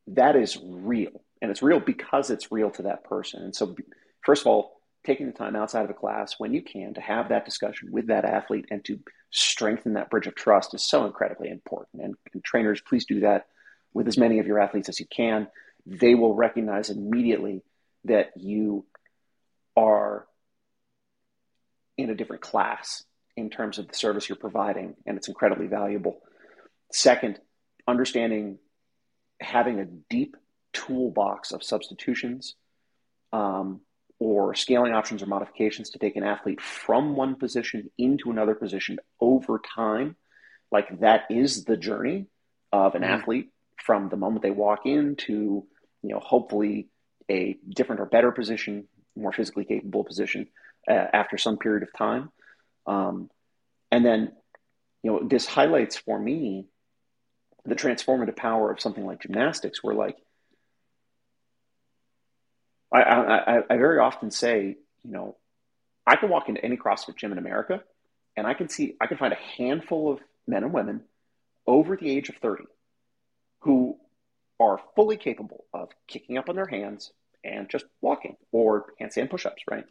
that 0.08 0.36
is 0.36 0.58
real, 0.63 1.12
and 1.41 1.52
it's 1.52 1.62
real 1.62 1.80
because 1.80 2.30
it's 2.30 2.52
real 2.52 2.72
to 2.72 2.84
that 2.84 3.04
person. 3.04 3.44
And 3.44 3.56
so, 3.56 3.76
first 4.24 4.41
of 4.41 4.48
all, 4.48 4.82
taking 5.06 5.26
the 5.26 5.34
time 5.34 5.56
outside 5.56 5.84
of 5.84 5.89
a 5.89 5.96
class 5.96 6.36
when 6.38 6.54
you 6.54 6.62
can 6.62 6.94
to 6.94 7.02
have 7.02 7.30
that 7.30 7.46
discussion 7.46 7.91
with 7.91 8.08
that 8.08 8.26
athlete 8.26 8.65
and 8.70 8.84
to 8.86 9.00
strengthen 9.32 9.94
that 9.94 10.10
bridge 10.10 10.28
of 10.28 10.36
trust 10.36 10.74
is 10.74 10.88
so 10.88 11.06
incredibly 11.06 11.50
important. 11.50 12.04
And, 12.04 12.15
and 12.34 12.44
trainers, 12.44 12.82
please 12.82 13.06
do 13.06 13.22
that 13.22 13.48
with 13.94 14.08
as 14.08 14.17
many 14.17 14.39
of 14.39 14.48
your 14.48 14.60
athletes 14.60 14.89
as 14.89 15.00
you 15.00 15.08
can. 15.08 15.48
They 15.86 16.15
will 16.15 16.36
recognize 16.36 16.89
immediately 16.89 17.63
that 18.06 18.32
you 18.36 18.86
are 19.76 20.28
in 21.98 22.10
a 22.10 22.16
different 22.16 22.42
class 22.42 23.04
in 23.38 23.50
terms 23.50 23.78
of 23.78 23.88
the 23.88 23.94
service 23.94 24.28
you're 24.28 24.36
providing, 24.36 24.96
and 25.06 25.18
it's 25.18 25.28
incredibly 25.28 25.68
valuable. 25.68 26.22
Second, 26.92 27.40
understanding 27.88 28.58
having 29.40 29.80
a 29.80 29.86
deep 29.86 30.36
toolbox 30.74 31.52
of 31.52 31.64
substitutions 31.64 32.56
um, 33.34 33.82
or 34.20 34.54
scaling 34.54 34.94
options 34.94 35.24
or 35.24 35.26
modifications 35.26 35.90
to 35.92 36.00
take 36.00 36.16
an 36.16 36.24
athlete 36.24 36.62
from 36.62 37.16
one 37.16 37.36
position 37.36 37.90
into 37.98 38.30
another 38.30 38.54
position 38.54 39.00
over 39.20 39.60
time. 39.76 40.16
Like 40.72 41.00
that 41.00 41.24
is 41.30 41.66
the 41.66 41.78
journey 41.78 42.28
of 42.72 42.94
an 42.96 43.02
Mhm. 43.02 43.08
athlete 43.10 43.52
from 43.84 44.10
the 44.10 44.18
moment 44.18 44.44
they 44.44 44.52
walk 44.52 44.86
in 44.86 45.16
to, 45.16 45.34
you 46.04 46.10
know, 46.10 46.20
hopefully 46.20 46.90
a 47.32 47.58
different 47.70 48.02
or 48.02 48.06
better 48.06 48.32
position, 48.32 48.88
more 49.15 49.32
physically 49.32 49.65
capable 49.65 50.04
position 50.04 50.48
uh, 50.89 51.08
after 51.13 51.38
some 51.38 51.58
period 51.58 51.84
of 51.84 51.94
time. 51.94 52.32
Um, 52.86 53.30
and 53.91 54.06
then, 54.06 54.34
you 55.04 55.12
know, 55.12 55.20
this 55.28 55.46
highlights 55.46 55.98
for 55.98 56.20
me 56.20 56.67
the 57.65 57.76
transformative 57.76 58.36
power 58.36 58.72
of 58.72 58.82
something 58.82 59.06
like 59.06 59.22
gymnastics, 59.22 59.84
where 59.84 59.96
like 59.96 60.17
I, 62.91 63.02
I, 63.02 63.58
I- 63.70 63.78
very 63.78 64.00
often 64.00 64.32
say, 64.32 64.78
you 65.04 65.12
know, 65.12 65.38
I 66.06 66.15
can 66.15 66.30
walk 66.30 66.50
into 66.50 66.63
any 66.65 66.78
CrossFit 66.78 67.15
gym 67.15 67.32
in 67.32 67.38
America 67.38 67.84
and 68.36 68.48
I 68.48 68.54
can 68.54 68.70
see, 68.70 68.96
I 69.00 69.08
can 69.08 69.17
find 69.17 69.34
a 69.34 69.58
handful 69.58 70.12
of 70.12 70.20
men 70.48 70.63
and 70.63 70.74
women 70.74 71.02
over 71.67 71.96
the 71.96 72.10
age 72.10 72.30
of 72.30 72.36
30 72.38 72.65
who 73.62 73.98
are 74.60 74.80
fully 74.96 75.17
capable 75.17 75.65
of 75.74 75.89
kicking 76.08 76.38
up 76.38 76.50
on 76.50 76.56
their 76.56 76.65
hands 76.67 77.12
and 77.43 77.69
just 77.69 77.86
walking 78.01 78.36
or 78.51 78.86
handstand 79.01 79.30
push 79.30 79.45
ups, 79.45 79.63
right? 79.69 79.86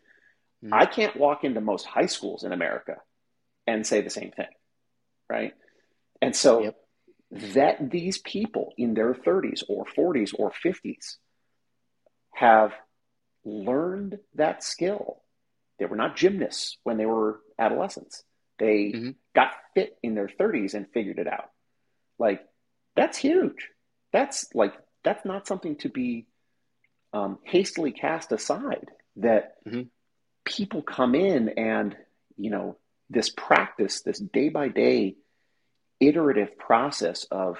Mhm. 0.63 0.73
I 0.73 0.87
can't 0.87 1.17
walk 1.17 1.45
into 1.45 1.61
most 1.61 1.87
high 1.87 2.07
schools 2.07 2.45
in 2.45 2.53
America 2.53 2.97
and 3.67 3.87
say 3.87 4.01
the 4.01 4.11
same 4.11 4.33
thing, 4.33 4.49
right? 5.29 5.55
And 6.23 6.35
so 6.37 6.63
Yep. 6.65 6.77
that 7.53 7.91
these 7.91 8.19
people 8.19 8.73
in 8.77 8.95
their 8.95 9.15
30s 9.15 9.65
or 9.69 9.87
40s 9.87 10.33
or 10.33 10.51
50s 10.53 11.19
have 12.35 12.73
learned 13.45 14.19
that 14.35 14.63
skill. 14.63 15.23
They 15.79 15.87
were 15.87 15.97
not 15.97 16.17
gymnasts 16.17 16.79
when 16.85 16.97
they 16.99 17.07
were 17.07 17.41
adolescents. 17.59 18.23
They 18.59 18.93
Mhm. 18.95 19.15
got 19.35 19.53
fit 19.75 19.97
in 20.03 20.15
their 20.15 20.29
30s 20.29 20.75
and 20.75 20.87
figured 20.93 21.19
it 21.19 21.27
out. 21.27 21.51
Like 22.19 22.43
that's 22.97 23.19
huge. 23.19 23.69
That's 24.13 24.47
like 24.55 24.75
that's 25.05 25.25
not 25.25 25.47
something 25.47 25.77
to 25.79 25.89
be 25.89 26.27
um, 27.13 27.39
hastily 27.43 27.93
cast 27.93 28.33
aside. 28.33 28.91
That 29.17 29.57
Mhm. 29.67 29.89
people 30.45 30.83
come 30.83 31.15
in 31.15 31.51
and 31.51 31.97
you 32.37 32.51
know 32.51 32.79
this 33.11 33.29
practice, 33.31 34.03
this 34.03 34.19
day 34.19 34.49
by 34.49 34.69
day 34.69 35.17
iterative 36.01 36.57
process 36.57 37.25
of 37.25 37.59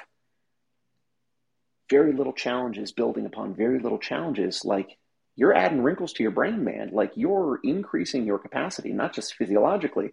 very 1.91 2.13
little 2.13 2.33
challenges 2.33 2.93
building 2.93 3.27
upon 3.27 3.55
very 3.55 3.81
little 3.81 3.99
challenges 3.99 4.65
like 4.65 4.97
you're 5.37 5.55
adding 5.55 5.83
wrinkles 5.83 6.13
to 6.15 6.23
your 6.23 6.33
brain 6.33 6.65
man 6.65 6.91
like 6.93 7.13
you're 7.17 7.59
increasing 7.65 8.25
your 8.25 8.39
capacity 8.39 8.93
not 8.93 9.13
just 9.13 9.35
physiologically 9.35 10.13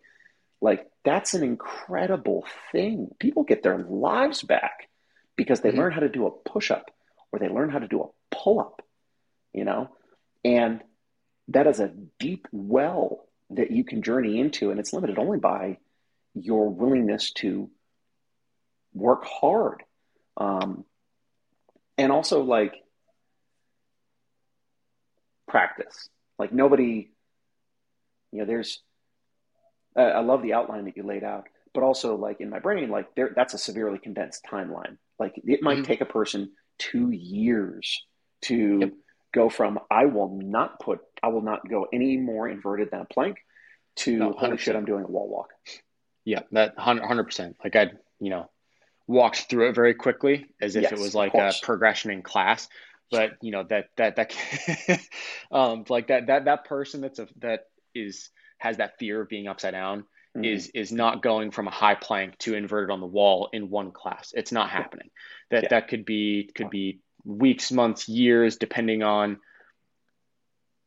like 0.59 0.88
that's 1.05 1.34
an 1.36 1.43
incredible 1.43 2.43
thing 2.72 3.09
people 3.20 3.43
get 3.43 3.64
their 3.64 3.78
lives 3.78 4.41
back 4.41 4.89
because 5.36 5.61
they 5.61 5.72
Mhm. 5.72 5.78
learn 5.78 5.91
how 5.93 5.99
to 5.99 6.09
do 6.09 6.26
a 6.26 6.32
push-up 6.32 6.91
or 7.32 7.39
they 7.39 7.47
learn 7.47 7.70
how 7.70 7.80
to 7.80 7.88
do 7.88 8.01
a 8.01 8.36
pull-up 8.36 8.82
you 9.58 9.66
know 9.66 9.89
and 10.45 10.82
that 11.49 11.68
is 11.68 11.80
a 11.80 11.91
deep 12.20 12.47
well 12.51 13.26
that 13.49 13.72
you 13.72 13.84
can 13.84 14.01
journey 14.01 14.39
into 14.39 14.72
and 14.72 14.80
it's 14.80 14.93
limited 14.93 15.18
only 15.18 15.39
by 15.39 15.78
your 16.34 16.70
willingness 16.70 17.32
to 17.32 17.70
work 18.93 19.26
hard 19.26 19.84
um, 20.38 20.86
and 21.97 22.12
also 22.12 22.43
like 22.43 22.76
practice 25.47 26.10
like 26.38 26.53
nobody 26.53 27.10
you 28.32 28.39
know 28.39 28.45
there's 28.45 28.82
uh, 29.97 30.01
I 30.01 30.20
love 30.20 30.43
the 30.43 30.53
outline 30.53 30.86
that 30.86 30.95
you 30.95 31.03
laid 31.03 31.24
out, 31.24 31.47
but 31.74 31.84
also 31.84 32.16
like 32.16 32.39
in 32.39 32.49
my 32.49 32.60
brain, 32.60 32.89
like 32.89 33.14
there, 33.16 33.32
that's 33.36 33.53
a 33.53 33.58
severely 33.58 33.97
condensed 33.97 34.45
timeline. 34.49 34.97
Like 35.20 35.34
it 35.43 35.64
might 35.64 35.78
mm-hmm. 35.78 35.86
take 35.86 36.01
a 36.01 36.05
person 36.05 36.51
two 36.78 37.10
years 37.10 38.05
to 38.43 38.78
yep. 38.82 38.91
Go 39.38 39.49
from 39.49 39.79
I 39.89 40.05
will 40.05 40.39
not 40.41 40.79
put, 40.79 40.99
I 41.21 41.27
will 41.29 41.41
not 41.41 41.67
go 41.69 41.88
any 41.93 42.17
more 42.17 42.47
inverted 42.47 42.91
than 42.91 43.01
a 43.01 43.05
plank 43.05 43.38
to 43.97 44.17
no, 44.17 44.31
holy 44.31 44.57
shit, 44.57 44.75
I'm 44.75 44.85
doing 44.85 45.03
a 45.03 45.07
wall 45.07 45.27
walk. 45.27 45.49
Yeah, 46.25 46.41
that 46.51 46.77
hundred 46.77 47.23
percent. 47.23 47.57
Like 47.63 47.75
I, 47.75 47.91
you 48.19 48.29
know, 48.29 48.49
walked 49.07 49.49
through 49.49 49.69
it 49.69 49.75
very 49.75 49.93
quickly 49.93 50.47
as 50.61 50.75
if 50.75 50.83
yes, 50.83 50.91
it 50.91 50.99
was 50.99 51.15
like 51.15 51.33
a 51.33 51.53
progression 51.61 52.11
in 52.11 52.21
class. 52.21 52.67
But 53.09 53.31
you 53.41 53.51
know 53.51 53.63
that 53.63 53.85
that 53.95 54.17
that, 54.17 54.99
um, 55.51 55.85
like 55.89 56.07
that 56.07 56.27
that 56.27 56.45
that 56.45 56.65
person 56.65 57.01
that's 57.01 57.19
a 57.19 57.27
that 57.39 57.61
is 57.95 58.29
has 58.57 58.77
that 58.77 58.97
fear 58.99 59.21
of 59.21 59.29
being 59.29 59.47
upside 59.47 59.73
down 59.73 60.01
mm-hmm. 60.35 60.43
is 60.43 60.69
is 60.73 60.91
not 60.91 61.23
going 61.23 61.51
from 61.51 61.67
a 61.67 61.71
high 61.71 61.95
plank 61.95 62.38
to 62.39 62.55
inverted 62.55 62.91
on 62.91 62.99
the 62.99 63.07
wall 63.07 63.49
in 63.53 63.69
one 63.69 63.91
class. 63.91 64.33
It's 64.35 64.51
not 64.51 64.69
happening. 64.69 65.09
That 65.51 65.63
yeah. 65.63 65.69
that 65.69 65.88
could 65.88 66.05
be 66.05 66.51
could 66.53 66.69
be 66.69 66.99
weeks, 67.28 67.71
months, 67.71 68.07
years, 68.07 68.57
depending 68.57 69.03
on 69.03 69.39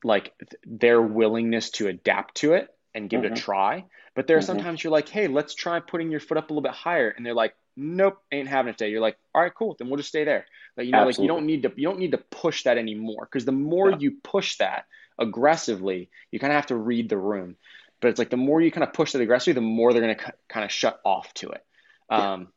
like 0.02 0.32
their 0.64 1.00
willingness 1.00 1.70
to 1.70 1.88
adapt 1.88 2.36
to 2.36 2.54
it 2.54 2.68
and 2.94 3.08
give 3.08 3.20
mm-hmm. 3.20 3.34
it 3.34 3.38
a 3.38 3.42
try. 3.42 3.84
But 4.16 4.26
there 4.26 4.36
are 4.36 4.40
mm-hmm. 4.40 4.46
sometimes 4.46 4.82
you're 4.82 4.92
like, 4.92 5.08
hey, 5.08 5.28
let's 5.28 5.54
try 5.54 5.78
putting 5.80 6.10
your 6.10 6.20
foot 6.20 6.38
up 6.38 6.50
a 6.50 6.52
little 6.52 6.62
bit 6.62 6.72
higher, 6.72 7.10
and 7.10 7.24
they're 7.24 7.34
like, 7.34 7.54
nope, 7.76 8.18
ain't 8.32 8.48
having 8.48 8.70
it 8.70 8.78
today. 8.78 8.90
You're 8.90 9.00
like, 9.00 9.18
all 9.34 9.42
right, 9.42 9.54
cool, 9.54 9.76
then 9.78 9.88
we'll 9.88 9.98
just 9.98 10.08
stay 10.08 10.24
there. 10.24 10.46
Like 10.76 10.86
you 10.86 10.92
know, 10.92 10.98
Absolutely. 10.98 11.22
like 11.22 11.24
you 11.24 11.28
don't 11.28 11.46
need 11.46 11.62
to 11.62 11.72
you 11.76 11.88
don't 11.88 11.98
need 11.98 12.12
to 12.12 12.18
push 12.18 12.64
that 12.64 12.78
anymore 12.78 13.28
because 13.30 13.44
the 13.44 13.52
more 13.52 13.90
yeah. 13.90 13.98
you 14.00 14.12
push 14.22 14.56
that 14.58 14.86
aggressively, 15.18 16.10
you 16.30 16.40
kind 16.40 16.52
of 16.52 16.56
have 16.56 16.66
to 16.66 16.76
read 16.76 17.08
the 17.08 17.18
room. 17.18 17.56
But 18.00 18.08
it's 18.08 18.18
like 18.18 18.30
the 18.30 18.38
more 18.38 18.60
you 18.60 18.72
kind 18.72 18.84
of 18.84 18.94
push 18.94 19.12
that 19.12 19.20
aggressively, 19.20 19.52
the 19.52 19.60
more 19.60 19.92
they're 19.92 20.02
going 20.02 20.16
to 20.16 20.32
kind 20.48 20.64
of 20.64 20.72
shut 20.72 20.98
off 21.04 21.32
to 21.34 21.50
it. 21.50 21.64
Yeah. 22.10 22.32
Um, 22.32 22.48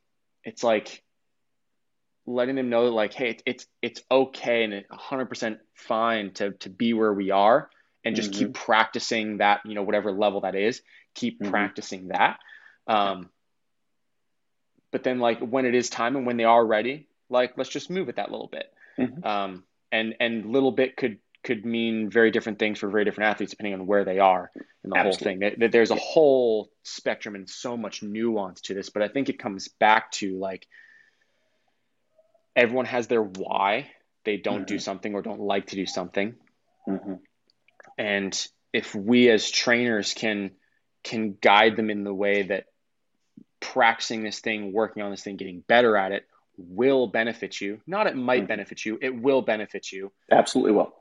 it's 0.46 0.64
like 0.64 1.03
letting 2.26 2.56
them 2.56 2.70
know 2.70 2.86
that 2.86 2.92
like, 2.92 3.14
hey, 3.14 3.38
it's 3.46 3.66
it's 3.82 4.02
okay 4.10 4.64
and 4.64 4.86
100% 4.88 5.58
fine 5.76 6.32
to 6.34 6.52
to 6.52 6.70
be 6.70 6.94
where 6.94 7.14
we 7.14 7.32
are 7.32 7.70
and 8.04 8.16
just 8.16 8.32
mm-hmm. 8.32 8.48
keep 8.48 8.54
practicing 8.54 9.38
that, 9.38 9.62
you 9.66 9.76
know, 9.76 9.84
whatever 9.84 10.12
level 10.12 10.42
that 10.42 10.56
is, 10.56 10.82
keep 11.14 11.40
mm-hmm. 11.40 11.52
practicing 11.52 12.10
that. 12.10 12.38
Um, 12.88 13.30
but 14.92 15.04
then 15.04 15.20
like 15.20 15.40
when 15.40 15.66
it 15.66 15.76
is 15.76 15.90
time 15.90 16.16
and 16.16 16.26
when 16.26 16.38
they 16.38 16.44
are 16.44 16.66
ready, 16.66 17.08
like 17.30 17.54
let's 17.58 17.70
just 17.70 17.90
move 17.90 18.10
it 18.10 18.18
that 18.18 18.32
little 18.32 18.50
bit. 18.50 18.72
Mm-hmm. 18.98 19.26
Um, 19.26 19.64
and 19.92 20.16
and 20.20 20.46
little 20.46 20.72
bit 20.72 20.98
could 20.98 21.20
could 21.44 21.66
mean 21.66 22.10
very 22.10 22.32
different 22.32 22.58
things 22.58 22.80
for 22.80 22.90
very 22.90 23.04
different 23.04 23.30
athletes 23.30 23.52
depending 23.52 23.74
on 23.74 23.86
where 23.86 24.06
they 24.06 24.20
are 24.20 24.50
in 24.56 24.90
the 24.90 24.98
Absolutely. 24.98 25.10
whole 25.32 25.50
thing. 25.50 25.60
That, 25.60 25.72
there's 25.72 25.92
a 25.92 25.96
whole 25.96 26.70
spectrum 26.84 27.36
and 27.36 27.50
so 27.50 27.76
much 27.76 28.02
nuance 28.02 28.62
to 28.62 28.74
this, 28.74 28.90
but 28.90 29.02
I 29.02 29.10
think 29.10 29.28
it 29.30 29.40
comes 29.40 29.68
back 29.68 30.12
to 30.14 30.38
like 30.40 30.68
everyone 32.56 32.86
has 32.86 33.08
their 33.08 33.24
why 33.24 33.90
they 34.26 34.38
don't 34.38 34.60
mm-hmm. 34.60 34.66
do 34.66 34.80
something 34.80 35.14
or 35.14 35.22
don't 35.22 35.42
like 35.42 35.68
to 35.68 35.76
do 35.76 35.86
something. 35.86 36.36
Mm-hmm. 36.88 37.16
And 37.98 38.48
if 38.72 38.96
we 38.96 39.30
as 39.30 39.50
trainers 39.50 40.14
can 40.14 40.52
can 41.04 41.38
guide 41.42 41.76
them 41.76 41.90
in 41.90 42.04
the 42.04 42.14
way 42.14 42.44
that 42.44 42.66
practicing 43.60 44.24
this 44.24 44.40
thing, 44.40 44.72
working 44.72 45.04
on 45.04 45.12
this 45.12 45.22
thing, 45.22 45.36
getting 45.36 45.64
better 45.68 45.98
at 45.98 46.12
it 46.12 46.26
will 46.58 47.08
benefit 47.08 47.60
you. 47.60 47.82
Not 47.86 48.08
it 48.08 48.16
might 48.16 48.42
mm-hmm. 48.42 48.48
benefit 48.48 48.86
you, 48.86 48.98
it 49.02 49.16
will 49.16 49.42
benefit 49.42 49.92
you. 49.92 50.12
Absolutely 50.32 50.74
will. 50.74 50.94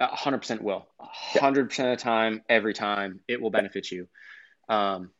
100% 0.00 0.60
will. 0.60 0.86
100% 1.34 1.60
of 1.60 1.68
the 1.68 1.96
time, 1.96 2.42
every 2.48 2.72
time, 2.72 3.20
it 3.26 3.40
will 3.40 3.50
benefit 3.50 3.90
you. 3.90 4.08
Um, 4.68 5.10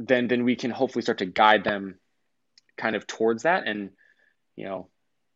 then 0.00 0.28
then 0.28 0.44
we 0.44 0.56
can 0.56 0.70
hopefully 0.70 1.02
start 1.02 1.18
to 1.18 1.26
guide 1.26 1.62
them 1.62 1.98
kind 2.76 2.96
of 2.96 3.06
towards 3.06 3.42
that 3.42 3.66
and 3.66 3.90
you 4.56 4.64
know 4.64 4.88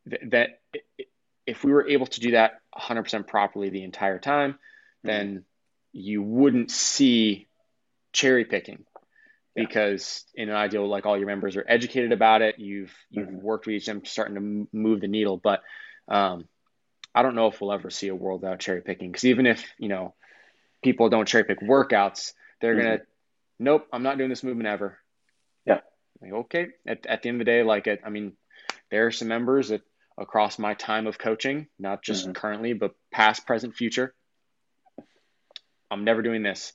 th- 0.08 0.22
that 0.30 0.60
if 1.46 1.64
we 1.64 1.72
were 1.72 1.88
able 1.88 2.06
to 2.06 2.20
do 2.20 2.32
that 2.32 2.60
100% 2.76 3.26
properly 3.26 3.70
the 3.70 3.84
entire 3.84 4.18
time 4.18 4.52
mm-hmm. 4.52 5.08
then 5.08 5.44
you 5.92 6.22
wouldn't 6.22 6.70
see 6.70 7.46
cherry 8.12 8.44
picking 8.44 8.84
because 9.54 10.24
in 10.34 10.48
an 10.48 10.56
ideal 10.56 10.88
like 10.88 11.06
all 11.06 11.16
your 11.16 11.26
members 11.26 11.56
are 11.56 11.64
educated 11.66 12.12
about 12.12 12.42
it 12.42 12.58
you've 12.58 12.92
you've 13.10 13.28
mm-hmm. 13.28 13.40
worked 13.40 13.66
with 13.66 13.76
each 13.76 13.88
of 13.88 13.94
them 13.94 14.04
starting 14.04 14.34
to 14.34 14.68
move 14.76 15.00
the 15.00 15.08
needle 15.08 15.36
but 15.36 15.62
um, 16.08 16.46
i 17.14 17.22
don't 17.22 17.34
know 17.34 17.46
if 17.46 17.60
we'll 17.60 17.72
ever 17.72 17.90
see 17.90 18.08
a 18.08 18.14
world 18.14 18.42
without 18.42 18.58
cherry 18.58 18.80
picking 18.80 19.10
because 19.10 19.24
even 19.24 19.46
if 19.46 19.64
you 19.78 19.88
know 19.88 20.14
people 20.82 21.08
don't 21.08 21.28
cherry 21.28 21.44
pick 21.44 21.60
workouts 21.60 22.32
they're 22.60 22.74
mm-hmm. 22.74 22.82
gonna 22.82 23.00
nope 23.58 23.86
i'm 23.92 24.02
not 24.02 24.18
doing 24.18 24.30
this 24.30 24.42
movement 24.42 24.68
ever 24.68 24.98
yeah 25.64 25.80
like, 26.20 26.32
okay 26.32 26.68
at, 26.86 27.06
at 27.06 27.22
the 27.22 27.28
end 27.28 27.40
of 27.40 27.46
the 27.46 27.50
day 27.50 27.62
like 27.62 27.86
it, 27.86 28.00
i 28.04 28.10
mean 28.10 28.32
there 28.90 29.06
are 29.06 29.12
some 29.12 29.28
members 29.28 29.68
that 29.68 29.82
across 30.18 30.58
my 30.58 30.74
time 30.74 31.06
of 31.06 31.18
coaching 31.18 31.66
not 31.78 32.02
just 32.02 32.24
mm-hmm. 32.24 32.32
currently 32.32 32.72
but 32.72 32.94
past 33.12 33.46
present 33.46 33.74
future. 33.74 34.14
I'm 35.90 36.04
never 36.04 36.22
doing 36.22 36.42
this. 36.42 36.72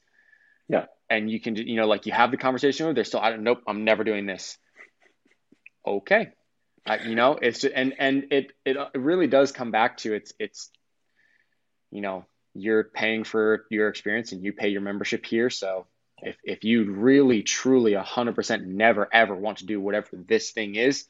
Yeah. 0.67 0.85
And 1.09 1.29
you 1.29 1.39
can 1.39 1.55
you 1.55 1.75
know 1.75 1.87
like 1.87 2.05
you 2.05 2.11
have 2.11 2.31
the 2.31 2.37
conversation 2.37 2.87
with 2.87 2.95
they're 2.95 3.05
still 3.05 3.19
I 3.19 3.31
don't 3.31 3.43
nope 3.43 3.61
I'm 3.67 3.83
never 3.83 4.03
doing 4.03 4.25
this. 4.25 4.57
Okay. 5.85 6.29
I, 6.85 6.99
you 6.99 7.15
know 7.15 7.37
it's 7.41 7.63
and 7.63 7.93
and 7.99 8.27
it 8.31 8.51
it 8.65 8.77
really 8.95 9.27
does 9.27 9.51
come 9.51 9.71
back 9.71 9.97
to 9.97 10.13
it's 10.13 10.33
it's 10.39 10.69
you 11.91 12.01
know 12.01 12.25
you're 12.53 12.83
paying 12.83 13.23
for 13.23 13.65
your 13.69 13.89
experience 13.89 14.31
and 14.31 14.43
you 14.43 14.53
pay 14.53 14.69
your 14.69 14.81
membership 14.81 15.25
here. 15.25 15.49
So 15.49 15.85
if 16.21 16.37
if 16.43 16.63
you 16.63 16.91
really 16.91 17.43
truly 17.43 17.93
100% 17.93 18.65
never 18.65 19.07
ever 19.11 19.35
want 19.35 19.59
to 19.59 19.65
do 19.65 19.79
whatever 19.79 20.07
this 20.27 20.51
thing 20.51 20.75
is. 20.75 21.05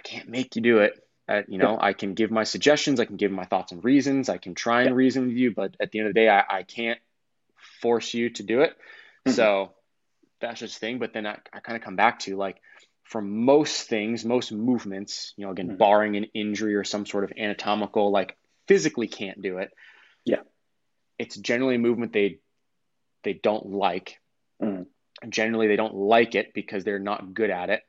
I 0.00 0.02
can't 0.02 0.28
make 0.28 0.56
you 0.56 0.62
do 0.62 0.78
it 0.78 1.00
uh, 1.30 1.42
you 1.46 1.58
know, 1.58 1.72
yep. 1.72 1.78
I 1.80 1.92
can 1.92 2.14
give 2.14 2.32
my 2.32 2.42
suggestions, 2.42 2.98
I 2.98 3.04
can 3.04 3.16
give 3.16 3.30
my 3.30 3.44
thoughts 3.44 3.70
and 3.70 3.84
reasons, 3.84 4.28
I 4.28 4.38
can 4.38 4.56
try 4.56 4.80
and 4.80 4.90
yep. 4.90 4.96
reason 4.96 5.28
with 5.28 5.36
you, 5.36 5.54
but 5.54 5.76
at 5.78 5.92
the 5.92 6.00
end 6.00 6.08
of 6.08 6.14
the 6.14 6.20
day, 6.20 6.28
I, 6.28 6.42
I 6.48 6.62
can't 6.64 6.98
force 7.80 8.12
you 8.12 8.30
to 8.30 8.42
do 8.42 8.62
it. 8.62 8.70
Mm-hmm. 8.70 9.32
So 9.32 9.72
that's 10.40 10.58
just 10.58 10.78
thing. 10.78 10.98
But 10.98 11.12
then 11.12 11.28
I, 11.28 11.38
I 11.52 11.60
kind 11.60 11.76
of 11.76 11.84
come 11.84 11.94
back 11.94 12.18
to 12.20 12.36
like 12.36 12.60
for 13.04 13.22
most 13.22 13.88
things, 13.88 14.24
most 14.24 14.50
movements, 14.50 15.32
you 15.36 15.46
know, 15.46 15.52
again, 15.52 15.68
mm-hmm. 15.68 15.76
barring 15.76 16.16
an 16.16 16.24
injury 16.34 16.74
or 16.74 16.82
some 16.82 17.06
sort 17.06 17.22
of 17.22 17.32
anatomical, 17.38 18.10
like 18.10 18.36
physically 18.66 19.06
can't 19.06 19.40
do 19.40 19.58
it. 19.58 19.70
Yeah. 20.24 20.40
It's 21.16 21.36
generally 21.36 21.76
a 21.76 21.78
movement 21.78 22.12
they 22.12 22.40
they 23.22 23.34
don't 23.34 23.66
like. 23.66 24.18
Mm-hmm. 24.60 25.28
Generally, 25.28 25.68
they 25.68 25.76
don't 25.76 25.94
like 25.94 26.34
it 26.34 26.54
because 26.54 26.82
they're 26.82 26.98
not 26.98 27.34
good 27.34 27.50
at 27.50 27.70
it. 27.70 27.82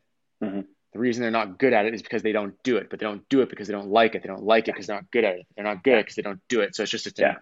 The 0.93 0.99
reason 0.99 1.21
they're 1.21 1.31
not 1.31 1.57
good 1.57 1.73
at 1.73 1.85
it 1.85 1.93
is 1.93 2.01
because 2.01 2.21
they 2.21 2.33
don't 2.33 2.61
do 2.63 2.77
it, 2.77 2.89
but 2.89 2.99
they 2.99 3.05
don't 3.05 3.27
do 3.29 3.41
it 3.41 3.49
because 3.49 3.67
they 3.67 3.73
don't 3.73 3.89
like 3.89 4.15
it. 4.15 4.23
They 4.23 4.27
don't 4.27 4.43
like 4.43 4.67
it 4.67 4.73
because 4.73 4.87
they're 4.87 4.97
not 4.97 5.09
good 5.09 5.23
at 5.23 5.35
it. 5.35 5.47
They're 5.55 5.63
not 5.63 5.83
good 5.83 5.93
at 5.93 5.99
it 5.99 6.05
because 6.05 6.15
they 6.15 6.21
don't 6.21 6.41
do 6.49 6.59
it. 6.61 6.75
So 6.75 6.83
it's 6.83 6.91
just 6.91 7.07
a 7.07 7.13
yeah. 7.17 7.35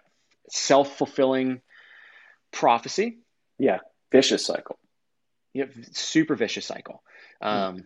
self 0.50 0.96
fulfilling 0.96 1.60
prophecy. 2.52 3.18
Yeah, 3.58 3.78
vicious 4.12 4.46
cycle. 4.46 4.78
Yeah, 5.52 5.64
super 5.92 6.36
vicious 6.36 6.64
cycle. 6.64 7.02
Um, 7.40 7.76
mm. 7.76 7.84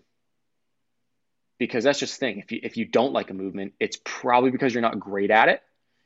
Because 1.58 1.84
that's 1.84 1.98
just 1.98 2.20
the 2.20 2.26
thing. 2.26 2.38
If 2.40 2.52
you 2.52 2.60
if 2.62 2.76
you 2.76 2.84
don't 2.84 3.12
like 3.12 3.30
a 3.30 3.34
movement, 3.34 3.72
it's 3.80 3.98
probably 4.04 4.50
because 4.50 4.74
you're 4.74 4.82
not 4.82 5.00
great 5.00 5.30
at 5.30 5.48
it. 5.48 5.62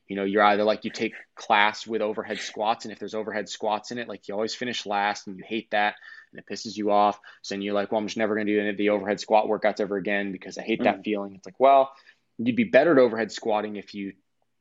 You 0.06 0.16
know, 0.16 0.24
you're 0.24 0.42
either 0.42 0.62
like 0.62 0.84
you 0.84 0.90
take 0.90 1.14
class 1.34 1.86
with 1.86 2.00
overhead 2.00 2.38
squats, 2.38 2.84
and 2.84 2.92
if 2.92 2.98
there's 2.98 3.14
overhead 3.14 3.48
squats 3.48 3.90
in 3.90 3.98
it, 3.98 4.08
like 4.08 4.28
you 4.28 4.34
always 4.34 4.54
finish 4.54 4.86
last, 4.86 5.26
and 5.26 5.36
you 5.36 5.44
hate 5.46 5.70
that, 5.72 5.96
and 6.32 6.38
it 6.38 6.46
pisses 6.46 6.76
you 6.76 6.90
off. 6.90 7.18
So 7.42 7.54
then 7.54 7.62
you're 7.62 7.74
like, 7.74 7.92
well, 7.92 8.00
I'm 8.00 8.06
just 8.06 8.16
never 8.16 8.34
going 8.34 8.46
to 8.46 8.52
do 8.52 8.60
any 8.60 8.70
of 8.70 8.76
the 8.76 8.90
overhead 8.90 9.20
squat 9.20 9.46
workouts 9.46 9.80
ever 9.80 9.96
again 9.96 10.32
because 10.32 10.58
I 10.58 10.62
hate 10.62 10.80
mm. 10.80 10.84
that 10.84 11.04
feeling. 11.04 11.34
It's 11.34 11.46
like, 11.46 11.58
well, 11.58 11.92
you'd 12.38 12.56
be 12.56 12.64
better 12.64 12.92
at 12.92 12.98
overhead 12.98 13.32
squatting 13.32 13.76
if 13.76 13.94
you 13.94 14.12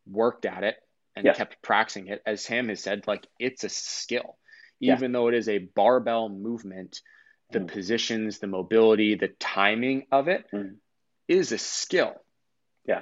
worked 0.09 0.45
at 0.45 0.63
it 0.63 0.75
and 1.15 1.25
yeah. 1.25 1.33
kept 1.33 1.61
practicing 1.61 2.07
it. 2.07 2.21
As 2.25 2.43
Sam 2.43 2.69
has 2.69 2.81
said, 2.81 3.07
like 3.07 3.27
it's 3.39 3.63
a 3.63 3.69
skill. 3.69 4.37
Even 4.79 5.11
yeah. 5.11 5.19
though 5.19 5.27
it 5.27 5.33
is 5.33 5.49
a 5.49 5.57
barbell 5.57 6.29
movement, 6.29 7.01
the 7.51 7.59
mm. 7.59 7.67
positions, 7.67 8.39
the 8.39 8.47
mobility, 8.47 9.15
the 9.15 9.29
timing 9.39 10.05
of 10.11 10.27
it 10.27 10.45
mm. 10.53 10.75
is 11.27 11.51
a 11.51 11.57
skill. 11.57 12.13
Yeah. 12.85 13.01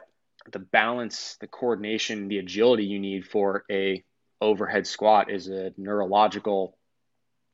The 0.51 0.59
balance, 0.59 1.37
the 1.41 1.47
coordination, 1.47 2.27
the 2.27 2.37
agility 2.37 2.85
you 2.85 2.99
need 2.99 3.25
for 3.25 3.65
a 3.69 4.03
overhead 4.39 4.87
squat 4.87 5.31
is 5.31 5.47
a 5.47 5.73
neurological 5.77 6.77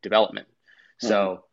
development. 0.02 0.48
Mm. 1.04 1.08
So 1.08 1.44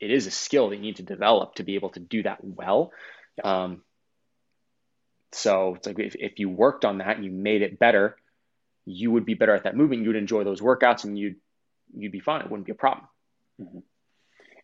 it 0.00 0.10
is 0.10 0.26
a 0.26 0.30
skill 0.30 0.70
that 0.70 0.76
you 0.76 0.82
need 0.82 0.96
to 0.96 1.02
develop 1.02 1.56
to 1.56 1.62
be 1.62 1.74
able 1.74 1.90
to 1.90 2.00
do 2.00 2.22
that 2.22 2.42
well. 2.42 2.92
Yeah. 3.38 3.64
Um, 3.64 3.82
so 5.32 5.74
it's 5.76 5.86
like 5.86 5.98
if, 5.98 6.16
if 6.16 6.38
you 6.38 6.48
worked 6.48 6.84
on 6.84 6.98
that 6.98 7.16
and 7.16 7.24
you 7.24 7.30
made 7.30 7.62
it 7.62 7.78
better, 7.78 8.16
you 8.84 9.10
would 9.10 9.24
be 9.24 9.34
better 9.34 9.54
at 9.54 9.64
that 9.64 9.76
movement. 9.76 10.02
You'd 10.02 10.16
enjoy 10.16 10.44
those 10.44 10.60
workouts 10.60 11.04
and 11.04 11.18
you'd 11.18 11.36
you'd 11.94 12.12
be 12.12 12.20
fine. 12.20 12.40
It 12.40 12.50
wouldn't 12.50 12.66
be 12.66 12.72
a 12.72 12.76
problem. 12.76 13.06
Mm-hmm. 13.60 13.78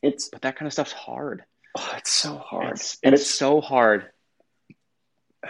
It's 0.03 0.29
but 0.29 0.43
that 0.43 0.57
kind 0.57 0.67
of 0.67 0.73
stuff's 0.73 0.93
hard. 0.93 1.45
Oh, 1.79 1.95
it's 1.97 2.13
so 2.13 2.39
hard. 2.39 2.73
It's, 2.73 2.99
and 3.03 3.15
it's, 3.15 3.23
it's 3.23 3.35
so 3.35 3.61
hard. 3.61 4.07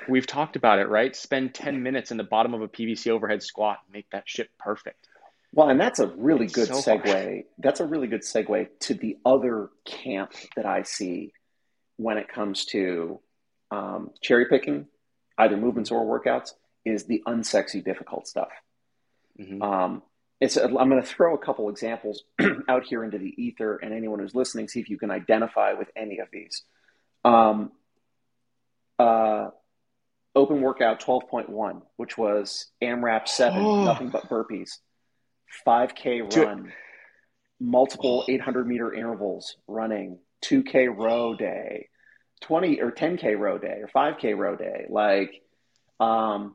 We've 0.08 0.26
talked 0.26 0.56
about 0.56 0.78
it, 0.78 0.88
right? 0.88 1.14
Spend 1.14 1.54
10 1.54 1.82
minutes 1.82 2.10
in 2.10 2.16
the 2.16 2.24
bottom 2.24 2.52
of 2.52 2.60
a 2.60 2.68
PVC 2.68 3.10
overhead 3.10 3.42
squat 3.42 3.78
and 3.86 3.94
make 3.94 4.10
that 4.10 4.24
shit 4.26 4.50
perfect. 4.58 5.08
Well, 5.56 5.70
and 5.70 5.80
that's 5.80 6.00
a 6.00 6.08
really 6.08 6.46
good 6.46 6.68
So 6.68 6.74
segue. 6.74 7.44
That's 7.58 7.80
a 7.80 7.86
really 7.86 8.08
good 8.08 8.20
segue 8.20 8.68
to 8.80 8.94
the 8.94 9.16
other 9.24 9.70
camp 9.86 10.32
that 10.54 10.66
I 10.66 10.82
see 10.82 11.32
when 11.96 12.18
it 12.18 12.28
comes 12.28 12.66
to 12.66 13.20
um, 13.70 14.10
cherry 14.20 14.44
picking, 14.50 14.86
either 15.38 15.56
movements 15.56 15.90
or 15.90 16.04
workouts, 16.04 16.50
is 16.84 17.04
the 17.06 17.22
unsexy, 17.26 17.82
difficult 17.82 18.28
stuff. 18.28 18.50
Mhm. 19.40 19.62
Um, 19.62 20.02
it's, 20.40 20.58
I'm 20.58 20.74
going 20.74 21.00
to 21.00 21.02
throw 21.02 21.34
a 21.34 21.38
couple 21.38 21.70
examples 21.70 22.22
out 22.68 22.84
here 22.84 23.02
into 23.02 23.16
the 23.16 23.32
ether, 23.42 23.76
and 23.78 23.94
anyone 23.94 24.18
who's 24.18 24.34
listening, 24.34 24.68
see 24.68 24.80
if 24.80 24.90
you 24.90 24.98
can 24.98 25.10
identify 25.10 25.72
with 25.72 25.88
any 25.96 26.18
of 26.18 26.28
these. 26.30 26.64
Um, 27.24 27.72
uh, 28.98 29.48
open 30.34 30.60
workout 30.60 31.00
12.1, 31.00 31.80
which 31.96 32.18
was 32.18 32.66
AMRAP 32.82 33.26
7, 33.26 33.58
Oh. 33.58 33.84
nothing 33.86 34.10
but 34.10 34.28
burpees, 34.28 34.78
5K 35.66 36.28
Dude. 36.28 36.44
run, 36.44 36.72
multiple 37.60 38.24
Oh. 38.28 38.32
800 38.32 38.66
meter 38.66 38.92
intervals 38.92 39.56
running, 39.66 40.18
2K 40.42 40.88
row 40.88 41.34
day, 41.34 41.88
20 42.42 42.80
or 42.80 42.90
10K 42.90 43.34
row 43.38 43.58
day, 43.58 43.80
or 43.82 43.88
5K 43.88 44.34
row 44.36 44.56
day. 44.56 44.86
Like, 44.88 45.42
um, 46.00 46.54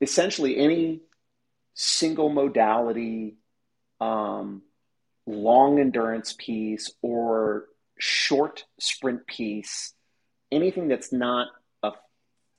essentially 0.00 0.56
any 0.56 1.02
single 1.74 2.28
modality, 2.30 3.36
um, 4.00 4.62
long 5.26 5.78
endurance 5.78 6.32
piece 6.38 6.90
or 7.02 7.66
short 7.98 8.64
sprint 8.78 9.26
piece, 9.26 9.92
anything 10.52 10.88
that's 10.88 11.12
not 11.12 11.48
a 11.82 11.92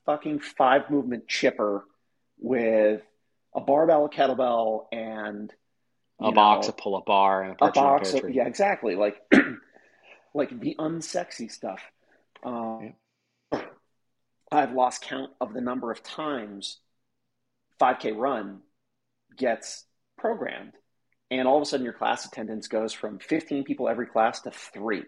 fucking 0.06 0.38
five 0.40 0.90
movement 0.90 1.26
chipper 1.26 1.84
with 2.38 3.02
a 3.54 3.60
barbell, 3.60 4.06
a 4.06 4.08
kettlebell, 4.08 4.86
and 4.92 5.52
A 6.20 6.26
you 6.26 6.32
box, 6.32 6.66
know, 6.66 6.70
a 6.70 6.80
pull-up 6.80 7.06
bar, 7.06 7.42
and 7.42 7.56
a 7.60 7.66
a 7.66 7.72
box. 7.72 8.14
Of, 8.14 8.30
yeah, 8.30 8.46
exactly. 8.46 8.94
Like, 8.94 9.16
like 10.34 10.58
the 10.58 10.76
unsexy 10.78 11.50
stuff. 11.50 11.82
Um, 12.42 12.94
I've 14.50 14.72
lost 14.72 15.02
count 15.02 15.30
of 15.40 15.52
the 15.52 15.60
number 15.60 15.90
of 15.90 16.02
times 16.02 16.78
5K 17.80 18.16
run 18.16 18.60
gets 19.36 19.84
programmed, 20.16 20.72
and 21.30 21.46
all 21.46 21.56
of 21.56 21.62
a 21.62 21.66
sudden 21.66 21.84
your 21.84 21.92
class 21.92 22.24
attendance 22.24 22.68
goes 22.68 22.92
from 22.92 23.18
15 23.18 23.64
people 23.64 23.88
every 23.88 24.06
class 24.06 24.40
to 24.42 24.50
three. 24.50 25.04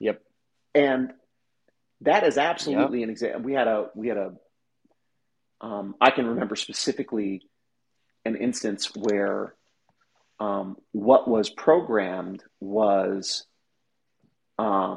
Yep. 0.00 0.22
And 0.74 1.12
that 2.02 2.24
is 2.24 2.38
absolutely 2.38 3.02
an 3.02 3.10
example. 3.10 3.42
We 3.42 3.52
had 3.52 3.68
a 3.68 3.90
we 3.94 4.08
had 4.08 4.16
a 4.16 4.32
um, 5.60 5.94
I 6.00 6.10
can 6.10 6.26
remember 6.26 6.56
specifically 6.56 7.42
an 8.24 8.36
instance 8.36 8.90
where 8.94 9.54
um, 10.38 10.76
what 10.92 11.28
was 11.28 11.50
programmed 11.50 12.42
was 12.60 13.46
uh, 14.58 14.96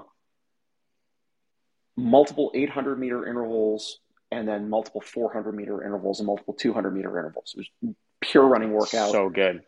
multiple 1.97 2.51
800 2.53 2.97
meter 2.97 3.27
intervals 3.27 3.99
and 4.31 4.47
then 4.47 4.69
multiple 4.69 5.01
400 5.01 5.51
meter 5.53 5.83
intervals 5.83 6.19
and 6.19 6.27
multiple 6.27 6.53
200 6.53 6.91
meter 6.91 7.19
intervals. 7.19 7.55
It 7.55 7.67
was 7.83 7.95
pure 8.21 8.45
running 8.45 8.71
workout. 8.71 9.11
So 9.11 9.29
good. 9.29 9.63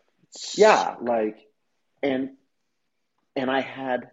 Yeah, 0.54 0.96
like, 1.00 1.38
and 2.02 2.30
and 3.36 3.50
I 3.50 3.60
had, 3.60 4.10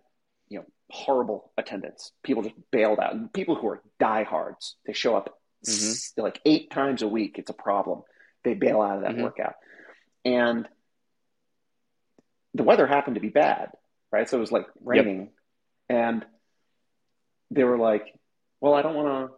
you 0.49 0.59
know, 0.59 0.65
horrible 0.89 1.51
attendance. 1.57 2.11
People 2.23 2.43
just 2.43 2.55
bailed 2.71 2.99
out. 2.99 3.33
People 3.33 3.55
who 3.55 3.67
are 3.67 3.81
diehards, 3.99 4.75
they 4.85 4.93
show 4.93 5.15
up 5.15 5.37
s- 5.67 6.13
like 6.17 6.39
eight 6.45 6.69
times 6.71 7.01
a 7.01 7.07
week. 7.07 7.37
It's 7.39 7.49
a 7.49 7.53
problem. 7.53 8.03
They 8.43 8.53
bail 8.53 8.81
out 8.81 8.97
of 8.97 9.03
that 9.03 9.15
Mhm. 9.15 9.23
workout, 9.23 9.55
and 10.25 10.67
the 12.53 12.63
weather 12.63 12.85
happened 12.87 13.15
to 13.15 13.21
be 13.21 13.29
bad, 13.29 13.71
right? 14.11 14.29
So 14.29 14.37
it 14.37 14.41
was 14.41 14.51
like 14.51 14.67
raining, 14.81 15.31
and 15.89 16.25
they 17.51 17.63
were 17.63 17.77
like, 17.77 18.13
"Well, 18.61 18.73
I 18.73 18.81
don't 18.81 18.95
want 18.95 19.29
to." 19.31 19.37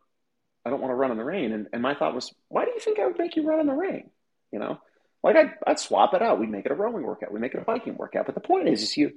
I 0.68 0.72
don't 0.72 0.82
want 0.82 0.90
to 0.90 0.96
run 0.96 1.12
in 1.12 1.18
the 1.18 1.24
rain. 1.24 1.52
And, 1.52 1.68
and 1.74 1.82
my 1.84 1.94
thought 1.94 2.16
was, 2.16 2.34
why 2.48 2.66
do 2.66 2.72
you 2.72 2.80
think 2.80 2.98
I 2.98 3.06
would 3.06 3.20
make 3.20 3.36
you 3.36 3.48
run 3.48 3.60
in 3.60 3.68
the 3.68 3.74
rain? 3.76 4.10
You 4.52 4.58
know, 4.58 4.82
like 5.22 5.36
I'd, 5.36 5.52
I'd 5.68 5.80
swap 5.80 6.16
it 6.16 6.24
out. 6.24 6.40
We'd 6.40 6.50
make 6.50 6.66
it 6.66 6.72
a 6.72 6.74
rowing 6.74 7.04
workout. 7.04 7.32
We'd 7.32 7.40
make 7.40 7.54
it 7.54 7.62
a 7.62 7.64
biking 7.64 7.98
workout. 7.98 8.26
But 8.26 8.34
the 8.34 8.42
point 8.42 8.68
is, 8.68 8.82
is 8.82 8.98
you, 8.98 9.12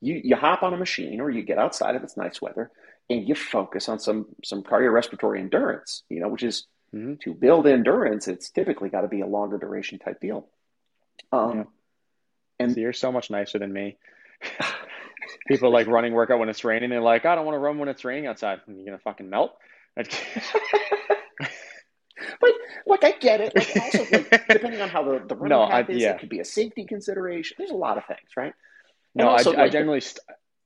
you, 0.00 0.20
you 0.22 0.36
hop 0.36 0.62
on 0.62 0.72
a 0.72 0.76
machine 0.76 1.20
or 1.20 1.30
you 1.30 1.42
get 1.42 1.58
outside 1.58 1.96
if 1.96 2.04
it's 2.04 2.16
nice 2.16 2.40
weather 2.40 2.70
and 3.10 3.28
you 3.28 3.34
focus 3.34 3.88
on 3.88 3.98
some, 3.98 4.26
some 4.44 4.62
cardiorespiratory 4.62 5.38
endurance, 5.38 6.02
you 6.08 6.20
know, 6.20 6.28
which 6.28 6.42
is 6.42 6.66
Mhm. 6.94 7.20
to 7.22 7.34
build 7.34 7.66
endurance. 7.66 8.28
It's 8.28 8.50
typically 8.50 8.88
got 8.88 9.00
to 9.00 9.08
be 9.08 9.20
a 9.20 9.26
longer 9.26 9.58
duration 9.58 9.98
type 9.98 10.20
deal. 10.20 10.48
Um, 11.32 11.56
Yeah. 11.58 11.64
and 12.60 12.72
So 12.72 12.80
you're 12.80 12.92
so 12.92 13.10
much 13.10 13.30
nicer 13.30 13.58
than 13.58 13.72
me. 13.72 13.98
People 15.48 15.72
like 15.72 15.88
running 15.88 16.12
workout 16.12 16.38
when 16.38 16.48
it's 16.48 16.64
raining. 16.64 16.90
They're 16.90 17.00
like, 17.00 17.24
I 17.26 17.34
don't 17.34 17.44
want 17.46 17.56
to 17.56 17.58
run 17.58 17.78
when 17.78 17.88
it's 17.88 18.04
raining 18.04 18.26
outside. 18.26 18.60
Are 18.68 18.72
you 18.72 18.84
gonna 18.84 18.98
fucking 18.98 19.28
melt? 19.28 19.56
but 19.96 20.08
like 22.86 23.04
I 23.04 23.12
get 23.12 23.40
it. 23.40 23.54
Like 23.56 23.76
also 23.76 23.98
like 24.12 24.30
depending 24.48 24.80
on 24.80 24.88
how 24.88 25.02
the, 25.02 25.24
the 25.26 25.34
running 25.34 25.58
No, 25.58 25.66
path 25.66 25.86
I- 25.88 25.92
is, 25.92 26.02
yeah. 26.02 26.10
it 26.12 26.20
could 26.20 26.28
be 26.28 26.40
a 26.40 26.44
safety 26.44 26.84
consideration. 26.84 27.56
There's 27.58 27.70
a 27.70 27.74
lot 27.76 27.98
of 27.98 28.04
things, 28.06 28.20
right? 28.36 28.52
And 29.16 29.24
no, 29.24 29.28
I, 29.28 29.32
also, 29.32 29.52
I 29.54 29.62
like, 29.62 29.72
generally, 29.72 30.00
st- 30.00 30.20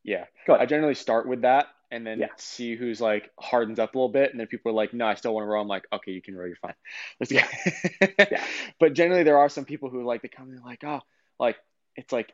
yeah, 0.05 0.24
Go 0.47 0.55
ahead. 0.55 0.62
I 0.62 0.66
generally 0.66 0.95
start 0.95 1.28
with 1.28 1.43
that 1.43 1.66
and 1.91 2.07
then 2.07 2.18
Yeah. 2.20 2.28
see 2.36 2.76
who's 2.76 3.01
like 3.01 3.30
hardens 3.39 3.78
up 3.78 3.95
a 3.95 3.99
little 3.99 4.09
bit, 4.11 4.30
and 4.30 4.39
then 4.41 4.47
people 4.47 4.70
are 4.70 4.74
like, 4.74 4.93
"No, 4.93 5.07
I 5.07 5.14
still 5.14 5.34
want 5.34 5.45
to 5.45 5.49
row." 5.49 5.61
I'm 5.61 5.68
like, 5.68 5.86
"Okay, 5.93 6.12
you 6.12 6.22
can 6.22 6.36
row. 6.36 6.45
You're 6.47 6.57
fine." 6.57 6.74
Let's. 7.20 7.32
Yeah. 7.32 7.47
But 8.80 8.95
generally, 8.95 9.22
there 9.24 9.39
are 9.39 9.49
some 9.49 9.64
people 9.64 9.89
who 9.91 10.05
like 10.05 10.22
they 10.22 10.28
come 10.28 10.51
in 10.51 10.62
like, 10.62 10.84
"Oh, 10.84 11.01
like 11.39 11.57
it's 11.97 12.12
like." 12.12 12.32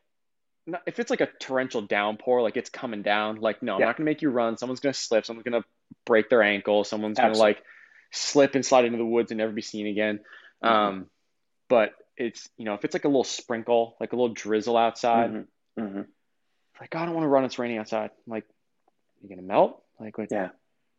If 0.87 0.99
it's 0.99 1.11
like 1.11 1.21
a 1.21 1.27
torrential 1.39 1.83
downpour, 1.83 2.41
like 2.41 2.57
it's 2.57 2.71
coming 2.71 3.03
down, 3.03 3.35
like 3.39 3.61
no, 3.61 3.75
I'm 3.75 3.81
Yeah. 3.81 3.85
not 3.85 3.97
gonna 3.97 4.05
make 4.05 4.23
you 4.23 4.31
run. 4.31 4.57
Someone's 4.57 4.79
gonna 4.79 4.93
slip. 4.93 5.23
Someone's 5.23 5.43
gonna 5.43 5.63
break 6.07 6.27
their 6.29 6.41
ankle. 6.41 6.83
Someone's 6.83 7.19
gonna 7.19 7.37
like 7.37 7.61
slip 8.11 8.55
and 8.55 8.65
slide 8.65 8.85
into 8.85 8.97
the 8.97 9.05
woods 9.05 9.29
and 9.29 9.37
never 9.37 9.51
be 9.51 9.61
seen 9.61 9.85
again. 9.85 10.21
Mhm. 10.63 10.67
Um, 10.67 11.09
but 11.69 11.93
it's 12.17 12.49
you 12.57 12.65
know 12.65 12.73
if 12.73 12.83
it's 12.83 12.95
like 12.95 13.05
a 13.05 13.07
little 13.09 13.23
sprinkle, 13.23 13.95
like 13.99 14.13
a 14.13 14.15
little 14.15 14.33
drizzle 14.33 14.75
outside, 14.75 15.31
Mhm. 15.31 15.47
Mhm. 15.77 16.07
like, 16.81 16.95
oh, 16.95 16.99
I 16.99 17.05
don't 17.05 17.13
want 17.13 17.25
to 17.25 17.29
run. 17.29 17.45
It's 17.45 17.59
raining 17.59 17.77
outside. 17.77 18.09
I'm 18.25 18.31
like, 18.31 18.45
you 19.29 19.35
gonna 19.35 19.47
melt? 19.47 19.81
Like, 19.99 20.17
what? 20.17 20.29
Yeah. 20.31 20.49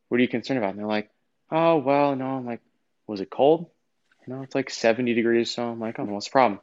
What 0.08 0.18
are 0.18 0.22
you 0.22 0.28
concerned 0.28 0.58
about? 0.58 0.70
And 0.70 0.78
they're 0.78 0.86
like, 0.86 1.10
oh, 1.50 1.76
well, 1.78 2.14
no. 2.16 2.26
I'm 2.26 2.46
like, 2.46 2.60
was 3.06 3.20
it 3.20 3.30
cold? 3.30 3.70
No, 4.26 4.42
it's 4.42 4.54
like 4.54 4.70
70 4.70 5.14
degrees. 5.14 5.50
So 5.50 5.68
I'm 5.68 5.80
like, 5.80 5.98
oh, 5.98 6.04
what's 6.04 6.26
the 6.26 6.32
problem? 6.32 6.60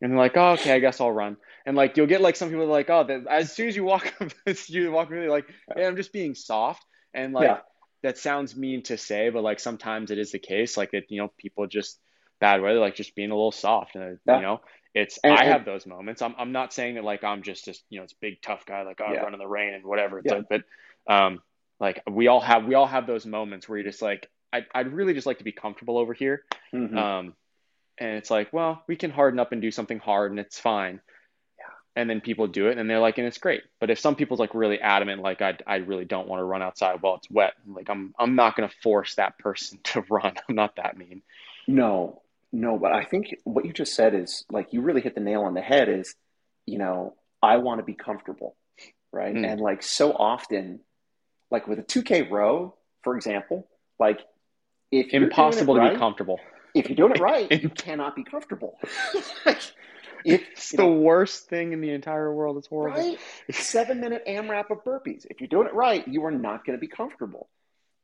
And 0.00 0.12
they're 0.12 0.18
like, 0.18 0.36
oh, 0.36 0.52
okay, 0.52 0.72
I 0.72 0.78
guess 0.80 1.00
I'll 1.00 1.12
run. 1.12 1.36
And 1.64 1.76
like, 1.76 1.96
you'll 1.96 2.06
get 2.06 2.20
like 2.20 2.36
some 2.36 2.48
people 2.50 2.64
are 2.64 2.66
like, 2.66 2.90
oh, 2.90 3.04
that, 3.04 3.26
as 3.30 3.52
soon 3.54 3.68
as 3.68 3.76
you 3.76 3.84
walk 3.84 4.12
up, 4.20 4.32
you 4.66 4.90
walk 4.90 5.08
really 5.10 5.28
like, 5.28 5.46
yeah, 5.76 5.86
I'm 5.86 5.96
just 5.96 6.12
being 6.12 6.34
soft. 6.34 6.84
And 7.14 7.32
like, 7.32 7.44
Yeah. 7.48 7.58
that 8.02 8.18
sounds 8.18 8.54
mean 8.54 8.82
to 8.84 8.98
say, 8.98 9.30
but 9.30 9.42
like 9.42 9.60
sometimes 9.60 10.10
it 10.10 10.18
is 10.18 10.32
the 10.32 10.38
case. 10.38 10.76
Like 10.76 10.92
it, 10.92 11.06
you 11.08 11.20
know, 11.22 11.32
people 11.38 11.66
just 11.66 11.98
bad 12.40 12.60
weather, 12.60 12.80
like 12.80 12.96
just 12.96 13.14
being 13.14 13.30
a 13.30 13.34
little 13.34 13.52
soft. 13.52 13.96
Uh, 13.96 14.00
and 14.00 14.18
Yeah. 14.26 14.36
you 14.36 14.42
know, 14.42 14.60
it's 14.94 15.18
And- 15.24 15.34
I 15.34 15.44
have 15.44 15.64
those 15.64 15.86
moments. 15.86 16.22
I'm 16.22 16.34
I'm 16.38 16.52
not 16.52 16.72
saying 16.72 16.94
that 16.94 17.04
like 17.04 17.24
I'm 17.24 17.42
just 17.42 17.64
just 17.64 17.82
you 17.90 17.98
know, 17.98 18.04
it's 18.04 18.12
big 18.12 18.40
tough 18.42 18.64
guy 18.64 18.82
like 18.82 19.00
oh, 19.00 19.06
I 19.06 19.14
Yeah. 19.14 19.20
run 19.22 19.32
in 19.34 19.38
the 19.38 19.46
rain 19.46 19.74
and 19.74 19.84
whatever. 19.84 20.18
It's 20.20 20.30
Yeah. 20.30 20.38
like, 20.38 20.48
but 20.48 21.12
um, 21.12 21.42
like 21.80 22.02
we 22.08 22.28
all 22.28 22.40
have 22.40 22.64
we 22.64 22.74
all 22.74 22.86
have 22.86 23.06
those 23.06 23.26
moments 23.26 23.68
where 23.68 23.78
you're 23.78 23.90
just 23.90 24.02
like 24.02 24.30
I 24.52 24.64
I'd 24.74 24.92
really 24.92 25.12
just 25.14 25.26
like 25.26 25.38
to 25.38 25.44
be 25.44 25.52
comfortable 25.52 25.98
over 25.98 26.12
here. 26.14 26.44
Mhm. 26.72 26.96
Um, 26.96 27.34
and 27.98 28.16
it's 28.16 28.30
like, 28.30 28.52
well, 28.52 28.82
we 28.88 28.96
can 28.96 29.10
harden 29.10 29.38
up 29.38 29.52
and 29.52 29.60
do 29.62 29.70
something 29.70 29.98
hard 29.98 30.30
and 30.32 30.40
it's 30.40 30.58
fine. 30.58 31.00
Yeah. 31.58 31.64
And 31.94 32.10
then 32.10 32.20
people 32.20 32.46
do 32.48 32.66
it 32.68 32.76
and 32.78 32.88
they're 32.90 32.98
like, 33.00 33.18
and 33.18 33.26
it's 33.26 33.38
great. 33.38 33.62
But 33.80 33.90
if 33.90 33.98
some 34.00 34.16
people's 34.16 34.40
like 34.40 34.52
really 34.54 34.80
adamant, 34.80 35.22
like 35.22 35.40
I, 35.42 35.56
I 35.66 35.76
really 35.76 36.04
don't 36.04 36.26
want 36.26 36.40
to 36.40 36.44
run 36.44 36.60
outside 36.62 37.02
while 37.02 37.14
it's 37.16 37.30
wet, 37.30 37.54
like 37.68 37.88
I'm, 37.88 38.12
I'm 38.18 38.34
not 38.34 38.56
going 38.56 38.68
to 38.68 38.74
force 38.82 39.14
that 39.16 39.38
person 39.38 39.78
to 39.84 40.00
run. 40.08 40.34
I'm 40.48 40.54
not 40.56 40.74
that 40.76 40.96
mean. 40.96 41.22
No, 41.68 42.22
no, 42.54 42.78
but 42.78 42.92
I 42.92 43.04
think 43.04 43.34
what 43.44 43.64
you 43.66 43.72
just 43.72 43.94
said 43.94 44.14
is 44.14 44.44
like 44.50 44.72
you 44.72 44.80
really 44.80 45.00
hit 45.00 45.14
the 45.16 45.20
nail 45.20 45.42
on 45.42 45.54
the 45.54 45.60
head 45.60 45.88
is, 45.88 46.14
you 46.66 46.78
know, 46.78 47.14
I 47.42 47.56
want 47.58 47.80
to 47.80 47.84
be 47.84 47.94
comfortable, 47.94 48.54
right? 49.12 49.34
Mm. 49.34 49.44
And 49.52 49.60
like 49.60 49.82
so 49.82 50.12
often, 50.12 50.80
like 51.50 51.66
with 51.66 51.78
a 51.80 51.82
2K 51.82 52.30
row, 52.30 52.74
for 53.02 53.16
example, 53.16 53.66
like 53.98 54.20
if 54.92 55.12
you're 55.12 55.20
doing 55.20 55.22
it 55.22 55.24
Impossible 55.32 55.74
to 55.74 55.80
right- 55.80 55.92
be 55.94 55.98
comfortable. 55.98 56.38
if 56.74 56.88
you're 56.88 56.96
doing 56.96 57.12
it 57.12 57.20
right, 57.20 57.50
you 57.62 57.68
cannot 57.70 58.14
be 58.16 58.24
comfortable. 58.24 58.78
If 60.26 60.40
It's 60.52 60.70
the 60.70 60.78
know, 60.84 60.92
worst 60.92 61.50
thing 61.50 61.74
in 61.74 61.82
the 61.82 61.90
entire 61.90 62.32
world. 62.32 62.56
It's 62.56 62.66
horrible. 62.68 62.98
right, 62.98 63.18
seven 63.50 64.00
minute 64.00 64.22
AMRAP 64.26 64.70
of 64.70 64.82
burpees. 64.82 65.26
If 65.28 65.38
you're 65.42 65.48
doing 65.48 65.66
it 65.66 65.74
right, 65.74 66.06
you 66.08 66.24
are 66.24 66.30
not 66.30 66.64
going 66.64 66.78
to 66.78 66.80
be 66.80 66.86
comfortable. 66.86 67.50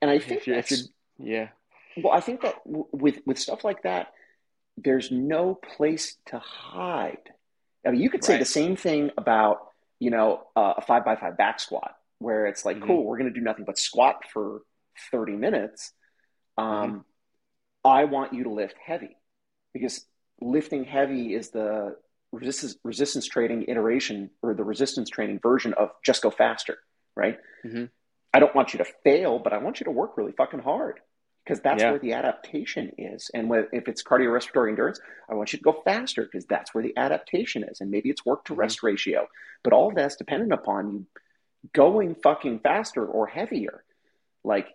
And 0.02 0.10
I 0.10 0.18
think 0.18 0.46
If 0.46 0.70
if 0.70 0.80
yeah. 1.18 1.48
well, 2.02 2.12
I 2.12 2.20
think 2.20 2.42
that 2.42 2.56
w- 2.66 2.84
with 2.92 3.20
with 3.24 3.38
stuff 3.38 3.64
like 3.64 3.84
that, 3.84 4.08
there's 4.76 5.10
no 5.10 5.54
place 5.54 6.16
to 6.26 6.38
hide. 6.38 7.30
I 7.86 7.90
mean, 7.90 8.00
you 8.00 8.10
could 8.10 8.24
say 8.24 8.34
Right. 8.34 8.38
the 8.40 8.44
same 8.46 8.76
thing 8.76 9.10
about 9.16 9.68
you 9.98 10.10
know 10.10 10.46
uh, 10.56 10.74
a 10.78 10.82
five 10.82 11.04
by 11.04 11.16
five 11.16 11.36
back 11.36 11.60
squat, 11.60 11.94
where 12.18 12.46
it's 12.46 12.64
like, 12.64 12.78
Mhm. 12.78 12.86
cool, 12.86 13.04
we're 13.04 13.18
going 13.18 13.32
to 13.32 13.38
do 13.38 13.44
nothing 13.44 13.64
but 13.64 13.78
squat 13.78 14.24
for 14.32 14.62
thirty 15.10 15.36
minutes. 15.36 15.92
Um, 16.56 16.66
Mm-hmm. 16.90 16.98
I 17.82 18.04
want 18.04 18.34
you 18.34 18.44
to 18.44 18.50
lift 18.50 18.76
heavy 18.84 19.16
because 19.72 20.06
lifting 20.40 20.84
heavy 20.84 21.34
is 21.34 21.50
the 21.50 21.96
resistance 22.32 22.76
resistance 22.84 23.26
training 23.26 23.64
iteration 23.68 24.30
or 24.42 24.52
the 24.54 24.64
resistance 24.64 25.08
training 25.08 25.40
version 25.42 25.72
of 25.74 25.90
just 26.04 26.22
go 26.22 26.30
faster, 26.30 26.78
right? 27.16 27.38
Mm-hmm. 27.64 27.86
I 28.34 28.38
don't 28.38 28.54
want 28.54 28.74
you 28.74 28.78
to 28.78 28.84
fail, 29.02 29.38
but 29.38 29.52
I 29.54 29.58
want 29.58 29.80
you 29.80 29.84
to 29.84 29.90
work 29.90 30.16
really 30.16 30.32
fucking 30.32 30.60
hard 30.60 31.00
because 31.44 31.60
that's 31.60 31.80
Yeah. 31.80 31.90
where 31.90 31.98
the 31.98 32.12
adaptation 32.12 32.92
is. 32.98 33.30
And 33.34 33.48
with, 33.48 33.66
if 33.72 33.88
it's 33.88 34.02
cardiorespiratory 34.02 34.70
endurance, 34.70 35.00
I 35.28 35.34
want 35.34 35.52
you 35.52 35.58
to 35.58 35.62
go 35.64 35.80
faster 35.84 36.22
because 36.24 36.46
that's 36.46 36.74
where 36.74 36.82
the 36.84 36.96
adaptation 36.96 37.64
is. 37.64 37.80
And 37.80 37.90
maybe 37.90 38.10
it's 38.10 38.24
work 38.26 38.44
to 38.46 38.54
rest 38.54 38.82
ratio, 38.82 39.26
but 39.64 39.72
all 39.72 39.90
that's 39.92 40.16
dependent 40.16 40.52
upon 40.52 40.92
you 40.92 41.06
going 41.72 42.14
fucking 42.14 42.60
faster 42.60 43.04
or 43.04 43.26
heavier. 43.26 43.84
Like 44.44 44.68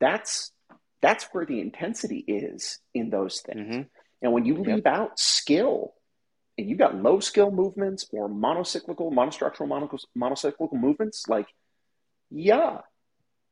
that's 0.00 0.52
that's 1.00 1.24
where 1.32 1.44
the 1.44 1.60
intensity 1.60 2.18
is 2.26 2.78
in 2.94 3.10
those 3.10 3.40
things. 3.40 3.58
hmm 3.70 3.82
And 4.22 4.32
when 4.32 4.44
you 4.44 4.56
Yep. 4.64 4.64
leave 4.76 4.86
out 4.86 5.18
skill, 5.18 5.94
and 6.56 6.68
you've 6.68 6.78
got 6.78 6.94
low 6.94 7.20
skill 7.20 7.50
movements 7.50 8.06
or 8.12 8.28
monocyclical, 8.28 9.12
monostructural, 9.12 9.68
monocyclical 10.16 10.72
movements, 10.72 11.24
like, 11.28 11.48
yeah, 12.30 12.78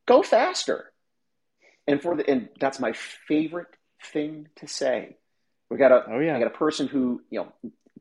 go 0.07 0.23
faster. 0.23 0.92
And 1.87 2.01
for 2.01 2.17
the 2.17 2.29
and 2.29 2.49
that's 2.61 2.79
my 2.81 2.93
favorite 2.93 3.69
thing 4.03 4.49
to 4.57 4.67
say. 4.69 5.17
We 5.71 5.79
got 5.79 5.93
a 5.93 6.05
Oh 6.09 6.19
yeah. 6.19 6.37
I 6.37 6.39
got 6.39 6.49
a 6.49 6.59
person 6.59 6.87
who, 6.87 7.23
you 7.31 7.41
know, 7.41 7.53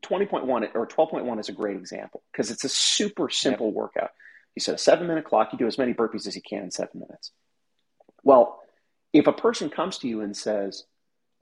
20.1 0.02 0.74
or 0.74 0.86
12.1 0.86 1.40
is 1.40 1.48
a 1.48 1.52
great 1.52 1.76
example 1.76 2.22
because 2.32 2.50
it's 2.50 2.64
a 2.64 2.68
super 2.68 3.28
simple 3.28 3.72
workout. 3.72 4.10
You 4.54 4.60
set 4.60 4.74
a 4.74 4.78
seven 4.78 5.06
minute 5.06 5.24
clock, 5.24 5.52
you 5.52 5.58
do 5.58 5.66
as 5.66 5.78
many 5.78 5.94
burpees 5.94 6.26
as 6.26 6.36
you 6.36 6.42
can 6.42 6.64
in 6.64 6.70
seven 6.70 7.00
minutes. 7.00 7.32
Well, 8.22 8.60
if 9.12 9.26
a 9.26 9.32
person 9.32 9.70
comes 9.70 9.98
to 9.98 10.08
you 10.08 10.20
and 10.20 10.36
says, 10.36 10.84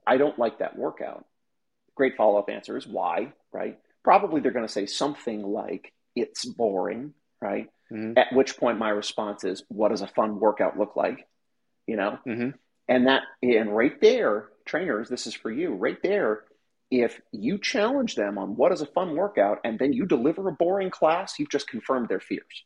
I 0.05 0.17
don't 0.17 0.39
like 0.39 0.59
that 0.59 0.77
workout, 0.77 1.25
great 1.95 2.15
follow 2.15 2.39
up 2.39 2.49
answer 2.49 2.77
is 2.77 2.87
why, 2.87 3.33
right? 3.51 3.77
Probably 4.03 4.41
they're 4.41 4.51
going 4.51 4.65
to 4.65 4.71
say 4.71 4.85
something 4.85 5.43
like, 5.43 5.93
it's 6.15 6.45
boring, 6.45 7.13
right? 7.41 7.69
Mhm. 7.91 8.17
At 8.17 8.33
which 8.33 8.57
point 8.57 8.79
my 8.79 8.89
response 8.89 9.43
is, 9.43 9.63
what 9.67 9.89
does 9.89 10.01
a 10.01 10.07
fun 10.07 10.39
workout 10.39 10.77
look 10.77 10.95
like? 10.95 11.27
You 11.91 11.97
know? 11.97 12.19
Mhm. 12.25 12.53
And 12.87 13.07
that, 13.07 13.23
and 13.43 13.75
right 13.75 13.99
there, 13.99 14.47
trainers, 14.65 15.09
this 15.09 15.27
is 15.27 15.33
for 15.33 15.51
you, 15.51 15.73
right 15.73 16.01
there. 16.01 16.45
If 16.89 17.19
you 17.33 17.57
challenge 17.57 18.15
them 18.15 18.37
on 18.37 18.55
what 18.55 18.71
is 18.71 18.79
a 18.81 18.85
fun 18.85 19.15
workout 19.17 19.59
and 19.65 19.77
then 19.77 19.91
you 19.91 20.05
deliver 20.05 20.47
a 20.47 20.53
boring 20.53 20.89
class, 20.89 21.37
you've 21.37 21.49
just 21.49 21.67
confirmed 21.67 22.07
their 22.07 22.21
fears. 22.21 22.63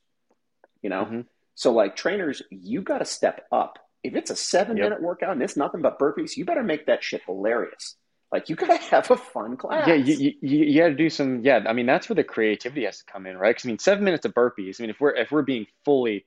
You 0.84 0.91
know? 0.91 1.05
Mhm. 1.05 1.26
So, 1.55 1.71
like 1.73 1.95
trainers, 1.95 2.43
you 2.51 2.82
got 2.82 2.99
to 2.99 3.05
step 3.05 3.47
up. 3.51 3.80
If 4.03 4.13
it's 4.15 4.30
a 4.30 4.36
seven 4.36 4.78
Yep. 4.78 4.84
minute 4.86 5.01
workout 5.01 5.32
and 5.32 5.41
it's 5.41 5.57
nothing 5.57 5.82
but 5.82 5.97
burpees, 5.97 6.38
you 6.38 6.45
better 6.45 6.61
make 6.63 6.86
that 6.86 7.03
shit 7.03 7.23
hilarious. 7.26 7.95
Like, 8.32 8.47
you 8.49 8.55
got 8.55 8.67
to 8.67 8.78
have 8.91 9.09
a 9.09 9.17
fun 9.17 9.57
class. 9.57 9.88
Yeah, 9.88 9.95
you, 9.95 10.34
you, 10.41 10.65
you 10.65 10.80
got 10.82 10.89
to 10.89 10.95
do 10.95 11.09
some. 11.09 11.41
Yeah, 11.43 11.63
I 11.65 11.73
mean 11.73 11.88
that's 11.88 12.07
where 12.09 12.15
the 12.15 12.23
creativity 12.23 12.86
has 12.86 12.99
to 12.99 13.05
come 13.11 13.26
in, 13.26 13.38
right? 13.39 13.55
Because 13.55 13.65
I 13.65 13.69
mean, 13.69 13.80
seven 13.80 14.03
minutes 14.03 14.26
of 14.26 14.36
burpees. 14.36 14.80
I 14.80 14.84
mean, 14.84 14.91
if 14.91 14.99
we're 14.99 15.15
if 15.15 15.32
we're 15.32 15.41
being 15.41 15.65
fully 15.84 16.26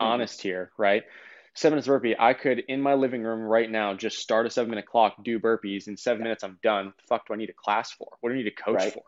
honest 0.00 0.40
here, 0.40 0.70
right? 0.78 1.04
Seven 1.58 1.74
minutes 1.74 1.88
of 1.88 1.94
burpee. 1.94 2.14
I 2.16 2.34
could 2.34 2.60
in 2.68 2.80
my 2.80 2.94
living 2.94 3.24
room 3.24 3.40
right 3.40 3.68
now 3.68 3.92
just 3.92 4.18
start 4.18 4.46
a 4.46 4.50
seven 4.50 4.70
minute 4.70 4.86
clock, 4.86 5.16
do 5.24 5.40
burpees. 5.40 5.88
In 5.88 5.96
seven 5.96 6.22
minutes, 6.22 6.44
I'm 6.44 6.56
done. 6.62 6.86
What 6.86 6.96
the 6.98 7.02
fuck 7.08 7.26
do 7.26 7.34
I 7.34 7.36
need 7.36 7.50
a 7.50 7.52
class 7.52 7.90
for? 7.90 8.06
What 8.20 8.30
do 8.30 8.36
I 8.36 8.38
need 8.38 8.46
a 8.46 8.52
coach 8.52 8.76
Right. 8.76 8.92
for? 8.92 9.02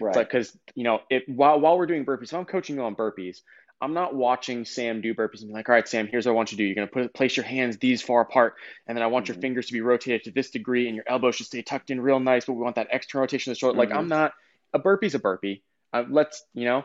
right. 0.00 0.10
It's 0.10 0.16
like 0.18 0.28
because 0.28 0.58
you 0.74 0.84
know, 0.84 1.00
it 1.08 1.22
while 1.26 1.58
while 1.58 1.78
we're 1.78 1.86
doing 1.86 2.04
burpees, 2.04 2.24
if 2.24 2.34
I'm 2.34 2.44
coaching 2.44 2.76
you 2.76 2.82
on 2.82 2.94
burpees, 2.94 3.38
I'm 3.80 3.94
not 3.94 4.14
watching 4.14 4.66
Sam 4.66 5.00
do 5.00 5.14
burpees 5.14 5.40
and 5.40 5.48
be 5.48 5.54
like, 5.54 5.66
all 5.66 5.74
right, 5.74 5.88
Sam, 5.88 6.06
here's 6.06 6.26
what 6.26 6.32
I 6.32 6.34
want 6.34 6.52
you 6.52 6.58
to 6.58 6.62
do. 6.62 6.66
You're 6.66 6.74
gonna 6.74 6.88
put 6.88 7.14
place 7.14 7.38
your 7.38 7.46
hands 7.46 7.78
these 7.78 8.02
far 8.02 8.20
apart, 8.20 8.56
and 8.86 8.94
then 8.94 9.02
I 9.02 9.06
want 9.06 9.28
your 9.28 9.38
Mhm. 9.38 9.40
fingers 9.40 9.66
to 9.68 9.72
be 9.72 9.80
rotated 9.80 10.24
to 10.24 10.30
this 10.30 10.50
degree, 10.50 10.88
and 10.88 10.96
your 10.96 11.06
elbows 11.08 11.36
should 11.36 11.46
stay 11.46 11.62
tucked 11.62 11.90
in 11.90 12.02
real 12.02 12.20
nice, 12.20 12.44
but 12.44 12.52
we 12.52 12.62
want 12.62 12.76
that 12.76 12.88
external 12.90 13.22
rotation 13.22 13.50
of 13.50 13.56
the 13.56 13.60
shoulder. 13.60 13.78
Like 13.78 13.88
Mhm. 13.88 13.96
I'm 13.96 14.08
not 14.08 14.34
a 14.74 14.78
burpee's 14.78 15.14
a 15.14 15.18
burpee. 15.18 15.62
Uh, 15.94 16.04
let's 16.06 16.44
you 16.52 16.66
know, 16.66 16.84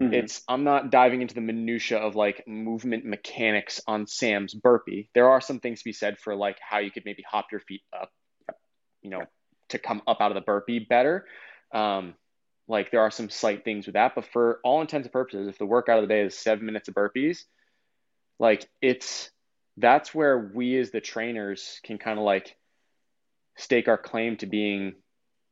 Mhm. 0.00 0.14
it's 0.14 0.42
I'm 0.48 0.64
not 0.64 0.90
diving 0.90 1.20
into 1.20 1.34
the 1.34 1.40
minutia 1.42 1.98
of 1.98 2.16
like 2.16 2.46
movement 2.46 3.04
mechanics 3.04 3.80
on 3.86 4.06
Sam's 4.06 4.54
burpee. 4.54 5.10
There 5.14 5.28
are 5.28 5.40
some 5.40 5.60
things 5.60 5.80
to 5.80 5.84
be 5.84 5.92
said 5.92 6.18
for 6.18 6.34
like 6.34 6.58
how 6.60 6.78
you 6.78 6.90
could 6.90 7.04
maybe 7.04 7.22
hop 7.28 7.46
your 7.52 7.60
feet 7.60 7.82
up, 7.92 8.10
you 9.02 9.10
know, 9.10 9.24
to 9.68 9.78
come 9.78 10.02
up 10.06 10.20
out 10.20 10.30
of 10.30 10.36
the 10.36 10.40
burpee 10.40 10.78
better. 10.78 11.26
Um, 11.72 12.14
like 12.66 12.90
there 12.90 13.00
are 13.00 13.10
some 13.10 13.28
slight 13.28 13.64
things 13.64 13.86
with 13.86 13.94
that, 13.94 14.14
but 14.14 14.24
for 14.24 14.60
all 14.64 14.80
intents 14.80 15.06
and 15.06 15.12
purposes, 15.12 15.48
if 15.48 15.58
the 15.58 15.66
workout 15.66 15.98
of 15.98 16.08
the 16.08 16.14
day 16.14 16.22
is 16.22 16.38
seven 16.38 16.64
minutes 16.64 16.88
of 16.88 16.94
burpees, 16.94 17.44
like 18.38 18.66
it's 18.80 19.30
that's 19.76 20.14
where 20.14 20.50
we 20.54 20.78
as 20.78 20.90
the 20.90 21.00
trainers 21.00 21.80
can 21.82 21.98
kind 21.98 22.18
of 22.18 22.24
like 22.24 22.56
stake 23.56 23.88
our 23.88 23.98
claim 23.98 24.36
to 24.38 24.46
being 24.46 24.94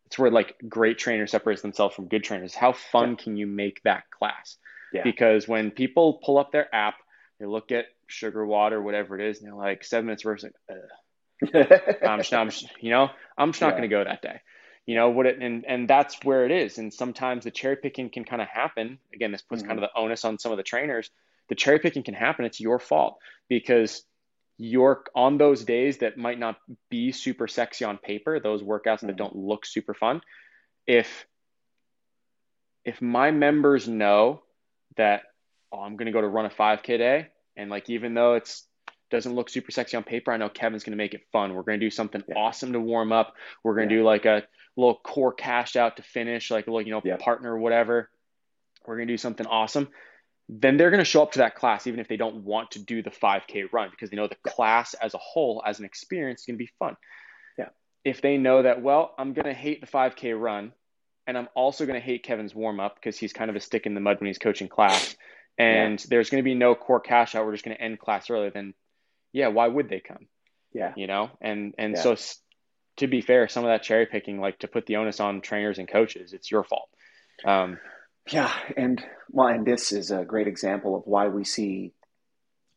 it's 0.08 0.18
where 0.18 0.30
like 0.30 0.56
great 0.66 0.96
trainers 0.96 1.32
separates 1.32 1.60
themselves 1.60 1.94
from 1.94 2.08
good 2.08 2.24
trainers. 2.24 2.54
How 2.54 2.72
fun 2.72 3.16
can 3.16 3.36
you 3.36 3.46
make 3.46 3.82
that 3.82 4.04
class? 4.10 4.56
Yeah. 4.90 5.02
Because 5.04 5.46
when 5.46 5.70
people 5.70 6.14
pull 6.24 6.38
up 6.38 6.50
their 6.50 6.74
app, 6.74 6.94
they 7.38 7.44
look 7.44 7.72
at 7.72 7.84
SugarWOD, 8.10 8.82
whatever 8.82 9.20
it 9.20 9.28
is, 9.28 9.38
and 9.38 9.46
they're 9.46 9.54
like 9.54 9.84
seven 9.84 10.06
minutes 10.06 10.22
versus 10.22 10.50
like, 10.70 11.54
I'm 12.02 12.20
just, 12.20 12.32
I'm 12.32 12.48
just, 12.48 12.68
you 12.80 12.88
know, 12.88 13.10
I'm 13.36 13.52
just 13.52 13.60
not 13.60 13.68
Yeah. 13.68 13.70
going 13.72 13.82
to 13.82 13.88
go 13.88 14.02
that 14.04 14.22
day. 14.22 14.40
You 14.86 14.94
know 14.94 15.10
what 15.10 15.26
it, 15.26 15.42
and 15.42 15.66
and 15.66 15.86
that's 15.86 16.24
where 16.24 16.46
it 16.46 16.52
is. 16.52 16.78
And 16.78 16.92
sometimes 16.94 17.44
the 17.44 17.50
cherry 17.50 17.76
picking 17.76 18.08
can 18.08 18.24
kind 18.24 18.40
of 18.40 18.48
happen. 18.48 18.98
Again, 19.12 19.30
this 19.30 19.42
puts 19.42 19.60
kind 19.60 19.78
of 19.78 19.84
mm-hmm. 19.84 19.92
the 19.94 20.00
onus 20.00 20.24
on 20.24 20.38
some 20.38 20.52
of 20.52 20.56
the 20.56 20.64
trainers. 20.64 21.10
The 21.50 21.54
cherry 21.54 21.80
picking 21.80 22.02
can 22.02 22.14
happen. 22.14 22.46
It's 22.46 22.60
your 22.60 22.78
fault 22.78 23.18
because 23.50 24.04
you're 24.58 25.04
on 25.14 25.38
those 25.38 25.64
days 25.64 25.98
that 25.98 26.18
might 26.18 26.38
not 26.38 26.56
be 26.90 27.12
super 27.12 27.46
sexy 27.46 27.84
on 27.84 27.96
paper. 27.96 28.40
Those 28.40 28.62
workouts 28.62 29.00
that 29.00 29.14
Mhm. 29.14 29.16
don't 29.16 29.36
look 29.36 29.64
super 29.64 29.94
fun. 29.94 30.20
If 30.86 31.26
if 32.84 33.02
my 33.02 33.30
members 33.30 33.86
know 33.88 34.42
that 34.96 35.22
oh, 35.70 35.80
I'm 35.80 35.96
going 35.96 36.06
to 36.06 36.12
go 36.12 36.22
to 36.22 36.26
run 36.28 36.46
a 36.46 36.50
5K 36.50 36.96
day, 36.96 37.28
and 37.54 37.68
like 37.68 37.90
even 37.90 38.14
though 38.14 38.34
it's 38.34 38.66
doesn't 39.10 39.34
look 39.34 39.48
super 39.50 39.70
sexy 39.70 39.96
on 39.96 40.02
paper, 40.02 40.32
I 40.32 40.36
know 40.38 40.48
Kevin's 40.48 40.84
going 40.84 40.92
to 40.92 40.96
make 40.96 41.14
it 41.14 41.26
fun. 41.32 41.54
We're 41.54 41.62
going 41.62 41.78
to 41.80 41.86
do 41.86 41.90
something 41.90 42.22
Yeah. 42.28 42.34
awesome 42.36 42.72
to 42.72 42.80
warm 42.80 43.12
up. 43.12 43.34
We're 43.62 43.74
going 43.74 43.88
to 43.88 43.94
Yeah. 43.94 44.00
do 44.00 44.04
like 44.04 44.24
a 44.26 44.46
little 44.76 44.96
core 44.96 45.32
cash 45.32 45.76
out 45.76 45.96
to 45.96 46.02
finish, 46.02 46.50
like 46.50 46.66
a 46.66 46.70
little 46.70 46.86
you 46.86 46.92
know 46.92 47.02
Yeah. 47.04 47.16
partner 47.18 47.54
or 47.54 47.58
whatever. 47.58 48.10
We're 48.86 48.96
going 48.96 49.08
to 49.08 49.12
do 49.12 49.18
something 49.18 49.46
awesome. 49.46 49.88
Then 50.48 50.76
they're 50.76 50.90
going 50.90 50.98
to 50.98 51.04
show 51.04 51.22
up 51.22 51.32
to 51.32 51.40
that 51.40 51.54
class 51.56 51.86
even 51.86 52.00
if 52.00 52.08
they 52.08 52.16
don't 52.16 52.44
want 52.44 52.70
to 52.72 52.78
do 52.78 53.02
the 53.02 53.10
5K 53.10 53.66
run 53.72 53.90
because 53.90 54.08
they 54.10 54.16
know 54.16 54.28
the 54.28 54.50
class 54.50 54.94
as 54.94 55.12
a 55.14 55.18
whole, 55.18 55.62
as 55.66 55.78
an 55.78 55.84
experience, 55.84 56.40
is 56.40 56.46
going 56.46 56.56
to 56.56 56.64
be 56.64 56.70
fun. 56.78 56.96
Yeah. 57.58 57.68
If 58.04 58.22
they 58.22 58.38
know 58.38 58.62
that, 58.62 58.80
well, 58.82 59.14
I'm 59.18 59.34
going 59.34 59.44
to 59.46 59.52
hate 59.52 59.80
the 59.82 59.86
5K 59.86 60.40
run, 60.40 60.72
and 61.26 61.36
I'm 61.36 61.48
also 61.54 61.84
going 61.84 62.00
to 62.00 62.04
hate 62.04 62.22
Kevin's 62.22 62.54
warm 62.54 62.80
up 62.80 62.94
because 62.94 63.18
he's 63.18 63.34
kind 63.34 63.50
of 63.50 63.56
a 63.56 63.60
stick 63.60 63.84
in 63.84 63.94
the 63.94 64.00
mud 64.00 64.20
when 64.20 64.28
he's 64.28 64.38
coaching 64.38 64.68
class. 64.68 65.14
And 65.58 65.98
there's 66.08 66.30
going 66.30 66.38
to 66.42 66.44
be 66.44 66.54
no 66.54 66.74
core 66.76 67.00
cash 67.00 67.34
out. 67.34 67.44
We're 67.44 67.52
just 67.52 67.64
going 67.64 67.76
to 67.76 67.82
end 67.82 67.98
class 67.98 68.30
early. 68.30 68.48
Then, 68.48 68.74
yeah, 69.32 69.48
why 69.48 69.66
would 69.66 69.88
they 69.88 70.00
come? 70.00 70.28
yeah. 70.72 70.92
You 70.96 71.06
know, 71.08 71.30
and 71.40 71.74
and 71.78 71.94
Yeah. 71.94 72.02
so 72.02 72.16
to 72.98 73.06
be 73.06 73.20
fair, 73.20 73.48
some 73.48 73.64
of 73.64 73.68
that 73.70 73.82
cherry 73.82 74.06
picking, 74.06 74.40
like 74.40 74.58
to 74.60 74.68
put 74.68 74.86
the 74.86 74.96
onus 74.96 75.20
on 75.20 75.40
trainers 75.40 75.78
and 75.78 75.88
coaches, 75.88 76.32
it's 76.32 76.50
your 76.50 76.62
fault. 76.64 76.88
Um, 77.44 77.78
Yeah, 78.30 78.52
and 78.76 79.04
well, 79.30 79.48
and 79.48 79.66
this 79.66 79.92
is 79.92 80.10
a 80.10 80.24
great 80.24 80.46
example 80.48 80.96
of 80.96 81.02
why 81.06 81.28
we 81.28 81.44
see 81.44 81.92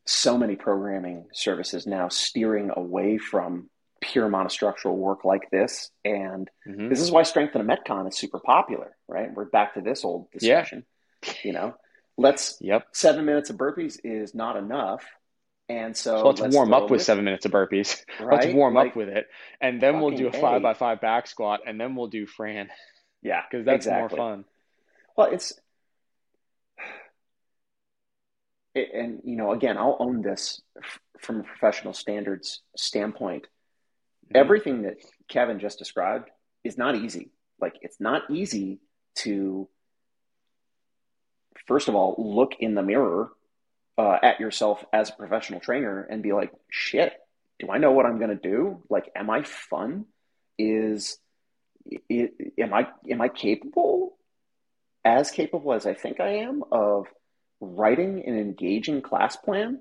so 0.05 0.37
many 0.37 0.55
programming 0.55 1.27
services 1.33 1.85
now 1.85 2.09
steering 2.09 2.71
away 2.75 3.17
from 3.17 3.69
pure 4.01 4.27
monostructural 4.29 4.95
work 4.95 5.23
like 5.25 5.49
this. 5.51 5.91
And 6.03 6.49
mhm. 6.67 6.89
this 6.89 6.99
is 6.99 7.11
why 7.11 7.23
strength 7.23 7.55
in 7.55 7.61
a 7.61 7.63
Metcon 7.63 8.07
is 8.07 8.17
super 8.17 8.39
popular, 8.39 8.95
right? 9.07 9.31
We're 9.33 9.45
back 9.45 9.75
to 9.75 9.81
this 9.81 10.03
old 10.03 10.27
Yeah. 10.33 10.61
discussion. 10.61 10.85
You 11.43 11.53
know, 11.53 11.75
let's 12.17 12.57
Yep. 12.61 12.87
seven 12.93 13.25
minutes 13.25 13.51
of 13.51 13.57
burpees 13.57 13.99
is 14.03 14.33
not 14.33 14.57
enough. 14.57 15.05
And 15.69 15.95
so, 15.95 16.17
So 16.17 16.43
let's, 16.43 16.55
warm 16.55 16.73
up 16.73 16.83
with 16.83 16.91
lift- 16.91 17.05
seven 17.05 17.23
minutes 17.23 17.45
of 17.45 17.51
burpees. 17.51 18.03
right? 18.19 18.41
Let's 18.43 18.53
warm 18.53 18.73
Like, 18.73 18.89
up 18.91 18.95
with 18.95 19.09
it, 19.09 19.27
and 19.61 19.79
then 19.79 20.01
we'll 20.01 20.11
do 20.17 20.27
a 20.27 20.31
five 20.31 20.61
A. 20.61 20.63
by 20.63 20.73
five 20.73 20.99
back 20.99 21.27
squat, 21.27 21.61
and 21.65 21.79
then 21.79 21.95
we'll 21.95 22.07
do 22.07 22.25
Fran 22.25 22.69
Yeah, 23.21 23.43
because 23.49 23.65
that's 23.65 23.85
exactly. 23.85 24.17
more 24.19 24.29
fun. 24.37 24.45
Well, 25.21 25.31
it's 25.31 25.53
it, 28.73 28.89
and 28.91 29.21
you 29.23 29.35
know, 29.35 29.51
again, 29.51 29.77
I'll 29.77 29.97
own 29.99 30.23
this 30.23 30.59
f- 30.75 30.99
from 31.19 31.41
a 31.41 31.43
professional 31.43 31.93
standards 31.93 32.63
standpoint. 32.75 33.45
Mhm. 34.25 34.37
Everything 34.37 34.81
that 34.81 34.97
Kevin 35.27 35.59
just 35.59 35.77
described 35.77 36.31
is 36.63 36.75
not 36.75 36.95
easy. 36.95 37.29
Like, 37.59 37.75
it's 37.83 37.99
not 37.99 38.31
easy 38.31 38.79
to, 39.17 39.69
first 41.67 41.87
of 41.87 41.93
all, 41.93 42.15
look 42.17 42.53
in 42.59 42.73
the 42.73 42.81
mirror 42.81 43.31
uh, 43.99 44.17
at 44.23 44.39
yourself 44.39 44.83
as 44.91 45.11
a 45.11 45.13
professional 45.13 45.59
trainer 45.59 46.01
and 46.01 46.23
be 46.23 46.33
like, 46.33 46.51
shit, 46.71 47.13
do 47.59 47.69
I 47.69 47.77
know 47.77 47.91
what 47.91 48.07
I'm 48.07 48.17
going 48.17 48.35
to 48.35 48.49
do? 48.49 48.81
Like, 48.89 49.11
am 49.15 49.29
I 49.29 49.43
fun? 49.43 50.05
Is 50.57 51.19
it, 52.09 52.33
am 52.57 52.73
I 52.73 52.87
am 53.07 53.21
I 53.21 53.27
capable, 53.27 54.17
as 55.03 55.31
capable 55.31 55.73
as 55.73 55.85
I 55.85 55.93
think 55.93 56.19
I 56.19 56.37
am, 56.37 56.63
of 56.71 57.07
writing 57.59 58.23
an 58.25 58.37
engaging 58.37 59.01
class 59.01 59.35
plan 59.35 59.79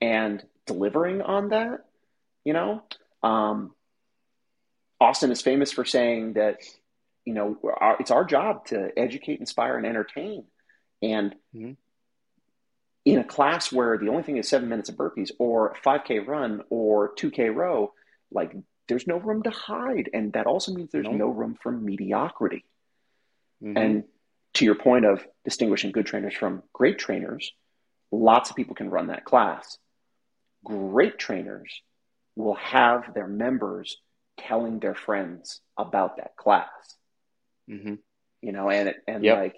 and 0.00 0.42
delivering 0.66 1.22
on 1.22 1.50
that? 1.50 1.84
You 2.44 2.52
know, 2.52 2.82
um, 3.22 3.74
Austin 5.00 5.30
is 5.30 5.42
famous 5.42 5.72
for 5.72 5.84
saying 5.84 6.34
that 6.34 6.58
you 7.24 7.34
know, 7.34 7.56
our, 7.80 7.96
it's 8.00 8.10
our 8.10 8.24
job 8.24 8.66
to 8.66 8.90
educate, 8.96 9.40
inspire, 9.40 9.76
and 9.76 9.86
entertain. 9.86 10.44
And 11.02 11.34
mm-hmm. 11.54 11.72
in 13.04 13.18
a 13.18 13.24
class 13.24 13.72
where 13.72 13.96
the 13.98 14.08
only 14.08 14.22
thing 14.22 14.36
is 14.36 14.48
seven 14.48 14.68
minutes 14.68 14.88
of 14.88 14.96
burpees 14.96 15.30
or 15.38 15.76
5K 15.84 16.26
run 16.26 16.62
or 16.70 17.14
2K 17.14 17.54
row, 17.54 17.92
like 18.30 18.56
there's 18.88 19.06
no 19.06 19.18
room 19.18 19.42
to 19.44 19.50
hide. 19.50 20.10
And 20.12 20.32
that 20.32 20.46
also 20.46 20.72
means 20.72 20.90
there's 20.90 21.08
no 21.08 21.28
room 21.28 21.56
for 21.62 21.70
mediocrity. 21.70 22.64
Mm-hmm. 23.62 23.76
And 23.76 24.04
to 24.54 24.64
your 24.64 24.74
point 24.74 25.04
of 25.04 25.24
distinguishing 25.44 25.92
good 25.92 26.06
trainers 26.06 26.34
from 26.34 26.62
great 26.72 26.98
trainers, 26.98 27.52
lots 28.10 28.50
of 28.50 28.56
people 28.56 28.74
can 28.74 28.90
run 28.90 29.08
that 29.08 29.24
class. 29.24 29.78
Great 30.64 31.18
trainers 31.18 31.82
will 32.36 32.54
have 32.54 33.14
their 33.14 33.26
members 33.26 33.96
telling 34.38 34.78
their 34.78 34.94
friends 34.94 35.60
about 35.76 36.16
that 36.16 36.36
class. 36.36 36.68
Mm-hmm. 37.68 37.94
You 38.40 38.52
know, 38.52 38.70
and 38.70 38.94
and 39.06 39.24
yep. 39.24 39.38
like, 39.38 39.56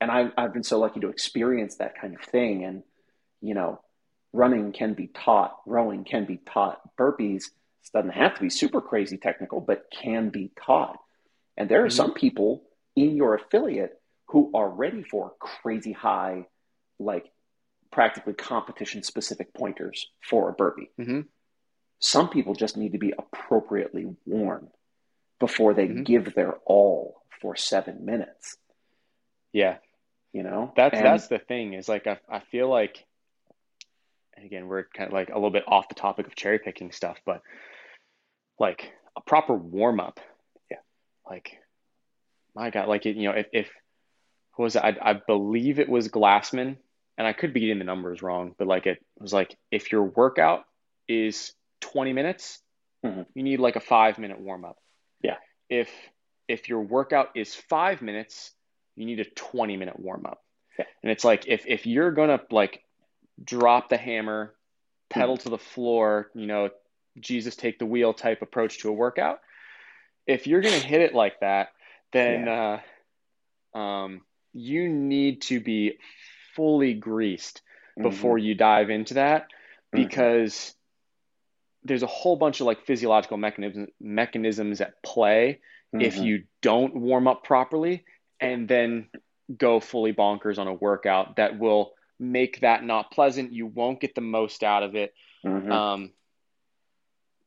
and 0.00 0.10
I've 0.10 0.32
I've 0.36 0.52
been 0.52 0.62
so 0.62 0.78
lucky 0.78 1.00
to 1.00 1.08
experience 1.08 1.76
that 1.76 1.98
kind 2.00 2.14
of 2.14 2.22
thing. 2.22 2.64
And 2.64 2.82
you 3.40 3.54
know, 3.54 3.80
running 4.32 4.72
can 4.72 4.94
be 4.94 5.08
taught, 5.08 5.56
rowing 5.66 6.04
can 6.04 6.24
be 6.24 6.38
taught, 6.38 6.80
burpees 6.96 7.44
doesn't 7.92 8.10
have 8.10 8.34
to 8.34 8.40
be 8.40 8.50
super 8.50 8.80
crazy 8.80 9.16
technical, 9.18 9.60
but 9.60 9.84
can 9.90 10.30
be 10.30 10.50
taught. 10.64 10.98
And 11.56 11.68
there 11.68 11.84
are 11.84 11.88
mm-hmm. 11.88 11.96
some 11.96 12.14
people 12.14 12.62
in 12.96 13.16
your 13.16 13.34
affiliate 13.34 14.00
who 14.34 14.50
are 14.52 14.68
ready 14.68 15.04
for 15.04 15.32
crazy 15.38 15.92
high, 15.92 16.44
like 16.98 17.30
practically 17.92 18.32
competition 18.32 19.04
specific 19.04 19.54
pointers 19.54 20.08
for 20.28 20.48
a 20.48 20.52
burpee. 20.52 20.90
Mm-hmm. 21.00 21.20
Some 22.00 22.28
people 22.28 22.56
just 22.56 22.76
need 22.76 22.94
to 22.94 22.98
be 22.98 23.14
appropriately 23.16 24.08
warm 24.26 24.70
before 25.38 25.72
they 25.72 25.86
mm-hmm. 25.86 26.02
give 26.02 26.34
their 26.34 26.54
all 26.66 27.22
for 27.40 27.54
seven 27.54 28.04
minutes. 28.04 28.56
Yeah. 29.52 29.76
You 30.32 30.42
know? 30.42 30.72
That's 30.74 30.96
and, 30.96 31.06
that's 31.06 31.28
the 31.28 31.38
thing, 31.38 31.74
is 31.74 31.88
like 31.88 32.08
I, 32.08 32.18
I 32.28 32.40
feel 32.40 32.68
like 32.68 33.04
again, 34.36 34.66
we're 34.66 34.86
kind 34.96 35.06
of 35.06 35.14
like 35.14 35.28
a 35.28 35.34
little 35.34 35.52
bit 35.52 35.62
off 35.68 35.88
the 35.88 35.94
topic 35.94 36.26
of 36.26 36.34
cherry 36.34 36.58
picking 36.58 36.90
stuff, 36.90 37.18
but 37.24 37.40
like 38.58 38.90
a 39.16 39.20
proper 39.20 39.54
warm 39.54 40.00
up. 40.00 40.18
Yeah. 40.72 40.78
Like 41.24 41.56
my 42.56 42.70
God, 42.70 42.88
like 42.88 43.06
it, 43.06 43.14
you 43.14 43.28
know, 43.28 43.36
if, 43.36 43.46
if 43.52 43.70
was 44.58 44.76
it? 44.76 44.82
I, 44.84 44.96
I 45.00 45.12
believe 45.14 45.78
it 45.78 45.88
was 45.88 46.08
Glassman, 46.08 46.76
and 47.16 47.26
I 47.26 47.32
could 47.32 47.52
be 47.52 47.60
getting 47.60 47.78
the 47.78 47.84
numbers 47.84 48.22
wrong, 48.22 48.54
but 48.58 48.66
like 48.66 48.86
it 48.86 49.04
was 49.18 49.32
like 49.32 49.56
if 49.70 49.92
your 49.92 50.04
workout 50.04 50.64
is 51.08 51.52
20 51.80 52.12
minutes, 52.12 52.60
mm-hmm. 53.04 53.22
you 53.34 53.42
need 53.42 53.60
like 53.60 53.76
a 53.76 53.80
five 53.80 54.18
minute 54.18 54.40
warm 54.40 54.64
up. 54.64 54.76
Yeah. 55.22 55.36
If 55.68 55.90
if 56.48 56.68
your 56.68 56.80
workout 56.80 57.30
is 57.34 57.54
five 57.54 58.02
minutes, 58.02 58.52
you 58.96 59.06
need 59.06 59.20
a 59.20 59.24
20 59.24 59.76
minute 59.76 59.98
warm 59.98 60.26
up. 60.26 60.42
Yeah. 60.78 60.86
And 61.02 61.12
it's 61.12 61.24
like 61.24 61.46
if 61.46 61.64
if 61.66 61.86
you're 61.86 62.12
gonna 62.12 62.40
like 62.50 62.82
drop 63.42 63.88
the 63.88 63.96
hammer, 63.96 64.54
pedal 65.10 65.36
mm-hmm. 65.36 65.44
to 65.44 65.50
the 65.50 65.58
floor, 65.58 66.30
you 66.34 66.46
know, 66.46 66.70
Jesus 67.18 67.56
take 67.56 67.78
the 67.78 67.86
wheel 67.86 68.12
type 68.12 68.42
approach 68.42 68.78
to 68.80 68.88
a 68.88 68.92
workout. 68.92 69.40
If 70.26 70.46
you're 70.46 70.60
gonna 70.60 70.78
hit 70.78 71.00
it 71.00 71.14
like 71.14 71.40
that, 71.40 71.68
then 72.12 72.46
yeah. 72.46 72.80
uh, 73.74 73.78
um, 73.78 74.22
you 74.54 74.88
need 74.88 75.42
to 75.42 75.60
be 75.60 75.98
fully 76.54 76.94
greased 76.94 77.60
before 78.00 78.36
mm-hmm. 78.36 78.46
you 78.46 78.54
dive 78.54 78.90
into 78.90 79.14
that 79.14 79.42
mm-hmm. 79.42 80.04
because 80.04 80.54
mm-hmm. 80.54 81.88
there's 81.88 82.02
a 82.02 82.08
whole 82.08 82.36
bunch 82.36 82.60
of 82.60 82.66
like 82.66 82.86
physiological 82.86 83.36
mechanisms 83.36 83.88
mechanisms 84.00 84.80
at 84.80 85.02
play 85.02 85.60
mm-hmm. 85.94 86.00
if 86.00 86.16
you 86.16 86.44
don't 86.62 86.94
warm 86.94 87.28
up 87.28 87.44
properly 87.44 88.04
and 88.40 88.68
then 88.68 89.08
go 89.56 89.80
fully 89.80 90.12
bonkers 90.12 90.58
on 90.58 90.66
a 90.66 90.72
workout 90.72 91.36
that 91.36 91.58
will 91.58 91.92
make 92.18 92.60
that 92.60 92.84
not 92.84 93.10
pleasant 93.10 93.52
you 93.52 93.66
won't 93.66 94.00
get 94.00 94.14
the 94.14 94.20
most 94.20 94.62
out 94.62 94.82
of 94.82 94.94
it 94.94 95.12
mm-hmm. 95.44 95.70
um, 95.70 96.10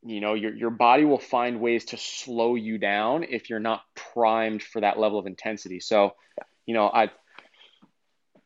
you 0.03 0.21
know 0.21 0.33
your, 0.33 0.53
your 0.53 0.69
body 0.69 1.05
will 1.05 1.19
find 1.19 1.59
ways 1.59 1.85
to 1.85 1.97
slow 1.97 2.55
you 2.55 2.77
down 2.77 3.23
if 3.23 3.49
you're 3.49 3.59
not 3.59 3.81
primed 3.95 4.61
for 4.61 4.81
that 4.81 4.99
level 4.99 5.19
of 5.19 5.25
intensity 5.25 5.79
so 5.79 6.13
you 6.67 6.75
know, 6.75 6.87
I 6.87 7.09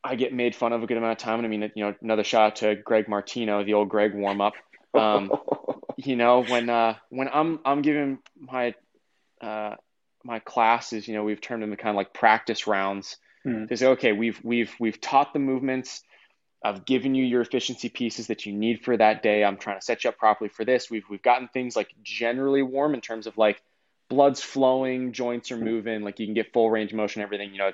I 0.03 0.15
get 0.15 0.33
made 0.33 0.55
fun 0.55 0.71
of 0.71 0.81
a 0.81 0.87
good 0.87 0.97
amount 0.97 1.11
of 1.11 1.17
time. 1.17 1.39
And 1.39 1.45
I 1.45 1.49
mean, 1.49 1.71
you 1.75 1.83
know, 1.83 1.95
another 2.01 2.23
shout 2.23 2.41
out 2.43 2.55
to 2.57 2.75
Greg 2.75 3.09
Martino, 3.09 3.63
the 3.65 3.73
old 3.73 3.89
Greg 3.89 4.15
warm 4.15 4.39
up. 4.39 4.53
Um, 4.93 5.31
you 5.97 6.15
know, 6.15 6.43
when 6.43 6.69
uh, 6.69 6.95
when 7.09 7.27
I'm 7.31 7.59
I'm 7.65 7.81
giving 7.81 8.19
my 8.39 8.73
uh, 9.41 9.75
my 10.23 10.39
classes, 10.39 11.07
you 11.07 11.15
know, 11.15 11.23
we've 11.23 11.41
turned 11.41 11.61
them 11.61 11.71
into 11.71 11.83
kind 11.83 11.93
of 11.93 11.97
like 11.97 12.13
practice 12.13 12.67
rounds. 12.67 13.17
Mm-hmm. 13.45 13.65
To 13.65 13.77
say, 13.77 13.87
okay, 13.87 14.11
we've 14.11 14.39
we've 14.43 14.73
we've 14.79 15.01
taught 15.01 15.33
the 15.33 15.39
movements. 15.39 16.03
I've 16.63 16.85
given 16.85 17.15
you 17.15 17.25
your 17.25 17.41
efficiency 17.41 17.89
pieces 17.89 18.27
that 18.27 18.45
you 18.45 18.53
need 18.53 18.85
for 18.85 18.95
that 18.95 19.23
day. 19.23 19.43
I'm 19.43 19.57
trying 19.57 19.79
to 19.79 19.85
set 19.85 20.03
you 20.03 20.11
up 20.11 20.19
properly 20.19 20.49
for 20.49 20.63
this. 20.63 20.91
We've 20.91 21.05
we've 21.09 21.23
gotten 21.23 21.47
things 21.47 21.75
like 21.75 21.89
generally 22.03 22.61
warm 22.61 22.93
in 22.93 23.01
terms 23.01 23.25
of 23.25 23.37
like 23.37 23.61
blood's 24.09 24.41
flowing, 24.41 25.13
joints 25.13 25.51
are 25.51 25.57
moving, 25.57 26.01
like 26.01 26.19
you 26.19 26.27
can 26.27 26.35
get 26.35 26.53
full 26.53 26.69
range 26.69 26.91
of 26.91 26.97
motion, 26.97 27.21
everything. 27.21 27.51
You 27.51 27.57
know, 27.57 27.71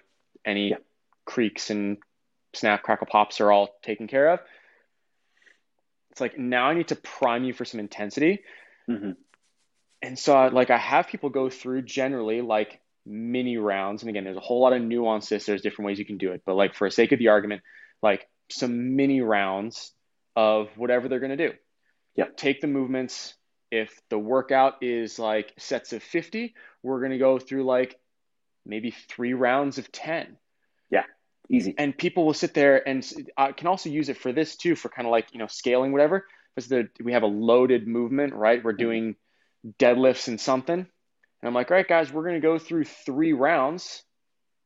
any 0.47 0.69
yeah. 0.69 0.77
creaks 1.25 1.69
and 1.69 1.97
snap 2.53 2.81
crackle 2.81 3.07
pops 3.07 3.41
are 3.41 3.51
all 3.51 3.69
taken 3.83 4.07
care 4.07 4.31
of. 4.31 4.39
It's 6.11 6.21
like 6.21 6.39
now 6.39 6.69
i 6.69 6.73
need 6.73 6.87
to 6.87 6.95
prime 6.95 7.43
you 7.43 7.53
for 7.53 7.65
some 7.65 7.79
intensity. 7.79 8.39
Mm-hmm. 8.89 9.11
and 10.01 10.17
so 10.17 10.47
like 10.47 10.69
i 10.69 10.77
have 10.77 11.09
people 11.09 11.29
go 11.29 11.49
through 11.49 11.81
generally 11.81 12.41
like 12.41 12.79
mini 13.05 13.57
rounds. 13.57 14.01
And 14.01 14.09
again 14.09 14.23
there's 14.23 14.37
a 14.37 14.41
whole 14.41 14.61
lot 14.61 14.73
of 14.73 14.81
nuances. 14.81 15.45
There's 15.45 15.61
different 15.61 15.87
ways 15.87 15.99
you 15.99 16.05
can 16.05 16.17
do 16.17 16.31
it. 16.31 16.41
But 16.45 16.55
like 16.55 16.73
for 16.73 16.87
the 16.87 16.91
sake 16.91 17.11
of 17.11 17.19
the 17.19 17.27
argument 17.27 17.61
like 18.01 18.27
some 18.49 18.95
mini 18.95 19.21
rounds 19.21 19.91
of 20.35 20.69
whatever 20.77 21.09
they're 21.09 21.19
going 21.19 21.37
to 21.37 21.49
do. 21.49 21.53
Yeah. 22.15 22.25
Take 22.35 22.61
the 22.61 22.67
movements. 22.67 23.33
If 23.69 23.99
the 24.09 24.17
workout 24.17 24.81
is 24.81 25.19
like 25.19 25.53
sets 25.57 25.91
of 25.91 26.01
50 26.01 26.55
we're 26.83 26.99
going 26.99 27.11
to 27.11 27.17
go 27.17 27.37
through 27.37 27.65
like 27.65 27.99
maybe 28.67 28.91
three 28.91 29.33
rounds 29.33 29.77
of 29.77 29.91
10. 29.91 30.37
Yeah, 30.89 31.03
easy. 31.49 31.73
And 31.77 31.97
people 31.97 32.25
will 32.25 32.33
sit 32.33 32.53
there 32.53 32.87
and 32.87 33.05
I 33.35 33.51
can 33.53 33.67
also 33.67 33.89
use 33.89 34.09
it 34.09 34.17
for 34.17 34.31
this 34.31 34.55
too, 34.55 34.75
for 34.75 34.89
kind 34.89 35.07
of 35.07 35.11
like, 35.11 35.33
you 35.33 35.39
know, 35.39 35.47
scaling, 35.47 35.91
whatever. 35.91 36.25
Because 36.55 36.69
the, 36.69 36.89
we 37.03 37.13
have 37.13 37.23
a 37.23 37.27
loaded 37.27 37.87
movement, 37.87 38.33
right? 38.33 38.63
We're 38.63 38.73
mm-hmm. 38.73 38.79
doing 38.79 39.15
deadlifts 39.79 40.27
and 40.27 40.39
something. 40.39 40.79
And 40.79 41.47
I'm 41.47 41.53
like, 41.53 41.69
all 41.71 41.77
right, 41.77 41.87
guys, 41.87 42.11
we're 42.11 42.23
going 42.23 42.35
to 42.35 42.47
go 42.47 42.59
through 42.59 42.85
three 42.85 43.33
rounds 43.33 44.03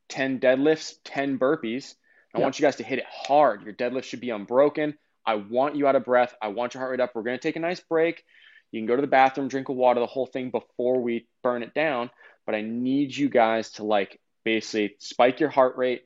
10 0.09 0.39
deadlifts, 0.39 0.95
10 1.05 1.39
burpees. 1.39 1.95
I 2.33 2.39
yeah. 2.39 2.43
want 2.43 2.59
you 2.59 2.63
guys 2.63 2.77
to 2.77 2.83
hit 2.83 2.99
it 2.99 3.05
hard. 3.09 3.63
Your 3.63 3.73
deadlift 3.73 4.03
should 4.03 4.19
be 4.19 4.29
unbroken. 4.29 4.97
I 5.25 5.35
want 5.35 5.75
you 5.75 5.87
out 5.87 5.95
of 5.95 6.05
breath. 6.05 6.33
I 6.41 6.49
want 6.49 6.73
your 6.73 6.81
heart 6.81 6.91
rate 6.91 6.99
up. 6.99 7.11
We're 7.13 7.23
going 7.23 7.37
to 7.37 7.41
take 7.41 7.55
a 7.55 7.59
nice 7.59 7.79
break. 7.79 8.23
You 8.71 8.79
can 8.79 8.87
go 8.87 8.95
to 8.95 9.01
the 9.01 9.07
bathroom, 9.07 9.49
drink 9.49 9.69
a 9.69 9.73
water, 9.73 9.99
the 9.99 10.05
whole 10.05 10.25
thing 10.25 10.49
before 10.49 11.01
we 11.01 11.27
burn 11.43 11.61
it 11.61 11.73
down 11.73 12.09
but 12.45 12.55
I 12.55 12.61
need 12.61 13.15
you 13.15 13.29
guys 13.29 13.71
to 13.71 13.83
like 13.83 14.19
basically 14.43 14.95
spike 14.99 15.39
your 15.39 15.49
heart 15.49 15.77
rate, 15.77 16.03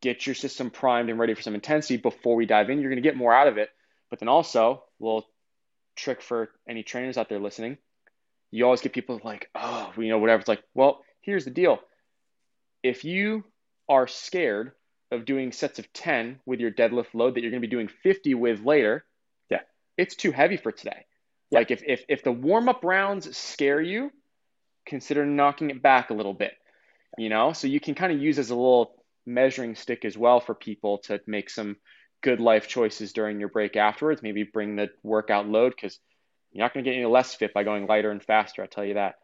get 0.00 0.26
your 0.26 0.34
system 0.34 0.70
primed 0.70 1.10
and 1.10 1.18
ready 1.18 1.34
for 1.34 1.42
some 1.42 1.54
intensity 1.54 1.96
before 1.96 2.36
we 2.36 2.46
dive 2.46 2.70
in. 2.70 2.80
You're 2.80 2.90
going 2.90 3.02
to 3.02 3.08
get 3.08 3.16
more 3.16 3.32
out 3.32 3.48
of 3.48 3.58
it. 3.58 3.68
But 4.10 4.18
then 4.20 4.28
also, 4.28 4.84
little 5.00 5.26
trick 5.96 6.22
for 6.22 6.50
any 6.68 6.82
trainers 6.82 7.16
out 7.16 7.28
there 7.28 7.38
listening, 7.38 7.78
you 8.50 8.64
always 8.64 8.80
get 8.80 8.92
people 8.92 9.20
like, 9.24 9.48
oh, 9.54 9.92
you 9.96 10.08
know, 10.08 10.18
whatever. 10.18 10.40
It's 10.40 10.48
like, 10.48 10.62
well, 10.74 11.02
here's 11.22 11.44
the 11.44 11.50
deal. 11.50 11.80
If 12.82 13.04
you 13.04 13.44
are 13.88 14.06
scared 14.06 14.72
of 15.10 15.24
doing 15.24 15.52
sets 15.52 15.78
of 15.78 15.92
10 15.92 16.40
with 16.46 16.60
your 16.60 16.70
deadlift 16.70 17.14
load 17.14 17.34
that 17.34 17.40
you're 17.40 17.50
going 17.50 17.62
to 17.62 17.66
be 17.66 17.70
doing 17.70 17.88
50 17.88 18.34
with 18.34 18.64
later, 18.64 19.04
yeah, 19.50 19.60
it's 19.96 20.14
too 20.14 20.32
heavy 20.32 20.56
for 20.56 20.72
today. 20.72 21.06
Yeah. 21.50 21.60
Like 21.60 21.70
if, 21.70 21.82
if, 21.86 22.04
if 22.08 22.22
the 22.22 22.32
warm 22.32 22.68
up 22.68 22.84
rounds 22.84 23.36
scare 23.36 23.80
you, 23.80 24.10
consider 24.86 25.24
knocking 25.24 25.70
it 25.70 25.82
back 25.82 26.10
a 26.10 26.14
little 26.14 26.34
bit, 26.34 26.52
you 27.18 27.28
know? 27.28 27.52
So 27.52 27.66
you 27.66 27.80
can 27.80 27.94
kind 27.94 28.12
of 28.12 28.20
use 28.20 28.38
as 28.38 28.50
a 28.50 28.54
little 28.54 28.94
measuring 29.26 29.74
stick 29.74 30.04
as 30.04 30.16
well 30.16 30.40
for 30.40 30.54
people 30.54 30.98
to 30.98 31.20
make 31.26 31.50
some 31.50 31.76
good 32.22 32.40
life 32.40 32.68
choices 32.68 33.12
during 33.12 33.40
your 33.40 33.48
break 33.48 33.76
afterwards. 33.76 34.22
Maybe 34.22 34.44
bring 34.44 34.76
the 34.76 34.90
workout 35.02 35.48
load 35.48 35.74
because 35.74 35.98
you're 36.52 36.64
not 36.64 36.74
going 36.74 36.84
to 36.84 36.90
get 36.90 36.96
any 36.96 37.06
less 37.06 37.34
fit 37.34 37.54
by 37.54 37.64
going 37.64 37.86
lighter 37.86 38.10
and 38.10 38.22
faster. 38.22 38.62
I'll 38.62 38.68
tell 38.68 38.84
you 38.84 38.94
that. 38.94 39.16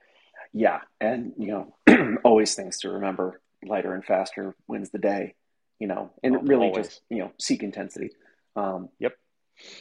Yeah. 0.53 0.81
And, 1.01 1.33
you 1.39 1.49
know, 1.87 2.17
always 2.25 2.55
things 2.55 2.79
to 2.81 2.91
remember 2.91 3.41
lighter 3.67 3.95
and 3.95 4.05
faster 4.05 4.55
wins 4.67 4.91
the 4.91 4.99
day, 4.99 5.35
you 5.79 5.87
know, 5.87 6.13
and 6.23 6.37
oh, 6.37 6.41
really 6.41 6.69
always. 6.69 6.89
just, 6.89 7.03
you 7.11 7.19
know, 7.19 7.33
seek 7.39 7.63
intensity. 7.63 8.11
Um, 8.57 8.89
yep. 8.99 9.13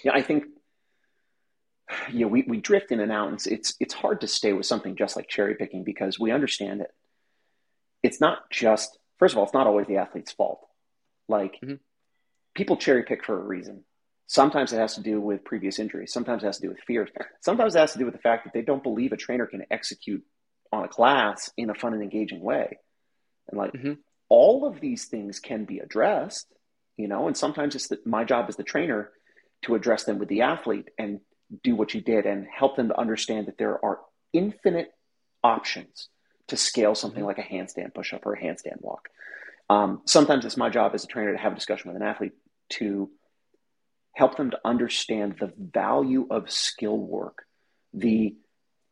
Yeah. 0.04 0.12
I 0.14 0.22
think 0.22 0.46
you 2.12 2.22
know, 2.22 2.28
we, 2.28 2.44
we 2.48 2.60
drift 2.60 2.92
in 2.92 3.00
and 3.00 3.12
out. 3.12 3.30
And 3.30 3.46
it's, 3.48 3.76
it's 3.80 3.94
hard 3.94 4.22
to 4.22 4.28
stay 4.28 4.54
with 4.54 4.66
something 4.66 4.96
just 4.96 5.16
like 5.16 5.28
cherry 5.28 5.56
picking 5.56 5.84
because 5.84 6.20
we 6.20 6.32
understand 6.32 6.82
it. 6.82 6.92
It's 8.04 8.22
not 8.22 8.50
just, 8.50 8.98
first 9.18 9.34
of 9.34 9.38
all, 9.38 9.46
it's 9.46 9.54
not 9.54 9.68
always 9.68 9.88
the 9.88 9.98
athlete's 9.98 10.32
fault. 10.32 10.68
Like 11.28 11.56
mm-hmm. 11.64 11.76
people 12.56 12.78
cherry 12.78 13.04
pick 13.04 13.24
for 13.24 13.40
a 13.40 13.44
reason. 13.44 13.84
Sometimes 14.28 14.74
it 14.74 14.78
has 14.78 14.96
to 14.96 15.02
do 15.02 15.22
with 15.22 15.46
previous 15.46 15.80
injuries. 15.80 16.12
Sometimes 16.12 16.44
it 16.44 16.48
has 16.48 16.58
to 16.58 16.64
do 16.64 16.70
with 16.70 16.82
fears. 16.86 17.10
Sometimes 17.42 17.76
it 17.76 17.80
has 17.80 17.94
to 17.94 18.00
do 18.00 18.06
with 18.06 18.14
the 18.14 18.20
fact 18.20 18.44
that 18.44 18.54
they 18.54 18.62
don't 18.62 18.84
believe 18.84 19.14
a 19.14 19.18
trainer 19.18 19.46
can 19.46 19.64
execute 19.72 20.24
on 20.74 20.84
a 20.84 20.90
class 20.90 21.50
in 21.56 21.70
a 21.70 21.74
fun 21.74 21.94
and 21.94 22.04
engaging 22.04 22.42
way. 22.42 22.78
And 23.48 23.58
like 23.58 23.72
Mhm. 23.72 24.00
all 24.28 24.66
of 24.66 24.82
these 24.82 25.06
things 25.06 25.40
can 25.40 25.64
be 25.64 25.80
addressed, 25.80 26.54
you 26.98 27.08
know, 27.08 27.28
and 27.28 27.38
sometimes 27.38 27.74
it's 27.74 27.88
the, 27.88 28.00
my 28.06 28.26
job 28.26 28.48
as 28.50 28.58
the 28.58 28.64
trainer 28.64 29.14
to 29.62 29.76
address 29.76 30.04
them 30.04 30.20
with 30.20 30.28
the 30.28 30.42
athlete 30.42 30.90
and 30.98 31.22
do 31.64 31.76
what 31.76 31.94
you 31.94 32.02
did 32.02 32.26
and 32.26 32.46
help 32.48 32.76
them 32.76 32.90
to 32.90 33.00
understand 33.00 33.48
that 33.48 33.58
there 33.58 33.84
are 33.84 34.00
infinite 34.34 34.92
options 35.44 36.10
to 36.48 36.58
scale 36.58 36.96
something 36.96 37.24
like 37.24 37.38
a 37.38 37.44
handstand 37.44 37.94
push 37.94 38.14
up 38.14 38.26
or 38.26 38.34
a 38.34 38.42
handstand 38.42 38.82
walk. 38.82 39.10
Um, 39.70 40.02
sometimes 40.06 40.46
it's 40.46 40.58
my 40.58 40.70
job 40.70 40.94
as 40.94 41.04
a 41.04 41.08
trainer 41.08 41.34
to 41.34 41.38
have 41.38 41.52
a 41.52 41.56
discussion 41.56 41.92
with 41.92 42.02
an 42.02 42.08
athlete 42.08 42.34
to 42.70 43.10
help 44.14 44.38
them 44.38 44.52
to 44.52 44.60
understand 44.66 45.36
the 45.40 45.52
value 45.58 46.28
of 46.30 46.50
skill 46.50 46.98
work, 46.98 47.46
the 47.94 48.36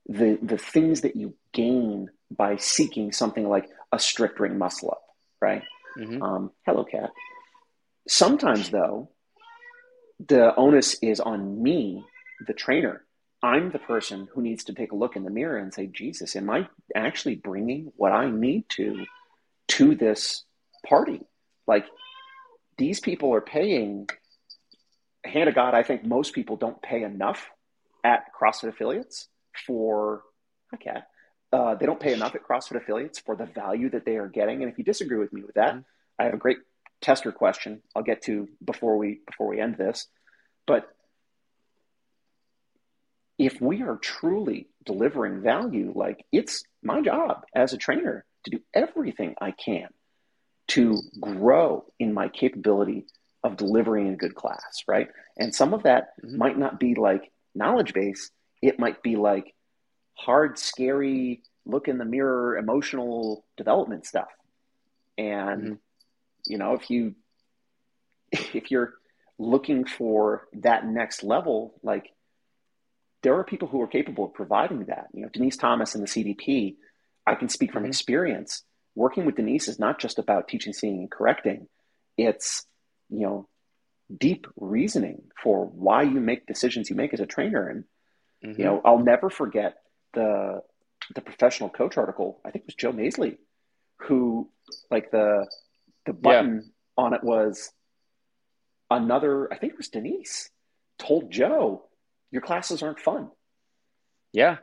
the 0.07 0.37
the 0.41 0.57
things 0.57 1.01
that 1.01 1.15
you 1.15 1.33
gain 1.51 2.09
by 2.29 2.57
seeking 2.57 3.11
something 3.11 3.47
like 3.47 3.67
a 3.91 3.99
strict 3.99 4.39
ring 4.39 4.57
muscle 4.57 4.91
up, 4.91 5.03
right? 5.41 5.63
Mhm. 5.97 6.21
Um, 6.21 6.51
hello, 6.65 6.83
cat. 6.83 7.11
Sometimes, 8.07 8.69
though, 8.69 9.09
the 10.19 10.53
onus 10.55 10.95
is 11.01 11.19
on 11.19 11.61
me, 11.63 12.05
the 12.45 12.53
trainer. 12.53 13.05
I'm 13.43 13.71
the 13.71 13.79
person 13.79 14.27
who 14.33 14.41
needs 14.41 14.63
to 14.65 14.73
take 14.73 14.91
a 14.91 14.95
look 14.95 15.15
in 15.15 15.23
the 15.23 15.29
mirror 15.29 15.57
and 15.57 15.73
say, 15.73 15.87
Jesus, 15.87 16.35
am 16.35 16.49
I 16.49 16.67
actually 16.95 17.35
bringing 17.35 17.91
what 17.95 18.11
I 18.11 18.29
need 18.29 18.69
to 18.69 19.05
to 19.69 19.95
this 19.95 20.43
party? 20.85 21.21
Like, 21.67 21.85
these 22.77 22.99
people 22.99 23.33
are 23.33 23.41
paying. 23.41 24.09
Hand 25.23 25.49
of 25.49 25.55
God, 25.55 25.73
I 25.73 25.83
think 25.83 26.03
most 26.05 26.33
people 26.33 26.55
don't 26.55 26.81
pay 26.81 27.03
enough 27.03 27.49
at 28.03 28.25
CrossFit 28.39 28.69
affiliates 28.69 29.27
for. 29.65 30.23
Cat. 30.79 31.07
Uh, 31.53 31.75
they 31.75 31.85
don't 31.85 31.99
pay 32.01 32.13
enough 32.13 32.35
at 32.35 32.43
CrossFit 32.43 32.75
affiliates 32.75 33.19
for 33.19 33.35
the 33.35 33.45
value 33.45 33.89
that 33.91 34.03
they 34.05 34.17
are 34.17 34.27
getting. 34.27 34.61
And 34.61 34.69
if 34.69 34.77
you 34.77 34.83
disagree 34.83 35.17
with 35.17 35.31
me 35.31 35.41
with 35.41 35.55
that, 35.55 35.73
Mhm. 35.73 35.85
I 36.19 36.25
have 36.25 36.33
a 36.33 36.37
great 36.37 36.57
tester 37.01 37.31
question 37.31 37.81
I'll 37.95 38.03
get 38.03 38.23
to 38.23 38.49
before 38.63 38.97
we 38.97 39.21
before 39.25 39.47
we 39.47 39.59
end 39.59 39.77
this. 39.77 40.07
But 40.65 40.94
if 43.37 43.59
we 43.61 43.81
are 43.81 43.97
truly 43.97 44.67
delivering 44.85 45.41
value, 45.41 45.91
like 45.95 46.25
it's 46.31 46.63
my 46.83 47.01
job 47.01 47.45
as 47.55 47.73
a 47.73 47.77
trainer 47.77 48.25
to 48.43 48.51
do 48.51 48.59
everything 48.73 49.35
I 49.41 49.51
can 49.51 49.87
to 50.67 51.01
grow 51.19 51.85
in 51.99 52.13
my 52.13 52.27
capability 52.29 53.05
of 53.43 53.57
delivering 53.57 54.09
a 54.09 54.15
good 54.15 54.35
class, 54.35 54.83
right? 54.87 55.09
And 55.37 55.53
some 55.53 55.73
of 55.73 55.83
that 55.83 56.13
Mhm. 56.23 56.37
might 56.37 56.57
not 56.57 56.79
be 56.79 56.95
like 56.95 57.31
knowledge 57.53 57.93
base, 57.93 58.31
it 58.61 58.79
might 58.79 59.03
be 59.03 59.15
like 59.15 59.53
hard, 60.15 60.57
scary, 60.57 61.43
look 61.65 61.87
in 61.87 61.97
the 61.97 62.05
mirror, 62.05 62.57
emotional 62.57 63.45
development 63.57 64.05
stuff. 64.05 64.29
And 65.17 65.73
Mhm. 65.73 65.79
you 66.47 66.57
know, 66.57 66.73
if 66.73 66.89
you 66.89 67.15
if 68.31 68.71
you're 68.71 68.93
looking 69.37 69.85
for 69.85 70.47
that 70.53 70.85
next 70.85 71.23
level, 71.23 71.75
like 71.83 72.11
there 73.25 73.33
are 73.33 73.43
people 73.43 73.67
who 73.67 73.81
are 73.81 73.87
capable 73.87 74.25
of 74.25 74.33
providing 74.35 74.85
that. 74.85 75.07
You 75.11 75.23
know, 75.23 75.29
Denise 75.29 75.57
Thomas 75.57 75.95
and 75.95 76.03
the 76.03 76.07
CDP, 76.07 76.75
I 77.25 77.33
can 77.33 77.49
speak 77.49 77.71
from 77.73 77.83
Mhm. 77.83 77.87
experience. 77.87 78.63
Working 78.93 79.25
with 79.25 79.35
Denise 79.35 79.67
is 79.67 79.79
not 79.79 79.99
just 79.99 80.19
about 80.19 80.47
teaching, 80.47 80.73
seeing, 80.73 80.99
and 80.99 81.09
correcting. 81.11 81.67
It's, 82.17 82.67
you 83.09 83.21
know, 83.21 83.49
deep 84.15 84.45
reasoning 84.57 85.31
for 85.41 85.65
why 85.65 86.03
you 86.03 86.19
make 86.19 86.45
decisions 86.45 86.91
you 86.91 86.95
make 86.95 87.15
as 87.15 87.19
a 87.19 87.25
trainer. 87.25 87.67
And, 87.67 87.85
Mhm. 88.43 88.59
you 88.59 88.63
know, 88.65 88.79
I'll 88.85 88.99
never 88.99 89.29
forget 89.31 89.83
the 90.13 90.61
the 91.13 91.21
professional 91.21 91.69
coach 91.69 91.97
article, 91.97 92.41
I 92.45 92.49
think 92.49 92.63
it 92.63 92.67
was 92.67 92.75
Joe 92.75 92.91
Maisley, 92.91 93.37
who 93.97 94.51
like 94.89 95.09
the 95.11 95.47
the 96.05 96.13
button 96.13 96.73
on 96.95 97.13
it 97.13 97.23
was 97.23 97.73
another, 98.89 99.51
I 99.51 99.57
think 99.57 99.73
it 99.73 99.77
was 99.77 99.89
Denise, 99.89 100.49
told 100.97 101.31
Joe, 101.31 101.89
your 102.35 102.41
classes 102.41 102.83
aren't 102.83 102.99
fun. 102.99 103.29
yeah. 104.33 104.57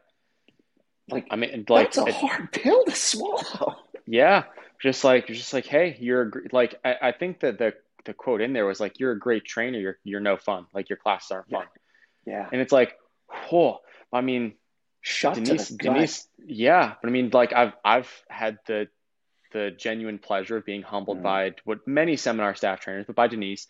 Like, 1.11 1.27
I 1.31 1.37
mean, 1.37 1.65
like, 1.69 1.93
that's 1.93 1.99
a 1.99 2.07
it- 2.07 2.15
hard 2.15 2.53
pill 2.61 2.85
to 2.85 2.93
swallow. 2.95 3.77
yeah, 4.07 4.45
just 4.81 5.03
like, 5.05 5.29
you're 5.29 5.37
just 5.37 5.53
like, 5.53 5.67
hey, 5.67 5.97
you're 6.01 6.31
like, 6.53 6.79
I, 6.85 6.97
I 7.09 7.13
think 7.13 7.41
that 7.41 7.59
the 7.59 7.75
the 8.05 8.15
quote 8.15 8.41
in 8.41 8.53
there 8.53 8.67
was 8.67 8.79
like, 8.81 8.99
you're 9.01 9.13
a 9.13 9.19
great 9.19 9.45
trainer, 9.45 9.79
you're 9.79 9.99
you're 10.05 10.21
no 10.21 10.37
fun, 10.37 10.67
like 10.73 10.89
your 10.91 10.97
classes 10.99 11.31
aren't 11.33 11.51
fun, 11.51 11.67
Yeah. 12.27 12.49
and 12.53 12.61
it's 12.61 12.73
like, 12.73 12.97
whoa. 13.51 13.79
I 14.13 14.21
mean, 14.21 14.55
Shut 15.01 15.35
Denise. 15.35 15.69
Denise, 15.71 16.29
yeah, 16.47 16.95
but 17.03 17.09
I 17.09 17.11
mean, 17.11 17.31
like 17.33 17.53
I've 17.53 17.73
I've 17.85 18.11
had 18.29 18.59
the 18.69 18.89
the 19.53 19.71
genuine 19.77 20.19
pleasure 20.19 20.57
of 20.57 20.65
being 20.65 20.83
humbled 20.83 21.19
Mm. 21.19 21.23
by 21.23 21.51
what 21.65 21.87
many 21.87 22.17
seminar 22.17 22.55
staff 22.55 22.81
trainers, 22.81 23.07
but 23.07 23.17
by 23.17 23.27
Denise. 23.29 23.67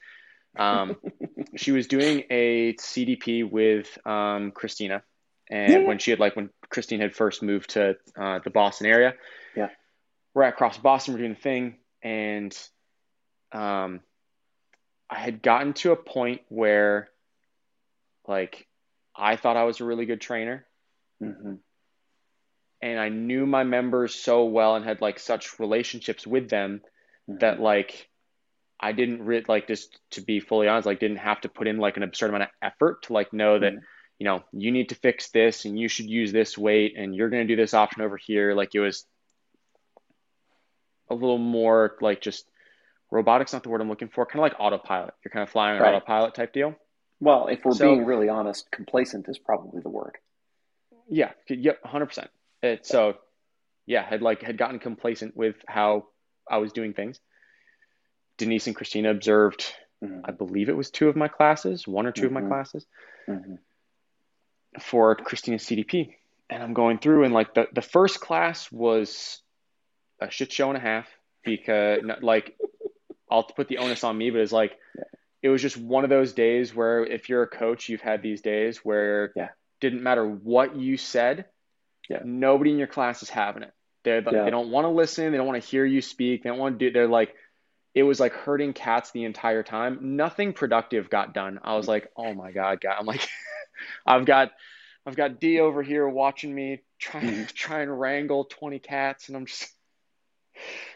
Um, 0.57 0.97
she 1.57 1.72
was 1.72 1.86
doing 1.86 2.24
a 2.30 2.74
CDP 2.74 3.49
with 3.49 3.99
um, 4.07 4.51
Christina, 4.53 5.03
and 5.51 5.72
Yeah, 5.72 5.78
when 5.86 5.99
she 5.99 6.11
had 6.11 6.20
like 6.20 6.36
when 6.36 6.51
Christine 6.68 7.01
had 7.01 7.14
first 7.14 7.43
moved 7.43 7.70
to 7.70 7.97
uh, 8.18 8.40
the 8.43 8.51
Boston 8.51 8.86
area, 8.86 9.14
Yeah. 9.57 9.68
we're 10.34 10.43
at 10.45 10.57
Cross 10.57 10.78
Boston, 10.78 11.14
we're 11.14 11.18
doing 11.20 11.34
the 11.34 11.40
thing, 11.40 11.78
and 12.03 12.57
um, 13.53 14.01
I 15.11 15.18
had 15.18 15.43
gotten 15.43 15.74
to 15.74 15.93
a 15.93 15.97
point 15.97 16.40
where, 16.49 17.09
like, 18.26 18.66
I 19.14 19.36
thought 19.36 19.57
I 19.59 19.64
was 19.64 19.80
a 19.80 19.84
really 19.84 20.07
good 20.07 20.20
trainer 20.22 20.66
Mhm. 21.22 21.59
and 22.80 22.99
I 22.99 23.11
knew 23.11 23.47
my 23.47 23.62
members 23.62 24.14
so 24.14 24.47
well 24.47 24.74
and 24.74 24.84
had 24.84 25.01
like 25.01 25.18
such 25.18 25.61
relationships 25.61 26.26
with 26.26 26.49
them 26.49 26.80
Mhm. 27.28 27.40
that 27.40 27.61
like 27.61 28.09
I 28.83 28.93
didn't 28.93 29.24
re- 29.24 29.45
like 29.47 29.68
just 29.68 29.99
to 30.11 30.20
be 30.20 30.41
fully 30.41 30.66
honest, 30.68 30.87
like 30.87 30.99
didn't 31.01 31.18
have 31.18 31.41
to 31.43 31.49
put 31.49 31.68
in 31.68 31.78
like 31.78 31.97
an 31.97 32.03
absurd 32.03 32.30
amount 32.30 32.43
of 32.45 32.49
effort 32.61 33.05
to 33.05 33.12
like 33.12 33.33
know 33.33 33.59
that 33.59 33.72
Mhm. 33.74 33.83
you 34.18 34.24
know 34.24 34.43
you 34.53 34.72
need 34.72 34.89
to 34.89 34.95
fix 34.97 35.30
this 35.30 35.64
and 35.64 35.78
you 35.78 35.89
should 35.89 36.07
use 36.07 36.33
this 36.33 36.59
weight 36.59 36.95
and 36.97 37.14
you're 37.14 37.30
going 37.30 37.47
to 37.47 37.53
do 37.53 37.61
this 37.61 37.74
option 37.74 38.03
over 38.03 38.16
here. 38.16 38.55
Like 38.55 38.74
it 38.74 38.80
was 38.80 39.07
a 41.09 41.14
little 41.14 41.39
more 41.39 41.97
like 42.01 42.20
just 42.20 42.49
robotics, 43.11 43.53
not 43.53 43.62
the 43.62 43.68
word 43.68 43.80
I'm 43.80 43.89
looking 43.89 44.09
for, 44.09 44.24
kind 44.26 44.37
of 44.37 44.43
like 44.51 44.59
autopilot. 44.59 45.14
You're 45.24 45.30
kind 45.33 45.43
of 45.43 45.51
flying 45.51 45.76
on 45.76 45.83
Right. 45.83 45.95
autopilot 45.95 46.35
type 46.35 46.53
deal. 46.53 46.74
Well, 47.20 47.49
if 47.49 47.64
we're 47.64 47.72
So- 47.74 47.87
being 47.87 48.05
really 48.05 48.28
honest, 48.28 48.70
complacent 48.70 49.28
is 49.28 49.39
probably 49.39 49.80
the 49.80 49.91
word. 49.91 50.18
Yeah, 51.09 51.33
yep, 51.49 51.83
hundred 51.85 52.07
percent. 52.07 52.30
So 52.83 53.18
yeah, 53.87 54.03
had 54.03 54.22
like 54.22 54.43
had 54.43 54.57
gotten 54.57 54.78
complacent 54.78 55.37
with 55.37 55.57
how 55.68 56.09
I 56.49 56.59
was 56.59 56.72
doing 56.72 56.95
things. 56.95 57.20
Denise 58.43 58.66
and 58.66 58.74
Christina 58.76 59.11
observed, 59.11 59.72
Mhm. 60.03 60.22
I 60.24 60.32
believe 60.32 60.68
it 60.68 60.76
was 60.76 60.90
two 60.90 61.09
of 61.09 61.16
my 61.16 61.28
classes, 61.28 61.86
one 61.86 62.07
or 62.07 62.12
2 62.12 62.26
of 62.26 62.32
my 62.32 62.40
Mhm. 62.43 62.49
classes 62.49 62.86
Mhm. 63.28 63.59
for 64.80 65.14
Christina's 65.16 65.62
CDP. 65.64 66.16
And 66.51 66.62
I'm 66.62 66.74
going 66.74 66.99
through 66.99 67.24
and 67.24 67.32
like 67.32 67.55
the, 67.55 67.68
the 67.72 67.82
first 67.82 68.20
class 68.20 68.70
was 68.72 69.40
a 70.20 70.30
shit 70.30 70.53
show 70.53 70.68
and 70.68 70.76
a 70.76 70.80
half 70.80 71.09
because 71.45 72.03
like 72.20 72.59
I'll 73.30 73.45
put 73.45 73.68
the 73.68 73.78
onus 73.78 74.05
on 74.05 74.18
me, 74.18 74.30
but 74.30 74.40
it's 74.40 74.53
like 74.53 74.78
it 75.43 75.49
was 75.49 75.62
just 75.62 75.76
one 75.76 76.05
of 76.05 76.11
those 76.11 76.32
days 76.34 76.74
where 76.74 77.05
if 77.05 77.28
you're 77.28 77.43
a 77.43 77.49
coach, 77.49 77.88
you've 77.88 78.01
had 78.03 78.22
these 78.22 78.43
days 78.43 78.84
where 78.84 79.32
Yeah. 79.34 79.49
didn't 79.80 80.03
matter 80.03 80.26
what 80.26 80.76
you 80.76 80.97
said, 80.97 81.47
Yeah. 82.09 82.20
nobody 82.24 82.70
in 82.72 82.78
your 82.78 82.86
class 82.86 83.22
is 83.22 83.30
having 83.30 83.62
it. 83.62 83.72
They're, 84.05 84.20
Yeah. 84.20 84.45
They 84.45 84.51
don't 84.51 84.70
want 84.70 84.84
to 84.84 84.88
listen. 84.90 85.30
They 85.30 85.38
don't 85.38 85.47
want 85.47 85.62
to 85.62 85.68
hear 85.68 85.84
you 85.84 86.01
speak. 86.03 86.43
They 86.43 86.51
don't 86.51 86.59
want 86.59 86.78
to 86.78 86.86
do. 86.86 86.93
They're 86.93 87.09
like, 87.09 87.34
it 87.95 88.03
was 88.03 88.18
like 88.20 88.32
hurting 88.32 88.72
cats 88.72 89.11
the 89.11 89.24
entire 89.24 89.62
time. 89.62 90.16
Nothing 90.16 90.53
productive 90.53 91.11
got 91.11 91.34
done. 91.34 91.61
I 91.62 91.76
was 91.76 91.86
like, 91.88 92.11
oh 92.16 92.32
my 92.34 92.53
god, 92.53 92.80
God. 92.80 92.97
I'm 92.99 93.07
like, 93.07 93.28
I've 94.07 94.24
got, 94.24 94.53
I've 95.05 95.16
got 95.16 95.40
D 95.40 95.61
over 95.61 95.82
here 95.82 96.09
watching 96.09 96.55
me 96.55 96.80
try 96.99 97.20
Mhm. 97.22 97.53
try 97.55 97.82
and 97.82 98.01
wrangle 98.01 98.45
20 98.45 98.78
cats, 98.78 99.28
and 99.28 99.36
I'm 99.36 99.47
just. 99.47 99.68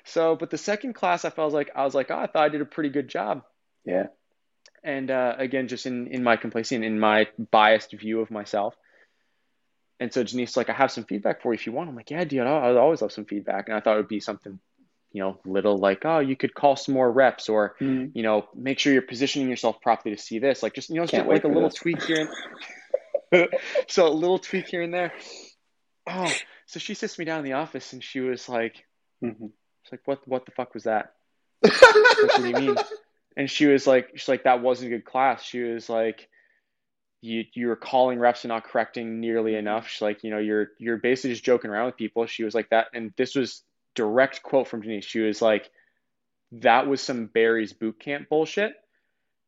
So, 0.04 0.36
but 0.36 0.50
the 0.50 0.58
second 0.58 0.92
class, 0.92 1.24
I 1.24 1.30
felt 1.30 1.52
like 1.54 1.70
I 1.74 1.84
was 1.84 1.94
like, 1.94 2.10
oh, 2.10 2.18
I 2.18 2.26
thought 2.26 2.44
I 2.44 2.50
did 2.50 2.60
a 2.60 2.66
pretty 2.66 2.90
good 2.90 3.08
job. 3.08 3.42
Yeah. 3.84 4.08
And 4.84 5.10
uh, 5.10 5.34
again, 5.38 5.66
just 5.66 5.86
in 5.86 6.08
in 6.08 6.22
my 6.22 6.36
complacency 6.36 6.76
and 6.76 6.84
in 6.84 7.00
my 7.00 7.26
biased 7.50 7.90
view 7.92 8.20
of 8.20 8.30
myself. 8.30 8.76
And 9.98 10.12
so 10.12 10.22
Janice's 10.22 10.56
like, 10.58 10.68
I 10.68 10.74
have 10.74 10.92
some 10.92 11.04
feedback 11.04 11.40
for 11.42 11.52
you 11.52 11.58
if 11.58 11.66
you 11.66 11.72
want. 11.72 11.88
I'm 11.88 11.96
like, 11.96 12.10
yeah, 12.10 12.22
dude, 12.24 12.42
I 12.42 12.76
always 12.76 13.00
love 13.00 13.12
some 13.12 13.24
feedback. 13.24 13.68
And 13.68 13.76
I 13.76 13.80
thought 13.80 13.94
it 13.94 14.00
would 14.00 14.08
be 14.08 14.20
something, 14.20 14.60
you 15.12 15.22
know, 15.22 15.38
little 15.44 15.78
like, 15.78 16.04
oh, 16.04 16.18
you 16.18 16.36
could 16.36 16.54
call 16.54 16.76
some 16.76 16.94
more 16.94 17.10
reps 17.10 17.48
or, 17.48 17.74
Mhm. 17.80 18.12
you 18.14 18.22
know, 18.22 18.48
make 18.54 18.78
sure 18.78 18.92
you're 18.92 19.02
positioning 19.02 19.48
yourself 19.48 19.80
properly 19.80 20.14
to 20.14 20.20
see 20.20 20.38
this. 20.38 20.62
Like 20.62 20.74
just, 20.74 20.90
you 20.90 20.96
know, 20.96 21.06
just 21.06 21.26
like 21.26 21.44
a 21.44 21.48
little 21.48 21.68
this. 21.70 21.74
tweak 21.78 22.02
here. 22.02 22.28
And... 23.32 23.48
so 23.88 24.06
a 24.06 24.10
little 24.10 24.38
tweak 24.38 24.66
here 24.66 24.82
and 24.82 24.92
there. 24.92 25.12
Oh, 26.06 26.32
so 26.66 26.78
she 26.78 26.94
sits 26.94 27.18
me 27.18 27.24
down 27.24 27.38
in 27.40 27.44
the 27.44 27.54
office 27.54 27.92
and 27.92 28.02
she 28.02 28.20
was 28.20 28.48
like, 28.48 28.84
Mhm. 29.22 29.52
she's 29.82 29.92
like, 29.92 30.06
what, 30.06 30.26
what 30.28 30.44
the 30.46 30.52
fuck 30.52 30.74
was 30.74 30.84
that? 30.84 31.14
Like, 31.62 31.72
what 31.82 32.36
do 32.36 32.48
you 32.48 32.54
mean? 32.54 32.76
And 33.36 33.50
she 33.50 33.66
was 33.66 33.86
like, 33.86 34.10
she's 34.14 34.28
like, 34.28 34.44
that 34.44 34.60
wasn't 34.62 34.92
a 34.92 34.96
good 34.96 35.04
class. 35.04 35.42
She 35.42 35.60
was 35.60 35.88
like, 35.88 36.28
you 37.22 37.44
you're 37.54 37.76
calling 37.76 38.18
reps 38.18 38.44
and 38.44 38.50
not 38.50 38.64
correcting 38.64 39.20
nearly 39.20 39.56
enough. 39.56 39.88
She's 39.88 40.02
like, 40.02 40.22
you 40.22 40.30
know, 40.30 40.38
you're 40.38 40.68
you're 40.78 40.98
basically 40.98 41.30
just 41.30 41.44
joking 41.44 41.70
around 41.70 41.86
with 41.86 41.96
people. 41.96 42.26
She 42.26 42.44
was 42.44 42.54
like 42.54 42.68
that, 42.70 42.88
and 42.94 43.12
this 43.16 43.34
was 43.34 43.62
direct 43.96 44.42
quote 44.42 44.68
from 44.68 44.82
Denise. 44.82 45.04
She 45.04 45.18
was 45.20 45.42
like, 45.42 45.68
that 46.52 46.86
was 46.86 47.00
some 47.00 47.26
Barry's 47.26 47.72
boot 47.72 47.98
camp 47.98 48.28
bullshit. 48.28 48.74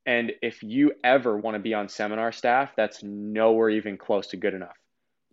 And 0.04 0.32
if 0.42 0.62
you 0.62 0.94
ever 1.04 1.36
want 1.36 1.54
to 1.54 1.60
be 1.60 1.74
on 1.74 1.88
seminar 1.88 2.32
staff, 2.32 2.72
that's 2.76 3.02
nowhere 3.02 3.70
even 3.70 3.96
close 3.98 4.28
to 4.28 4.36
good 4.36 4.54
enough. 4.54 4.76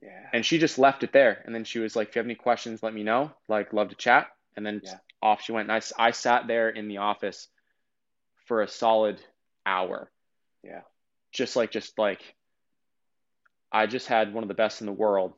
Yeah. 0.04 0.30
And 0.34 0.46
she 0.46 0.60
just 0.60 0.78
left 0.78 1.04
it 1.04 1.14
there. 1.14 1.42
And 1.46 1.56
then 1.56 1.64
she 1.64 1.80
was 1.80 1.96
like, 1.96 2.10
if 2.10 2.16
you 2.16 2.20
have 2.20 2.28
any 2.28 2.36
questions, 2.36 2.84
let 2.84 2.94
me 2.94 3.02
know. 3.02 3.32
Like, 3.48 3.74
love 3.74 3.90
to 3.90 3.96
chat. 3.96 4.28
And 4.56 4.66
then 4.66 4.82
Yeah. 4.84 5.00
off 5.22 5.42
she 5.42 5.54
went. 5.54 5.70
And 5.70 5.82
I, 5.98 6.08
I 6.08 6.12
sat 6.12 6.48
there 6.48 6.70
in 6.70 6.88
the 6.88 6.98
office 6.98 7.48
for 8.46 8.62
a 8.62 8.68
solid 8.68 9.20
hour. 9.66 10.12
Yeah. 10.62 10.82
Just 11.32 11.56
like, 11.56 11.72
just 11.72 11.98
like, 11.98 12.36
I 13.72 13.88
just 13.88 14.08
had 14.08 14.34
one 14.34 14.44
of 14.44 14.48
the 14.50 14.54
best 14.54 14.82
in 14.82 14.88
the 14.88 14.94
world 14.94 15.34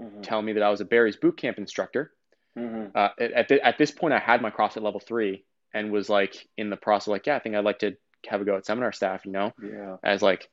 Mhm. 0.00 0.22
tell 0.22 0.40
me 0.40 0.52
that 0.52 0.62
I 0.62 0.70
was 0.70 0.80
a 0.80 0.84
Barry's 0.84 1.16
boot 1.16 1.36
camp 1.36 1.58
instructor. 1.58 2.12
Mhm. 2.58 2.90
Uh, 2.94 3.10
at, 3.18 3.32
at, 3.32 3.50
at 3.52 3.78
this 3.78 3.90
point, 3.90 4.14
I 4.14 4.18
had 4.18 4.42
my 4.42 4.50
CrossFit 4.50 4.82
level 4.82 5.00
three 5.00 5.44
and 5.72 5.92
was 5.92 6.08
like 6.08 6.48
in 6.56 6.70
the 6.70 6.76
process, 6.76 7.08
like, 7.08 7.26
yeah, 7.26 7.36
I 7.36 7.38
think 7.38 7.54
I'd 7.54 7.64
like 7.64 7.80
to 7.80 7.96
have 8.26 8.40
a 8.40 8.44
go 8.44 8.56
at 8.56 8.66
seminar 8.66 8.92
staff, 8.92 9.24
you 9.24 9.32
know? 9.32 9.52
Yeah. 9.62 9.96
as 10.02 10.22
like 10.22 10.48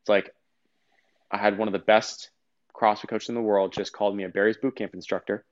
it's 0.00 0.08
like 0.08 0.34
I 1.30 1.36
had 1.38 1.58
one 1.58 1.68
of 1.68 1.72
the 1.72 1.78
best 1.78 2.30
CrossFit 2.74 3.08
coaches 3.08 3.28
in 3.28 3.34
the 3.34 3.40
world 3.40 3.72
just 3.72 3.92
called 3.92 4.16
me 4.16 4.24
a 4.24 4.28
Barry's 4.28 4.56
boot 4.56 4.76
camp 4.76 4.94
instructor 4.94 5.44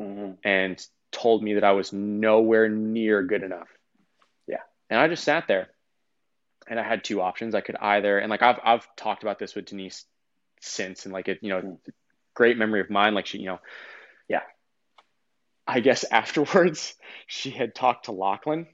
Mhm. 0.00 0.38
and 0.44 0.86
told 1.10 1.42
me 1.42 1.54
that 1.54 1.64
I 1.64 1.72
was 1.72 1.92
nowhere 1.92 2.68
near 2.68 3.22
good 3.22 3.42
enough. 3.42 3.68
Yeah. 4.46 4.62
And 4.90 4.98
I 5.00 5.08
just 5.08 5.24
sat 5.24 5.46
there 5.48 5.68
and 6.68 6.78
I 6.80 6.82
had 6.82 7.04
two 7.04 7.20
options. 7.20 7.54
I 7.54 7.60
could 7.60 7.76
either 7.76 8.18
and 8.18 8.30
like 8.30 8.42
I've 8.42 8.60
I've 8.62 8.96
talked 8.96 9.22
about 9.22 9.38
this 9.38 9.54
with 9.54 9.66
Denise 9.66 10.04
since 10.60 11.04
and 11.04 11.12
like 11.12 11.28
it, 11.28 11.40
you 11.42 11.48
know, 11.48 11.60
Mm. 11.62 11.78
great 12.34 12.56
memory 12.56 12.80
of 12.80 12.90
mine. 12.90 13.14
Like 13.14 13.26
she, 13.26 13.38
you 13.38 13.46
know, 13.46 13.60
Yeah. 14.28 14.42
I 15.66 15.80
guess 15.80 16.04
afterwards 16.10 16.94
she 17.26 17.50
had 17.50 17.74
talked 17.74 18.06
to 18.06 18.12
Lachlan 18.12 18.66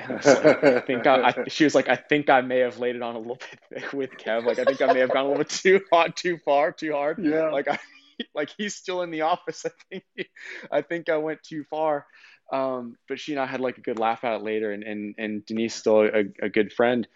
I 0.00 0.12
like, 0.12 0.64
I 0.64 0.80
think 0.86 1.06
I, 1.06 1.28
I, 1.28 1.48
she 1.48 1.64
was 1.64 1.74
like, 1.74 1.88
I 1.88 1.96
think 1.96 2.30
I 2.30 2.40
may 2.40 2.60
have 2.60 2.78
laid 2.78 2.96
it 2.96 3.02
on 3.02 3.16
a 3.16 3.18
little 3.18 3.36
bit 3.36 3.82
thick 3.82 3.92
with 3.92 4.10
Kev. 4.12 4.44
Like, 4.44 4.58
I 4.58 4.64
think 4.64 4.80
I 4.80 4.92
may 4.92 5.00
have 5.00 5.12
gone 5.12 5.24
a 5.24 5.28
little 5.28 5.44
bit 5.44 5.50
too 5.50 5.80
hot, 5.92 6.16
too 6.16 6.38
far, 6.44 6.72
too 6.72 6.92
hard. 6.92 7.18
yeah. 7.22 7.50
Like, 7.50 7.68
I, 7.68 7.78
like 8.34 8.50
he's 8.56 8.74
still 8.74 9.02
in 9.02 9.10
the 9.10 9.22
office. 9.22 9.64
I 9.66 9.70
think, 9.90 10.28
I 10.70 10.82
think 10.82 11.08
I 11.08 11.16
went 11.16 11.42
too 11.42 11.64
far. 11.64 12.06
Um, 12.50 12.96
but 13.08 13.20
she 13.20 13.32
and 13.32 13.40
I 13.40 13.46
had 13.46 13.60
like 13.60 13.76
a 13.76 13.82
good 13.82 13.98
laugh 13.98 14.24
at 14.24 14.36
it 14.36 14.42
later, 14.42 14.72
and 14.72 14.82
and 14.82 15.14
and 15.18 15.44
Denise 15.44 15.74
still 15.74 16.00
a, 16.00 16.24
a 16.40 16.48
good 16.48 16.72
friend. 16.72 17.06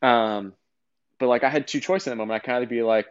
Um, 0.00 0.52
but 1.18 1.26
like 1.26 1.42
I 1.42 1.50
had 1.50 1.66
two 1.66 1.80
choices 1.80 2.06
in 2.06 2.12
the 2.12 2.16
moment. 2.16 2.40
I 2.40 2.46
kind 2.46 2.62
of 2.62 2.70
be 2.70 2.84
like, 2.84 3.06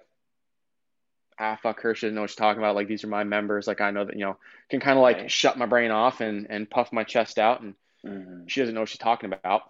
ah, 1.40 1.58
fuck 1.62 1.82
her. 1.82 1.94
She 1.96 2.06
doesn't 2.06 2.16
know 2.16 2.22
what 2.22 2.30
she's 2.30 2.36
talking 2.38 2.62
about. 2.62 2.76
Like 2.76 2.88
these 2.88 3.04
are 3.04 3.08
my 3.08 3.24
members. 3.24 3.68
Like 3.68 3.82
I 3.82 3.92
know 3.92 4.06
that 4.06 4.16
you 4.16 4.26
know 4.26 4.38
can 4.70 4.80
kind 4.80 4.98
of 4.98 5.02
like 5.02 5.18
Right. 5.18 5.32
shut 5.32 5.58
my 5.58 5.66
brain 5.66 5.92
off 5.92 6.22
and 6.22 6.48
and 6.50 6.70
puff 6.70 6.92
my 6.94 7.04
chest 7.04 7.38
out 7.40 7.62
and 7.62 7.76
Mhm. 8.06 8.50
she 8.50 8.60
doesn't 8.60 8.76
know 8.76 8.82
what 8.82 8.90
she's 8.90 9.00
talking 9.00 9.32
about 9.34 9.64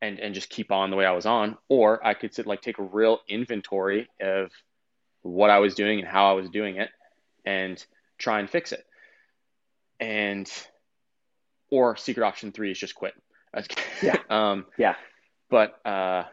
and 0.00 0.18
and 0.18 0.34
just 0.34 0.48
keep 0.48 0.70
on 0.72 0.90
the 0.90 0.96
way 0.96 1.04
I 1.04 1.12
was 1.12 1.26
on 1.26 1.58
or 1.68 2.04
I 2.06 2.14
could 2.14 2.34
sit 2.34 2.46
like 2.46 2.62
take 2.62 2.78
a 2.78 2.82
real 2.82 3.20
inventory 3.28 4.08
of 4.20 4.50
what 5.22 5.50
I 5.50 5.58
was 5.58 5.74
doing 5.74 5.98
and 5.98 6.08
how 6.08 6.30
I 6.30 6.32
was 6.32 6.48
doing 6.48 6.76
it 6.76 6.90
and 7.44 7.84
try 8.18 8.40
and 8.40 8.48
fix 8.48 8.72
it 8.72 8.84
and 10.00 10.50
or 11.70 11.96
secret 11.96 12.24
option 12.24 12.50
3 12.52 12.70
is 12.70 12.78
just 12.78 12.94
quit 12.94 13.14
Yeah. 14.02 14.16
um 14.30 14.66
Yeah. 14.78 14.96
but 15.50 15.84
uh 15.86 16.24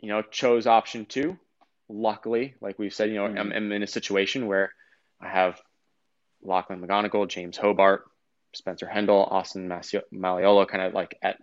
you 0.00 0.08
know 0.08 0.22
chose 0.22 0.66
option 0.66 1.06
2 1.06 1.36
luckily 1.92 2.54
like 2.60 2.78
we've 2.78 2.94
said 2.94 3.08
you 3.08 3.16
know 3.16 3.24
I'm, 3.26 3.34
Mhm. 3.50 3.56
I'm 3.56 3.72
in 3.72 3.82
a 3.82 3.86
situation 3.86 4.46
where 4.46 4.72
I 5.20 5.28
have 5.28 5.60
Lachlan 6.42 6.80
McGonigal, 6.80 7.28
James 7.28 7.56
Hobart, 7.58 8.04
Spencer 8.54 8.86
Hendel, 8.86 9.26
Austin 9.30 9.68
Masio- 9.68 10.08
Malleolo 10.12 10.66
kind 10.66 10.82
of 10.84 10.94
like 10.94 11.18
at 11.20 11.38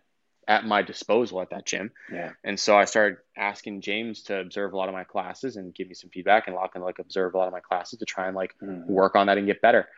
at 0.47 0.63
my 0.65 0.81
disposal 0.81 1.41
at 1.41 1.49
that 1.49 1.65
gym. 1.65 1.91
Yeah. 2.11 2.31
And 2.43 2.57
so 2.57 2.77
I 2.77 2.85
started 2.85 3.17
asking 3.35 3.81
James 3.81 4.23
to 4.23 4.39
observe 4.39 4.71
a 4.71 4.77
lot 4.77 4.87
of 4.87 4.93
my 4.95 5.03
classes 5.03 5.57
and 5.57 5.75
give 5.75 5.89
me 5.89 5.93
some 5.93 6.09
feedback 6.09 6.47
and 6.47 6.55
Lachlan 6.55 6.83
like 6.85 6.99
observe 6.99 7.35
a 7.35 7.37
lot 7.37 7.47
of 7.47 7.53
my 7.53 7.59
classes 7.59 7.99
to 7.99 8.05
try 8.05 8.27
and 8.27 8.35
like 8.35 8.53
Mhm. 8.59 8.85
work 8.87 9.15
on 9.17 9.27
that 9.27 9.37
and 9.37 9.45
get 9.45 9.61
better. 9.61 9.89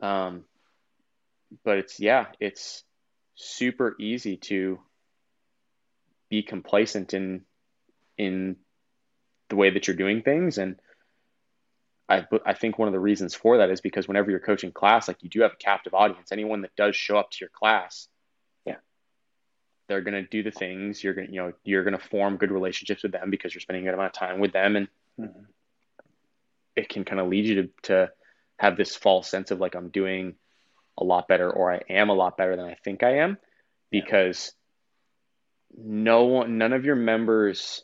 Um, 0.00 0.46
but 1.62 1.76
it's 1.78 2.00
yeah, 2.00 2.32
it's 2.40 2.82
super 3.34 3.94
easy 4.00 4.38
to 4.38 4.80
be 6.30 6.42
complacent 6.42 7.12
in 7.14 7.44
in 8.16 8.56
the 9.50 9.56
way 9.56 9.70
that 9.70 9.86
you're 9.86 9.96
doing 9.96 10.22
things 10.22 10.58
and 10.58 10.80
I, 12.06 12.26
I 12.44 12.52
think 12.52 12.78
one 12.78 12.86
of 12.86 12.92
the 12.92 13.00
reasons 13.00 13.34
for 13.34 13.58
that 13.58 13.70
is 13.70 13.80
because 13.80 14.06
whenever 14.06 14.30
you're 14.30 14.38
coaching 14.40 14.72
class, 14.72 15.08
like 15.08 15.22
you 15.22 15.30
do 15.30 15.40
have 15.40 15.52
a 15.54 15.56
captive 15.56 15.94
audience. 15.94 16.32
Anyone 16.32 16.60
that 16.60 16.76
does 16.76 16.94
show 16.94 17.16
up 17.16 17.30
to 17.30 17.38
your 17.40 17.48
class, 17.48 18.08
Yeah. 18.66 18.76
they're 19.88 20.02
gonna 20.02 20.22
do 20.22 20.42
the 20.42 20.50
things. 20.50 21.02
You're 21.02 21.14
gonna, 21.14 21.28
you 21.28 21.40
know, 21.40 21.52
you're 21.64 21.82
gonna 21.82 21.98
form 21.98 22.36
good 22.36 22.50
relationships 22.50 23.02
with 23.02 23.12
them 23.12 23.30
because 23.30 23.54
you're 23.54 23.62
spending 23.62 23.84
a 23.84 23.86
good 23.86 23.94
amount 23.94 24.14
of 24.14 24.18
time 24.18 24.38
with 24.38 24.52
them, 24.52 24.76
and 24.76 24.88
Mhm. 25.18 25.46
it 26.76 26.90
can 26.90 27.06
kind 27.06 27.20
of 27.20 27.28
lead 27.28 27.46
you 27.46 27.62
to 27.62 27.68
to 27.84 28.12
have 28.58 28.76
this 28.76 28.94
false 28.94 29.26
sense 29.28 29.50
of 29.50 29.60
like 29.60 29.74
I'm 29.74 29.88
doing 29.88 30.36
a 30.98 31.04
lot 31.04 31.26
better 31.26 31.50
or 31.50 31.72
I 31.72 31.80
am 31.88 32.10
a 32.10 32.14
lot 32.14 32.36
better 32.36 32.54
than 32.54 32.66
I 32.66 32.74
think 32.74 33.02
I 33.02 33.18
am, 33.20 33.30
Yeah. 33.90 34.02
because 34.02 34.54
no 35.76 36.24
one, 36.24 36.58
none 36.58 36.74
of 36.74 36.84
your 36.84 36.96
members 36.96 37.82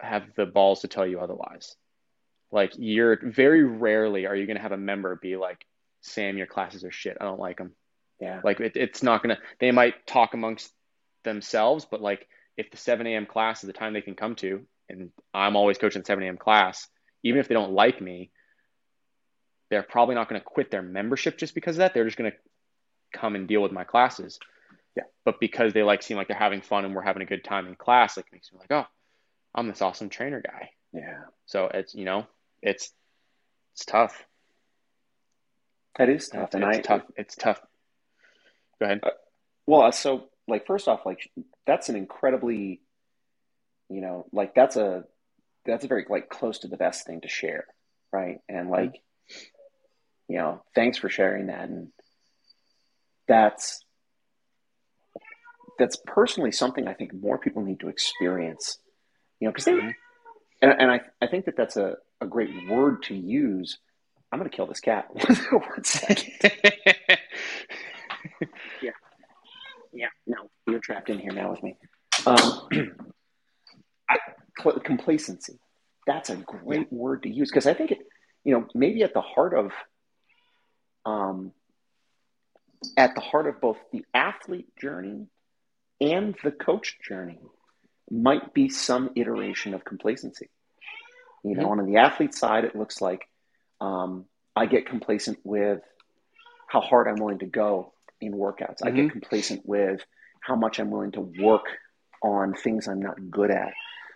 have 0.00 0.24
the 0.36 0.46
balls 0.46 0.80
to 0.80 0.88
tell 0.88 1.06
you 1.06 1.20
otherwise. 1.20 1.76
Like 2.50 2.72
you're 2.76 3.18
very 3.22 3.64
rarely 3.64 4.26
are 4.26 4.36
you 4.36 4.46
going 4.46 4.56
to 4.56 4.62
have 4.62 4.72
a 4.72 4.76
member 4.76 5.16
be 5.16 5.36
like, 5.36 5.64
"Sam, 6.02 6.38
your 6.38 6.46
classes 6.46 6.84
are 6.84 6.92
shit. 6.92 7.16
I 7.20 7.24
don't 7.24 7.40
like 7.40 7.58
them." 7.58 7.72
Yeah. 8.20 8.40
Like 8.44 8.60
it, 8.60 8.76
it's 8.76 9.02
not 9.02 9.22
gonna. 9.22 9.38
They 9.60 9.70
might 9.70 10.06
talk 10.06 10.34
amongst 10.34 10.72
themselves, 11.24 11.86
but 11.90 12.00
like 12.00 12.28
if 12.56 12.70
the 12.70 12.76
7 12.76 13.06
a.m. 13.06 13.26
class 13.26 13.64
is 13.64 13.66
the 13.66 13.72
time 13.72 13.92
they 13.92 14.00
can 14.00 14.14
come 14.14 14.36
to, 14.36 14.64
and 14.88 15.10
I'm 15.32 15.56
always 15.56 15.78
coaching 15.78 16.04
7 16.04 16.22
a.m. 16.22 16.36
class, 16.36 16.86
even 17.22 17.40
if 17.40 17.48
they 17.48 17.54
don't 17.54 17.72
like 17.72 18.00
me, 18.00 18.30
they're 19.70 19.82
probably 19.82 20.14
not 20.14 20.28
going 20.28 20.40
to 20.40 20.44
quit 20.44 20.70
their 20.70 20.82
membership 20.82 21.36
just 21.38 21.54
because 21.54 21.76
of 21.76 21.78
that. 21.78 21.94
They're 21.94 22.04
just 22.04 22.16
going 22.16 22.30
to 22.30 22.36
come 23.18 23.34
and 23.34 23.48
deal 23.48 23.62
with 23.62 23.72
my 23.72 23.84
classes. 23.84 24.38
Yeah. 24.96 25.04
But 25.24 25.40
because 25.40 25.72
they 25.72 25.82
like 25.82 26.02
seem 26.02 26.16
like 26.16 26.28
they're 26.28 26.36
having 26.36 26.60
fun 26.60 26.84
and 26.84 26.94
we're 26.94 27.02
having 27.02 27.22
a 27.22 27.26
good 27.26 27.42
time 27.42 27.66
in 27.66 27.74
class, 27.74 28.16
like 28.16 28.26
makes 28.32 28.52
me 28.52 28.60
like, 28.60 28.70
oh, 28.70 28.86
I'm 29.54 29.68
this 29.68 29.82
awesome 29.82 30.08
trainer 30.08 30.40
guy. 30.40 30.70
Yeah. 30.92 31.22
So 31.46 31.70
it's 31.72 31.94
you 31.94 32.04
know, 32.04 32.26
it's 32.62 32.92
it's 33.74 33.84
tough. 33.84 34.24
That 35.98 36.08
is 36.08 36.28
tough. 36.28 36.46
It's, 36.46 36.54
and 36.54 36.64
it's 36.64 36.78
I, 36.78 36.80
tough. 36.80 37.02
It's 37.16 37.36
tough. 37.36 37.60
Go 38.80 38.86
ahead. 38.86 39.00
Uh, 39.02 39.10
well, 39.66 39.92
so 39.92 40.28
like 40.48 40.66
first 40.66 40.88
off, 40.88 41.06
like 41.06 41.30
that's 41.66 41.88
an 41.88 41.96
incredibly, 41.96 42.80
you 43.88 44.00
know, 44.00 44.26
like 44.32 44.54
that's 44.54 44.76
a 44.76 45.04
that's 45.64 45.84
a 45.84 45.88
very 45.88 46.04
like 46.08 46.28
close 46.28 46.58
to 46.60 46.68
the 46.68 46.76
best 46.76 47.06
thing 47.06 47.20
to 47.22 47.28
share, 47.28 47.66
right? 48.12 48.38
And 48.48 48.68
mm-hmm. 48.68 48.72
like, 48.72 49.00
you 50.28 50.38
know, 50.38 50.62
thanks 50.74 50.98
for 50.98 51.08
sharing 51.08 51.46
that. 51.46 51.68
And 51.68 51.88
that's 53.26 53.84
that's 55.78 55.96
personally 56.06 56.52
something 56.52 56.86
I 56.86 56.94
think 56.94 57.14
more 57.14 57.38
people 57.38 57.62
need 57.62 57.80
to 57.80 57.88
experience, 57.88 58.78
you 59.40 59.48
know, 59.48 59.52
because 59.52 59.64
they 59.64 59.72
Mhm. 59.72 59.94
and, 60.62 60.72
and 60.80 60.90
I 60.90 61.00
I 61.20 61.26
think 61.26 61.44
that 61.46 61.56
that's 61.56 61.76
a 61.76 61.96
a 62.20 62.26
great 62.26 62.50
word 62.68 63.02
to 63.04 63.14
use. 63.14 63.78
I'm 64.32 64.38
gonna 64.38 64.50
kill 64.50 64.66
this 64.66 64.80
cat. 64.80 65.08
One 65.14 65.84
second. 65.84 66.32
Yeah, 68.82 68.90
Yeah. 69.92 70.08
no, 70.26 70.50
you're 70.66 70.80
trapped 70.80 71.08
in 71.10 71.18
here 71.18 71.32
now 71.32 71.50
with 71.50 71.62
me. 71.62 71.76
Um, 72.26 72.68
I, 74.10 74.18
cl- 74.60 74.78
complacency. 74.80 75.58
That's 76.06 76.30
a 76.30 76.36
great 76.36 76.92
word 76.92 77.22
to 77.24 77.28
use 77.30 77.50
because 77.50 77.66
I 77.66 77.74
think 77.74 77.92
it, 77.92 77.98
you 78.44 78.52
know, 78.54 78.66
maybe 78.74 79.02
at 79.02 79.14
the 79.14 79.20
heart 79.20 79.54
of, 79.54 79.72
um, 81.06 81.52
at 82.96 83.14
the 83.14 83.20
heart 83.20 83.46
of 83.46 83.60
both 83.60 83.78
the 83.92 84.04
athlete 84.14 84.68
journey 84.80 85.28
and 86.00 86.34
the 86.42 86.50
coach 86.50 86.98
journey 87.06 87.38
might 88.10 88.52
be 88.54 88.68
some 88.68 89.10
iteration 89.16 89.74
of 89.74 89.84
complacency. 89.84 90.50
You 91.42 91.54
know, 91.56 91.66
Mhm. 91.66 91.70
on 91.80 91.86
the 91.86 91.96
athlete 91.98 92.34
side, 92.34 92.64
it 92.64 92.74
looks 92.76 93.00
like 93.00 93.28
um, 93.80 94.26
I 94.56 94.66
get 94.66 94.86
complacent 94.86 95.38
with 95.44 95.82
how 96.68 96.80
hard 96.80 97.06
I'm 97.08 97.16
willing 97.16 97.40
to 97.40 97.46
go 97.46 97.92
in 98.20 98.32
workouts. 98.32 98.78
I 98.82 98.90
get 98.90 99.06
Mhm. 99.08 99.10
complacent 99.12 99.66
with 99.66 100.04
how 100.40 100.54
much 100.56 100.78
I'm 100.78 100.90
willing 100.90 101.12
to 101.12 101.20
work 101.20 101.66
on 102.22 102.54
things 102.54 102.88
I'm 102.88 103.00
not 103.00 103.30
good 103.30 103.50
at. 103.50 103.74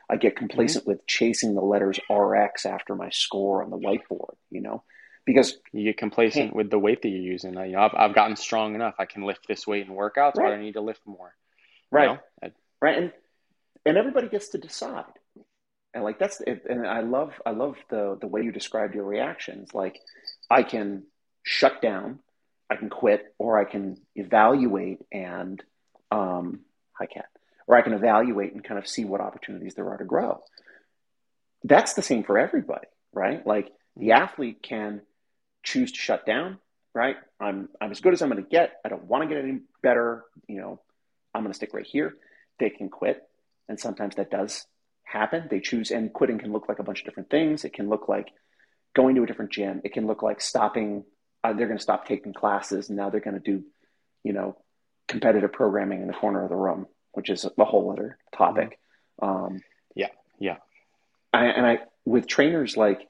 I 0.08 0.16
get 0.16 0.36
complacent 0.36 0.86
with 0.86 1.06
chasing 1.06 1.54
the 1.54 1.60
letters 1.60 2.00
RX 2.08 2.64
after 2.64 2.94
my 2.94 3.10
score 3.10 3.62
on 3.62 3.68
the 3.70 3.76
whiteboard, 3.76 4.36
you 4.50 4.62
know, 4.62 4.82
because 5.26 5.58
You 5.72 5.84
get 5.84 5.98
complacent 5.98 6.54
with 6.54 6.70
the 6.70 6.78
weight 6.78 7.02
that 7.02 7.08
you're 7.10 7.20
using. 7.20 7.52
You 7.54 7.72
know, 7.72 7.80
I've, 7.82 7.94
I've 7.94 8.14
gotten 8.14 8.36
strong 8.36 8.74
enough. 8.74 8.94
I 8.98 9.04
can 9.04 9.24
lift 9.24 9.46
this 9.46 9.66
weight 9.66 9.86
in 9.86 9.92
workouts. 9.94 10.36
Why 10.36 10.46
do 10.46 10.52
I 10.54 10.60
need 10.62 10.74
to 10.74 10.80
lift 10.80 11.06
more? 11.06 11.34
You 11.92 11.98
right, 11.98 12.06
know? 12.06 12.18
I- 12.42 12.52
right, 12.80 12.96
and 12.96 13.12
and 13.88 13.96
everybody 13.96 14.28
gets 14.28 14.50
to 14.50 14.58
decide. 14.58 15.04
And 15.94 16.04
like 16.04 16.18
that's 16.18 16.40
and 16.40 16.86
I 16.86 17.00
love 17.00 17.32
I 17.46 17.50
love 17.50 17.76
the 17.90 18.18
the 18.20 18.26
way 18.26 18.42
you 18.42 18.52
described 18.52 18.94
your 18.94 19.04
reactions. 19.04 19.72
Like 19.72 19.98
I 20.50 20.62
can 20.62 21.04
shut 21.42 21.80
down, 21.80 22.18
I 22.68 22.76
can 22.76 22.90
quit, 22.90 23.34
or 23.38 23.58
I 23.58 23.64
can 23.64 23.96
evaluate 24.14 25.00
and 25.10 25.62
um, 26.10 26.60
hi 26.92 27.06
cat, 27.06 27.26
or 27.66 27.76
I 27.76 27.82
can 27.82 27.94
evaluate 27.94 28.52
and 28.52 28.62
kind 28.62 28.78
of 28.78 28.86
see 28.86 29.04
what 29.06 29.22
opportunities 29.22 29.74
there 29.74 29.88
are 29.88 29.96
to 29.96 30.04
grow. 30.04 30.42
That's 31.64 31.94
the 31.94 32.02
same 32.02 32.22
for 32.22 32.38
everybody, 32.38 32.86
right? 33.12 33.44
Like 33.46 33.72
the 33.96 34.12
athlete 34.12 34.62
can 34.62 35.00
choose 35.62 35.92
to 35.92 35.98
shut 35.98 36.26
down, 36.26 36.58
right? 36.94 37.16
I'm 37.40 37.70
I'm 37.80 37.90
as 37.90 38.00
good 38.00 38.12
as 38.12 38.20
I'm 38.20 38.28
going 38.28 38.42
to 38.42 38.48
get. 38.48 38.74
I 38.84 38.90
don't 38.90 39.04
want 39.04 39.28
to 39.28 39.34
get 39.34 39.42
any 39.42 39.60
better. 39.82 40.24
You 40.46 40.60
know, 40.60 40.80
I'm 41.34 41.42
going 41.42 41.52
to 41.52 41.56
stick 41.56 41.72
right 41.72 41.86
here. 41.86 42.14
They 42.58 42.70
can 42.70 42.88
quit, 42.90 43.22
and 43.68 43.78
sometimes 43.78 44.16
that 44.16 44.30
does 44.30 44.66
happen. 45.04 45.48
They 45.50 45.60
choose, 45.60 45.90
and 45.90 46.12
quitting 46.12 46.38
can 46.38 46.52
look 46.52 46.68
like 46.68 46.78
a 46.78 46.82
bunch 46.82 47.00
of 47.00 47.04
different 47.06 47.30
things. 47.30 47.64
It 47.64 47.72
can 47.72 47.88
look 47.88 48.08
like 48.08 48.28
going 48.94 49.14
to 49.16 49.22
a 49.22 49.26
different 49.26 49.52
gym. 49.52 49.80
It 49.84 49.92
can 49.92 50.06
look 50.06 50.22
like 50.22 50.40
stopping. 50.40 51.04
Uh, 51.44 51.52
they're 51.52 51.66
going 51.66 51.78
to 51.78 51.82
stop 51.82 52.06
taking 52.06 52.32
classes, 52.32 52.88
and 52.88 52.96
now 52.96 53.10
they're 53.10 53.20
going 53.20 53.40
to 53.40 53.40
do, 53.40 53.64
you 54.24 54.32
know, 54.32 54.56
competitive 55.06 55.52
programming 55.52 56.02
in 56.02 56.08
the 56.08 56.12
corner 56.12 56.42
of 56.42 56.50
the 56.50 56.56
room, 56.56 56.86
which 57.12 57.30
is 57.30 57.46
a 57.58 57.64
whole 57.64 57.92
other 57.92 58.18
topic. 58.36 58.78
Um, 59.20 59.62
yeah, 59.94 60.10
yeah. 60.38 60.56
I, 61.32 61.46
and 61.46 61.66
I 61.66 61.78
with 62.04 62.26
trainers 62.26 62.76
like 62.76 63.06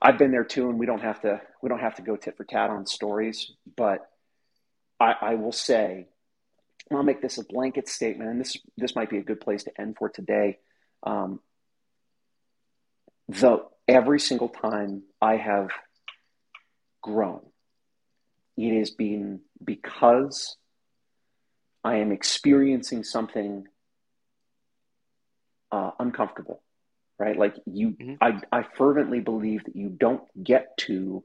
I've 0.00 0.18
been 0.18 0.32
there 0.32 0.44
too, 0.44 0.68
and 0.68 0.78
we 0.78 0.86
don't 0.86 1.02
have 1.02 1.20
to 1.22 1.40
we 1.62 1.68
don't 1.68 1.80
have 1.80 1.96
to 1.96 2.02
go 2.02 2.16
tit 2.16 2.36
for 2.36 2.44
tat 2.44 2.70
on 2.70 2.86
stories, 2.86 3.52
but 3.76 4.00
I, 4.98 5.14
I 5.20 5.34
will 5.36 5.52
say 5.52 6.08
I'll 6.96 7.02
make 7.02 7.22
this 7.22 7.38
a 7.38 7.44
blanket 7.44 7.88
statement, 7.88 8.30
and 8.30 8.40
this 8.40 8.56
this 8.76 8.94
might 8.94 9.10
be 9.10 9.18
a 9.18 9.22
good 9.22 9.40
place 9.40 9.64
to 9.64 9.80
end 9.80 9.96
for 9.98 10.08
today. 10.08 10.58
Um, 11.02 11.40
the 13.28 13.64
every 13.88 14.20
single 14.20 14.48
time 14.48 15.02
I 15.20 15.36
have 15.36 15.70
grown, 17.02 17.40
it 18.56 18.78
has 18.78 18.90
been 18.90 19.40
because 19.62 20.56
I 21.84 21.96
am 21.96 22.12
experiencing 22.12 23.04
something 23.04 23.66
uh, 25.72 25.90
uncomfortable, 25.98 26.62
right? 27.18 27.36
Like 27.36 27.56
you, 27.66 27.90
mm-hmm. 27.90 28.14
I, 28.20 28.40
I 28.52 28.64
fervently 28.76 29.20
believe 29.20 29.64
that 29.64 29.74
you 29.74 29.88
don't 29.88 30.22
get 30.42 30.76
to 30.78 31.24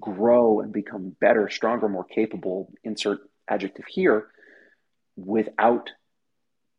grow 0.00 0.60
and 0.60 0.72
become 0.72 1.14
better, 1.20 1.50
stronger, 1.50 1.88
more 1.88 2.04
capable, 2.04 2.72
insert 2.82 3.20
adjective 3.48 3.84
here, 3.86 4.28
without 5.16 5.90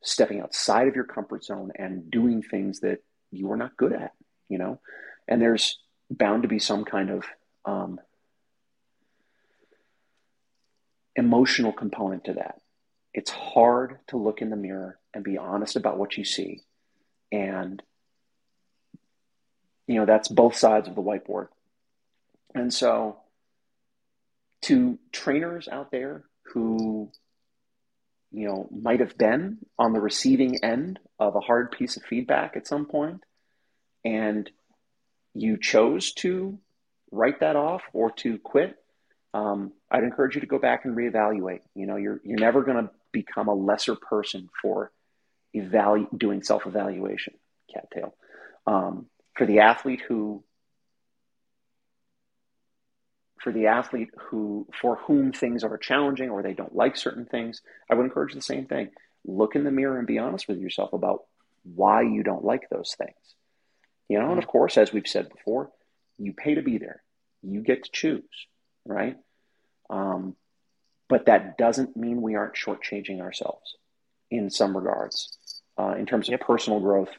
stepping 0.02 0.42
outside 0.42 0.88
of 0.88 0.96
your 0.96 1.06
comfort 1.06 1.44
zone 1.44 1.72
and 1.76 2.12
doing 2.12 2.42
things 2.42 2.82
that 2.82 3.00
you 3.32 3.52
are 3.52 3.58
not 3.58 3.78
good 3.78 3.94
at, 3.94 4.12
you 4.50 4.58
know? 4.58 4.80
And 5.28 5.42
there's 5.42 5.80
bound 6.10 6.44
to 6.44 6.50
be 6.50 6.60
some 6.60 6.84
kind 6.84 7.10
of 7.10 7.26
um, 7.66 8.00
emotional 11.16 11.72
component 11.72 12.26
to 12.26 12.34
that. 12.34 12.60
It's 13.14 13.32
hard 13.32 14.00
to 14.08 14.18
look 14.18 14.42
in 14.42 14.50
the 14.50 14.56
mirror 14.56 15.00
and 15.14 15.24
be 15.24 15.38
honest 15.38 15.76
about 15.76 15.98
what 15.98 16.18
you 16.18 16.26
see. 16.26 16.62
And, 17.32 17.82
you 19.88 19.96
know, 19.96 20.06
that's 20.06 20.28
both 20.28 20.56
sides 20.56 20.88
of 20.88 20.96
the 20.96 21.02
whiteboard. 21.02 21.48
And 22.56 22.74
so, 22.74 23.18
to 24.64 24.98
trainers 25.12 25.68
out 25.68 25.92
there 25.92 26.24
who 26.54 27.12
you 28.34 28.48
know, 28.48 28.68
might 28.72 29.00
have 29.00 29.18
been 29.18 29.60
on 29.78 29.94
the 29.94 30.02
receiving 30.02 30.64
end 30.64 31.00
of 31.20 31.36
a 31.36 31.40
hard 31.40 31.72
piece 31.72 31.98
of 31.98 32.04
feedback 32.04 32.58
at 32.58 32.68
some 32.68 32.86
point, 32.86 33.24
and 34.04 34.50
you 35.34 35.58
chose 35.58 36.14
to 36.14 36.58
write 37.12 37.40
that 37.42 37.56
off 37.56 37.84
or 37.94 38.12
to 38.12 38.40
quit, 38.40 38.76
um, 39.34 39.72
I'd 39.90 40.04
encourage 40.04 40.36
you 40.36 40.42
to 40.42 40.48
go 40.48 40.60
back 40.60 40.86
and 40.86 40.98
reevaluate. 40.98 41.62
You 41.76 41.86
know, 41.86 41.96
you're 41.96 42.20
you're 42.24 42.40
never 42.40 42.64
going 42.64 42.84
to 42.84 42.92
become 43.12 43.48
a 43.48 43.54
lesser 43.54 43.96
person 43.96 44.50
for 44.62 44.92
evalu- 45.56 46.18
doing 46.18 46.44
self 46.44 46.66
evaluation. 46.66 47.36
Cattail. 47.74 48.16
Um, 48.68 49.08
for 49.36 49.46
the 49.46 49.60
athlete 49.60 50.02
who 50.08 50.44
for 53.44 53.52
the 53.52 53.68
athlete 53.68 54.10
who 54.18 54.68
for 54.82 54.96
whom 54.96 55.34
things 55.34 55.64
are 55.64 55.78
challenging 55.78 56.30
or 56.30 56.42
they 56.42 56.54
don't 56.54 56.76
like 56.76 56.96
certain 56.96 57.26
things, 57.26 57.62
I 57.90 57.96
would 57.96 58.06
encourage 58.06 58.34
the 58.34 58.42
same 58.42 58.66
thing. 58.66 58.90
Look 59.26 59.56
in 59.56 59.66
the 59.66 59.72
mirror 59.72 59.98
and 59.98 60.08
be 60.08 60.18
honest 60.18 60.48
with 60.48 60.60
yourself 60.60 60.94
about 60.94 61.24
why 61.64 62.02
you 62.02 62.24
don't 62.24 62.46
like 62.46 62.70
those 62.70 62.96
things. 62.98 63.16
You 64.08 64.20
know, 64.20 64.32
and 64.32 64.40
of 64.40 64.48
course, 64.48 64.78
as 64.78 64.94
we've 64.94 65.08
said 65.08 65.30
before, 65.30 65.72
you 66.18 66.34
pay 66.34 66.56
to 66.56 66.62
be 66.62 66.78
there. 66.78 67.02
You 67.42 67.62
get 67.62 67.84
to 67.84 67.92
choose, 67.92 68.24
right? 68.86 69.18
Um, 69.90 70.36
but 71.10 71.26
that 71.26 71.58
doesn't 71.58 71.98
mean 71.98 72.22
we 72.22 72.36
aren't 72.36 72.56
shortchanging 72.56 73.22
ourselves 73.22 73.76
in 74.32 74.50
some 74.50 74.76
regards, 74.76 75.38
uh, 75.78 75.96
in 75.98 76.06
terms 76.06 76.30
of 76.30 76.40
personal 76.40 76.80
growth, 76.80 77.10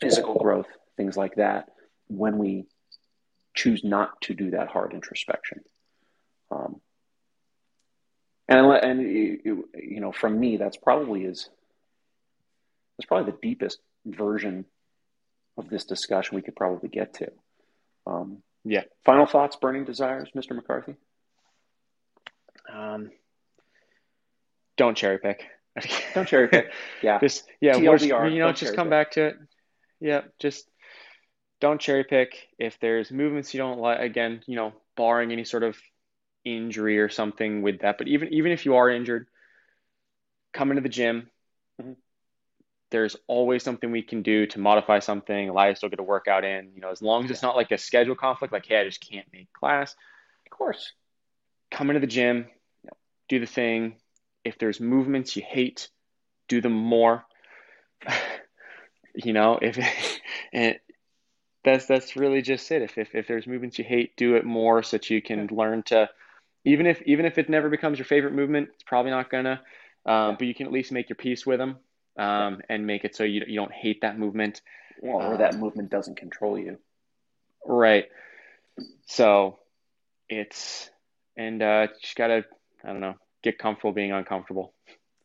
physical 0.00 0.34
growth, 0.34 0.66
things 0.96 1.16
like 1.16 1.36
that. 1.36 1.68
When 2.08 2.38
we 2.38 2.66
choose 3.54 3.82
not 3.84 4.20
to 4.22 4.34
do 4.34 4.50
that 4.50 4.68
hard 4.68 4.92
introspection. 4.92 5.60
Um, 6.50 6.80
and 8.48 8.66
and 8.66 9.00
you, 9.00 9.68
you 9.74 10.00
know, 10.00 10.12
from 10.12 10.38
me, 10.38 10.56
that's 10.56 10.76
probably 10.76 11.24
is 11.24 11.48
that's 12.98 13.06
probably 13.06 13.32
the 13.32 13.38
deepest 13.40 13.78
version 14.04 14.64
of 15.56 15.68
this 15.68 15.84
discussion 15.84 16.36
we 16.36 16.42
could 16.42 16.56
probably 16.56 16.88
get 16.88 17.14
to. 17.14 17.30
Um, 18.06 18.42
yeah. 18.64 18.82
Final 19.04 19.26
thoughts, 19.26 19.56
burning 19.56 19.84
desires, 19.84 20.28
Mr. 20.34 20.54
McCarthy. 20.54 20.96
Um, 22.72 23.10
don't 24.76 24.96
cherry 24.96 25.18
pick. 25.18 25.44
don't 26.14 26.28
cherry 26.28 26.48
pick. 26.48 26.72
Yeah. 27.02 27.18
Just 27.20 27.44
yeah. 27.60 27.74
TLDR, 27.74 28.32
you 28.32 28.40
know, 28.40 28.52
just 28.52 28.74
come 28.74 28.86
pick. 28.86 28.90
back 28.90 29.10
to 29.12 29.26
it. 29.26 29.36
Yeah. 30.00 30.22
Just 30.38 30.68
don't 31.60 31.80
cherry 31.80 32.04
pick. 32.04 32.48
If 32.58 32.78
there's 32.80 33.10
movements 33.10 33.54
you 33.54 33.58
don't 33.58 33.78
like, 33.78 34.00
again, 34.00 34.42
you 34.46 34.56
know, 34.56 34.72
barring 34.96 35.32
any 35.32 35.44
sort 35.44 35.62
of 35.62 35.76
injury 36.44 36.98
or 36.98 37.08
something 37.08 37.62
with 37.62 37.80
that. 37.80 37.98
But 37.98 38.08
even 38.08 38.32
even 38.32 38.52
if 38.52 38.64
you 38.64 38.76
are 38.76 38.88
injured, 38.88 39.26
come 40.52 40.70
into 40.70 40.82
the 40.82 40.88
gym. 40.88 41.30
Mm-hmm. 41.80 41.92
There's 42.90 43.16
always 43.28 43.62
something 43.62 43.92
we 43.92 44.02
can 44.02 44.22
do 44.22 44.46
to 44.46 44.58
modify 44.58 44.98
something, 44.98 45.46
you 45.46 45.52
to 45.52 45.76
still 45.76 45.88
get 45.88 46.00
a 46.00 46.04
workout 46.04 46.44
in. 46.44 46.72
You 46.74 46.80
know, 46.80 46.90
as 46.90 47.00
long 47.00 47.24
as 47.24 47.30
it's 47.30 47.42
not 47.42 47.54
like 47.54 47.70
a 47.70 47.78
schedule 47.78 48.16
conflict, 48.16 48.52
like 48.52 48.66
hey, 48.66 48.80
I 48.80 48.84
just 48.84 49.00
can't 49.00 49.26
make 49.32 49.52
class. 49.52 49.94
Of 50.46 50.50
course. 50.50 50.92
Come 51.70 51.90
into 51.90 52.00
the 52.00 52.08
gym, 52.08 52.46
do 53.28 53.38
the 53.38 53.46
thing. 53.46 53.94
If 54.44 54.58
there's 54.58 54.80
movements 54.80 55.36
you 55.36 55.42
hate, 55.46 55.88
do 56.48 56.60
them 56.60 56.72
more. 56.72 57.24
you 59.14 59.32
know, 59.32 59.58
if 59.62 59.78
and 60.52 60.78
that's 61.64 61.86
that's 61.86 62.16
really 62.16 62.42
just 62.42 62.70
it. 62.70 62.82
If, 62.82 62.98
if 62.98 63.14
if 63.14 63.26
there's 63.26 63.46
movements 63.46 63.78
you 63.78 63.84
hate, 63.84 64.16
do 64.16 64.36
it 64.36 64.44
more 64.44 64.82
so 64.82 64.96
that 64.96 65.10
you 65.10 65.20
can 65.20 65.48
learn 65.50 65.82
to 65.84 66.08
even 66.64 66.86
if 66.86 67.02
even 67.02 67.26
if 67.26 67.38
it 67.38 67.48
never 67.48 67.68
becomes 67.68 67.98
your 67.98 68.06
favorite 68.06 68.32
movement, 68.32 68.70
it's 68.74 68.82
probably 68.82 69.10
not 69.10 69.30
gonna. 69.30 69.60
Um, 70.06 70.36
but 70.38 70.46
you 70.46 70.54
can 70.54 70.66
at 70.66 70.72
least 70.72 70.92
make 70.92 71.08
your 71.10 71.16
peace 71.16 71.44
with 71.44 71.58
them 71.58 71.76
um, 72.18 72.60
and 72.68 72.86
make 72.86 73.04
it 73.04 73.14
so 73.14 73.24
you 73.24 73.42
you 73.46 73.56
don't 73.56 73.72
hate 73.72 74.00
that 74.02 74.18
movement. 74.18 74.62
Well, 75.02 75.20
or 75.22 75.32
um, 75.32 75.38
that 75.38 75.56
movement 75.56 75.90
doesn't 75.90 76.16
control 76.16 76.58
you. 76.58 76.78
Right. 77.66 78.06
So 79.06 79.58
it's 80.28 80.90
and 81.36 81.62
uh, 81.62 81.88
just 82.00 82.16
gotta 82.16 82.44
I 82.84 82.88
don't 82.88 83.00
know 83.00 83.14
get 83.42 83.58
comfortable 83.58 83.92
being 83.92 84.12
uncomfortable. 84.12 84.74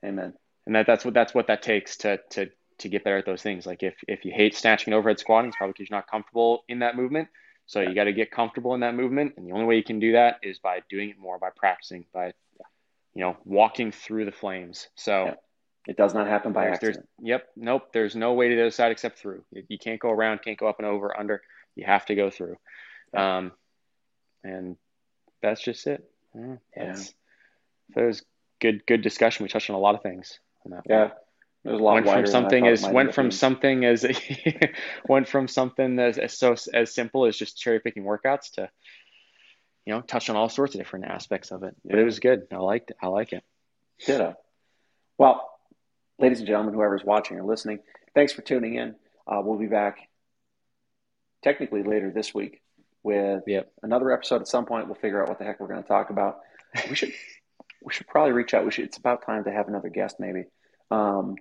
Amen. 0.04 0.34
And 0.66 0.76
that 0.76 0.88
that's 0.88 1.06
what 1.06 1.14
that's 1.14 1.34
what 1.34 1.48
that 1.48 1.62
takes 1.62 1.98
to 1.98 2.20
to 2.32 2.50
to 2.80 2.90
get 2.90 3.04
better 3.04 3.18
at 3.18 3.26
those 3.26 3.42
things. 3.42 3.66
Like 3.66 3.84
if 3.84 3.96
if 4.08 4.26
you 4.26 4.32
hate 4.32 4.56
snatching 4.56 4.94
and 4.94 4.98
overhead 4.98 5.20
squatting, 5.20 5.50
it's 5.50 5.58
probably 5.58 5.74
because 5.74 5.90
you're 5.90 5.98
not 5.98 6.10
comfortable 6.10 6.64
in 6.68 6.80
that 6.80 6.96
movement. 6.96 7.30
So 7.68 7.82
you 7.82 7.96
got 7.96 8.04
to 8.04 8.14
get 8.14 8.30
comfortable 8.30 8.76
in 8.76 8.82
that 8.82 8.94
movement, 8.94 9.34
and 9.38 9.48
the 9.48 9.52
only 9.54 9.66
way 9.66 9.76
you 9.78 9.84
can 9.84 10.00
do 10.00 10.12
that 10.14 10.40
is 10.44 10.60
by 10.60 10.82
doing 10.90 11.10
it 11.10 11.18
more, 11.18 11.40
by 11.40 11.50
practicing, 11.56 12.06
by 12.14 12.34
you 13.14 13.22
know 13.22 13.38
walking 13.46 13.92
through 13.92 14.26
the 14.26 14.32
flames. 14.32 14.90
So. 14.96 15.26
Yeah. 15.26 15.34
It 15.88 15.98
does 15.98 16.16
not 16.16 16.26
happen 16.26 16.52
by 16.52 16.66
accident. 16.70 17.08
Yep. 17.22 17.48
Nope. 17.56 17.94
There's 17.94 18.16
no 18.16 18.34
way 18.34 18.50
to 18.50 18.56
the 18.56 18.62
other 18.62 18.72
side 18.72 18.92
except 18.92 19.20
through. 19.20 19.44
You 19.52 19.78
can't 19.78 20.00
go 20.00 20.10
around, 20.10 20.42
can't 20.42 20.58
go 20.58 20.68
up 20.68 20.80
and 20.80 20.88
over, 20.88 21.16
under. 21.16 21.44
You 21.76 21.86
have 21.86 22.08
to 22.08 22.16
go 22.16 22.32
through. 22.32 22.58
Um, 23.16 23.52
and 24.44 24.78
that's 25.44 25.62
just 25.62 25.86
it. 25.86 26.10
Yeah. 26.34 26.56
yeah. 26.76 26.96
So 26.96 28.02
it 28.02 28.06
was 28.08 28.24
good, 28.60 28.86
good 28.88 29.04
discussion. 29.04 29.44
We 29.44 29.50
touched 29.50 29.70
on 29.70 29.76
a 29.76 29.80
lot 29.80 29.94
of 29.94 30.02
things. 30.02 30.40
Yeah. 30.88 31.02
One. 31.02 31.12
It 31.66 31.72
a 31.72 31.78
lot 31.78 32.06
went 32.06 32.08
from 32.08 32.28
something 32.28 32.68
as 32.68 32.88
went 32.88 33.14
from 33.14 33.32
something 33.32 33.86
as 33.86 34.06
went 35.08 35.28
from 35.28 35.48
something 35.48 35.98
as, 36.00 36.18
as 36.20 36.38
so 36.38 36.56
as 36.74 36.94
simple 36.94 37.26
as 37.26 37.36
just 37.36 37.60
cherry 37.60 37.80
picking 37.80 38.04
workouts 38.04 38.52
to 38.54 38.70
you 39.86 39.94
know 39.94 40.02
touch 40.02 40.30
on 40.30 40.36
all 40.36 40.48
sorts 40.48 40.76
of 40.76 40.80
different 40.80 41.06
aspects 41.06 41.52
of 41.52 41.64
it. 41.64 41.76
Yeah. 41.84 41.92
But 41.92 42.00
it 42.00 42.04
was 42.04 42.20
good. 42.20 42.48
I 42.52 42.58
liked 42.58 42.92
it. 42.92 42.98
I 43.02 43.08
like 43.08 43.34
it. 43.34 43.44
Ditto. 44.06 44.36
Well, 45.18 45.50
ladies 46.20 46.40
and 46.40 46.48
gentlemen, 46.48 46.74
whoever's 46.74 47.04
watching 47.04 47.40
or 47.40 47.44
listening, 47.44 47.80
thanks 48.14 48.34
for 48.34 48.42
tuning 48.42 48.76
in. 48.76 48.96
Uh, 49.28 49.42
we'll 49.44 49.58
be 49.58 49.68
back 49.68 50.10
technically 51.44 51.84
later 51.84 52.12
this 52.12 52.34
week 52.34 52.62
with 53.02 53.44
yep. 53.48 53.72
another 53.82 54.12
episode 54.12 54.42
at 54.42 54.48
some 54.48 54.66
point. 54.66 54.88
We'll 54.88 54.96
figure 54.96 55.22
out 55.22 55.30
what 55.30 55.40
the 55.40 55.46
heck 55.46 55.60
we're 55.60 55.68
going 55.68 55.82
to 55.82 55.88
talk 55.88 56.10
about. 56.10 56.40
We 56.90 56.96
should 56.96 57.14
we 57.82 57.94
should 57.94 58.08
probably 58.08 58.34
reach 58.34 58.54
out. 58.54 58.66
We 58.66 58.72
should. 58.72 58.86
It's 58.86 58.98
about 58.98 59.26
time 59.26 59.46
to 59.46 59.52
have 59.52 59.68
another 59.68 59.90
guest, 59.90 60.18
maybe, 60.20 60.46
um, 60.92 61.36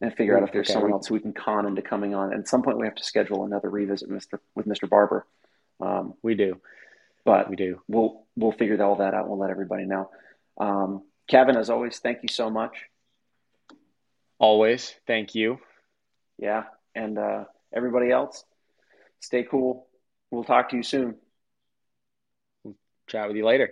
and 0.00 0.14
figure 0.14 0.36
out 0.36 0.42
if 0.42 0.52
there's 0.52 0.66
okay. 0.66 0.74
someone 0.74 0.92
else 0.92 1.10
we 1.10 1.20
can 1.20 1.32
con 1.32 1.66
into 1.66 1.82
coming 1.82 2.14
on. 2.14 2.32
And 2.32 2.40
at 2.40 2.48
some 2.48 2.62
point, 2.62 2.78
we 2.78 2.86
have 2.86 2.94
to 2.94 3.04
schedule 3.04 3.44
another 3.44 3.68
revisit, 3.68 4.08
Mister 4.08 4.40
with 4.54 4.66
Mister 4.66 4.86
Barber. 4.86 5.26
Um, 5.80 6.14
we 6.22 6.34
do, 6.34 6.60
but 7.24 7.50
we 7.50 7.56
do. 7.56 7.80
We'll 7.88 8.24
we'll 8.36 8.52
figure 8.52 8.82
all 8.82 8.96
that 8.96 9.14
out. 9.14 9.28
We'll 9.28 9.38
let 9.38 9.50
everybody 9.50 9.84
know. 9.84 10.10
Um, 10.58 11.02
Kevin, 11.28 11.56
as 11.56 11.70
always, 11.70 11.98
thank 11.98 12.22
you 12.22 12.28
so 12.28 12.50
much. 12.50 12.76
Always, 14.38 14.94
thank 15.06 15.34
you. 15.34 15.58
Yeah, 16.38 16.64
and 16.94 17.18
uh, 17.18 17.44
everybody 17.74 18.10
else, 18.10 18.44
stay 19.20 19.42
cool. 19.42 19.86
We'll 20.30 20.44
talk 20.44 20.70
to 20.70 20.76
you 20.76 20.82
soon. 20.82 21.16
Chat 23.06 23.28
with 23.28 23.36
you 23.36 23.44
later. 23.44 23.70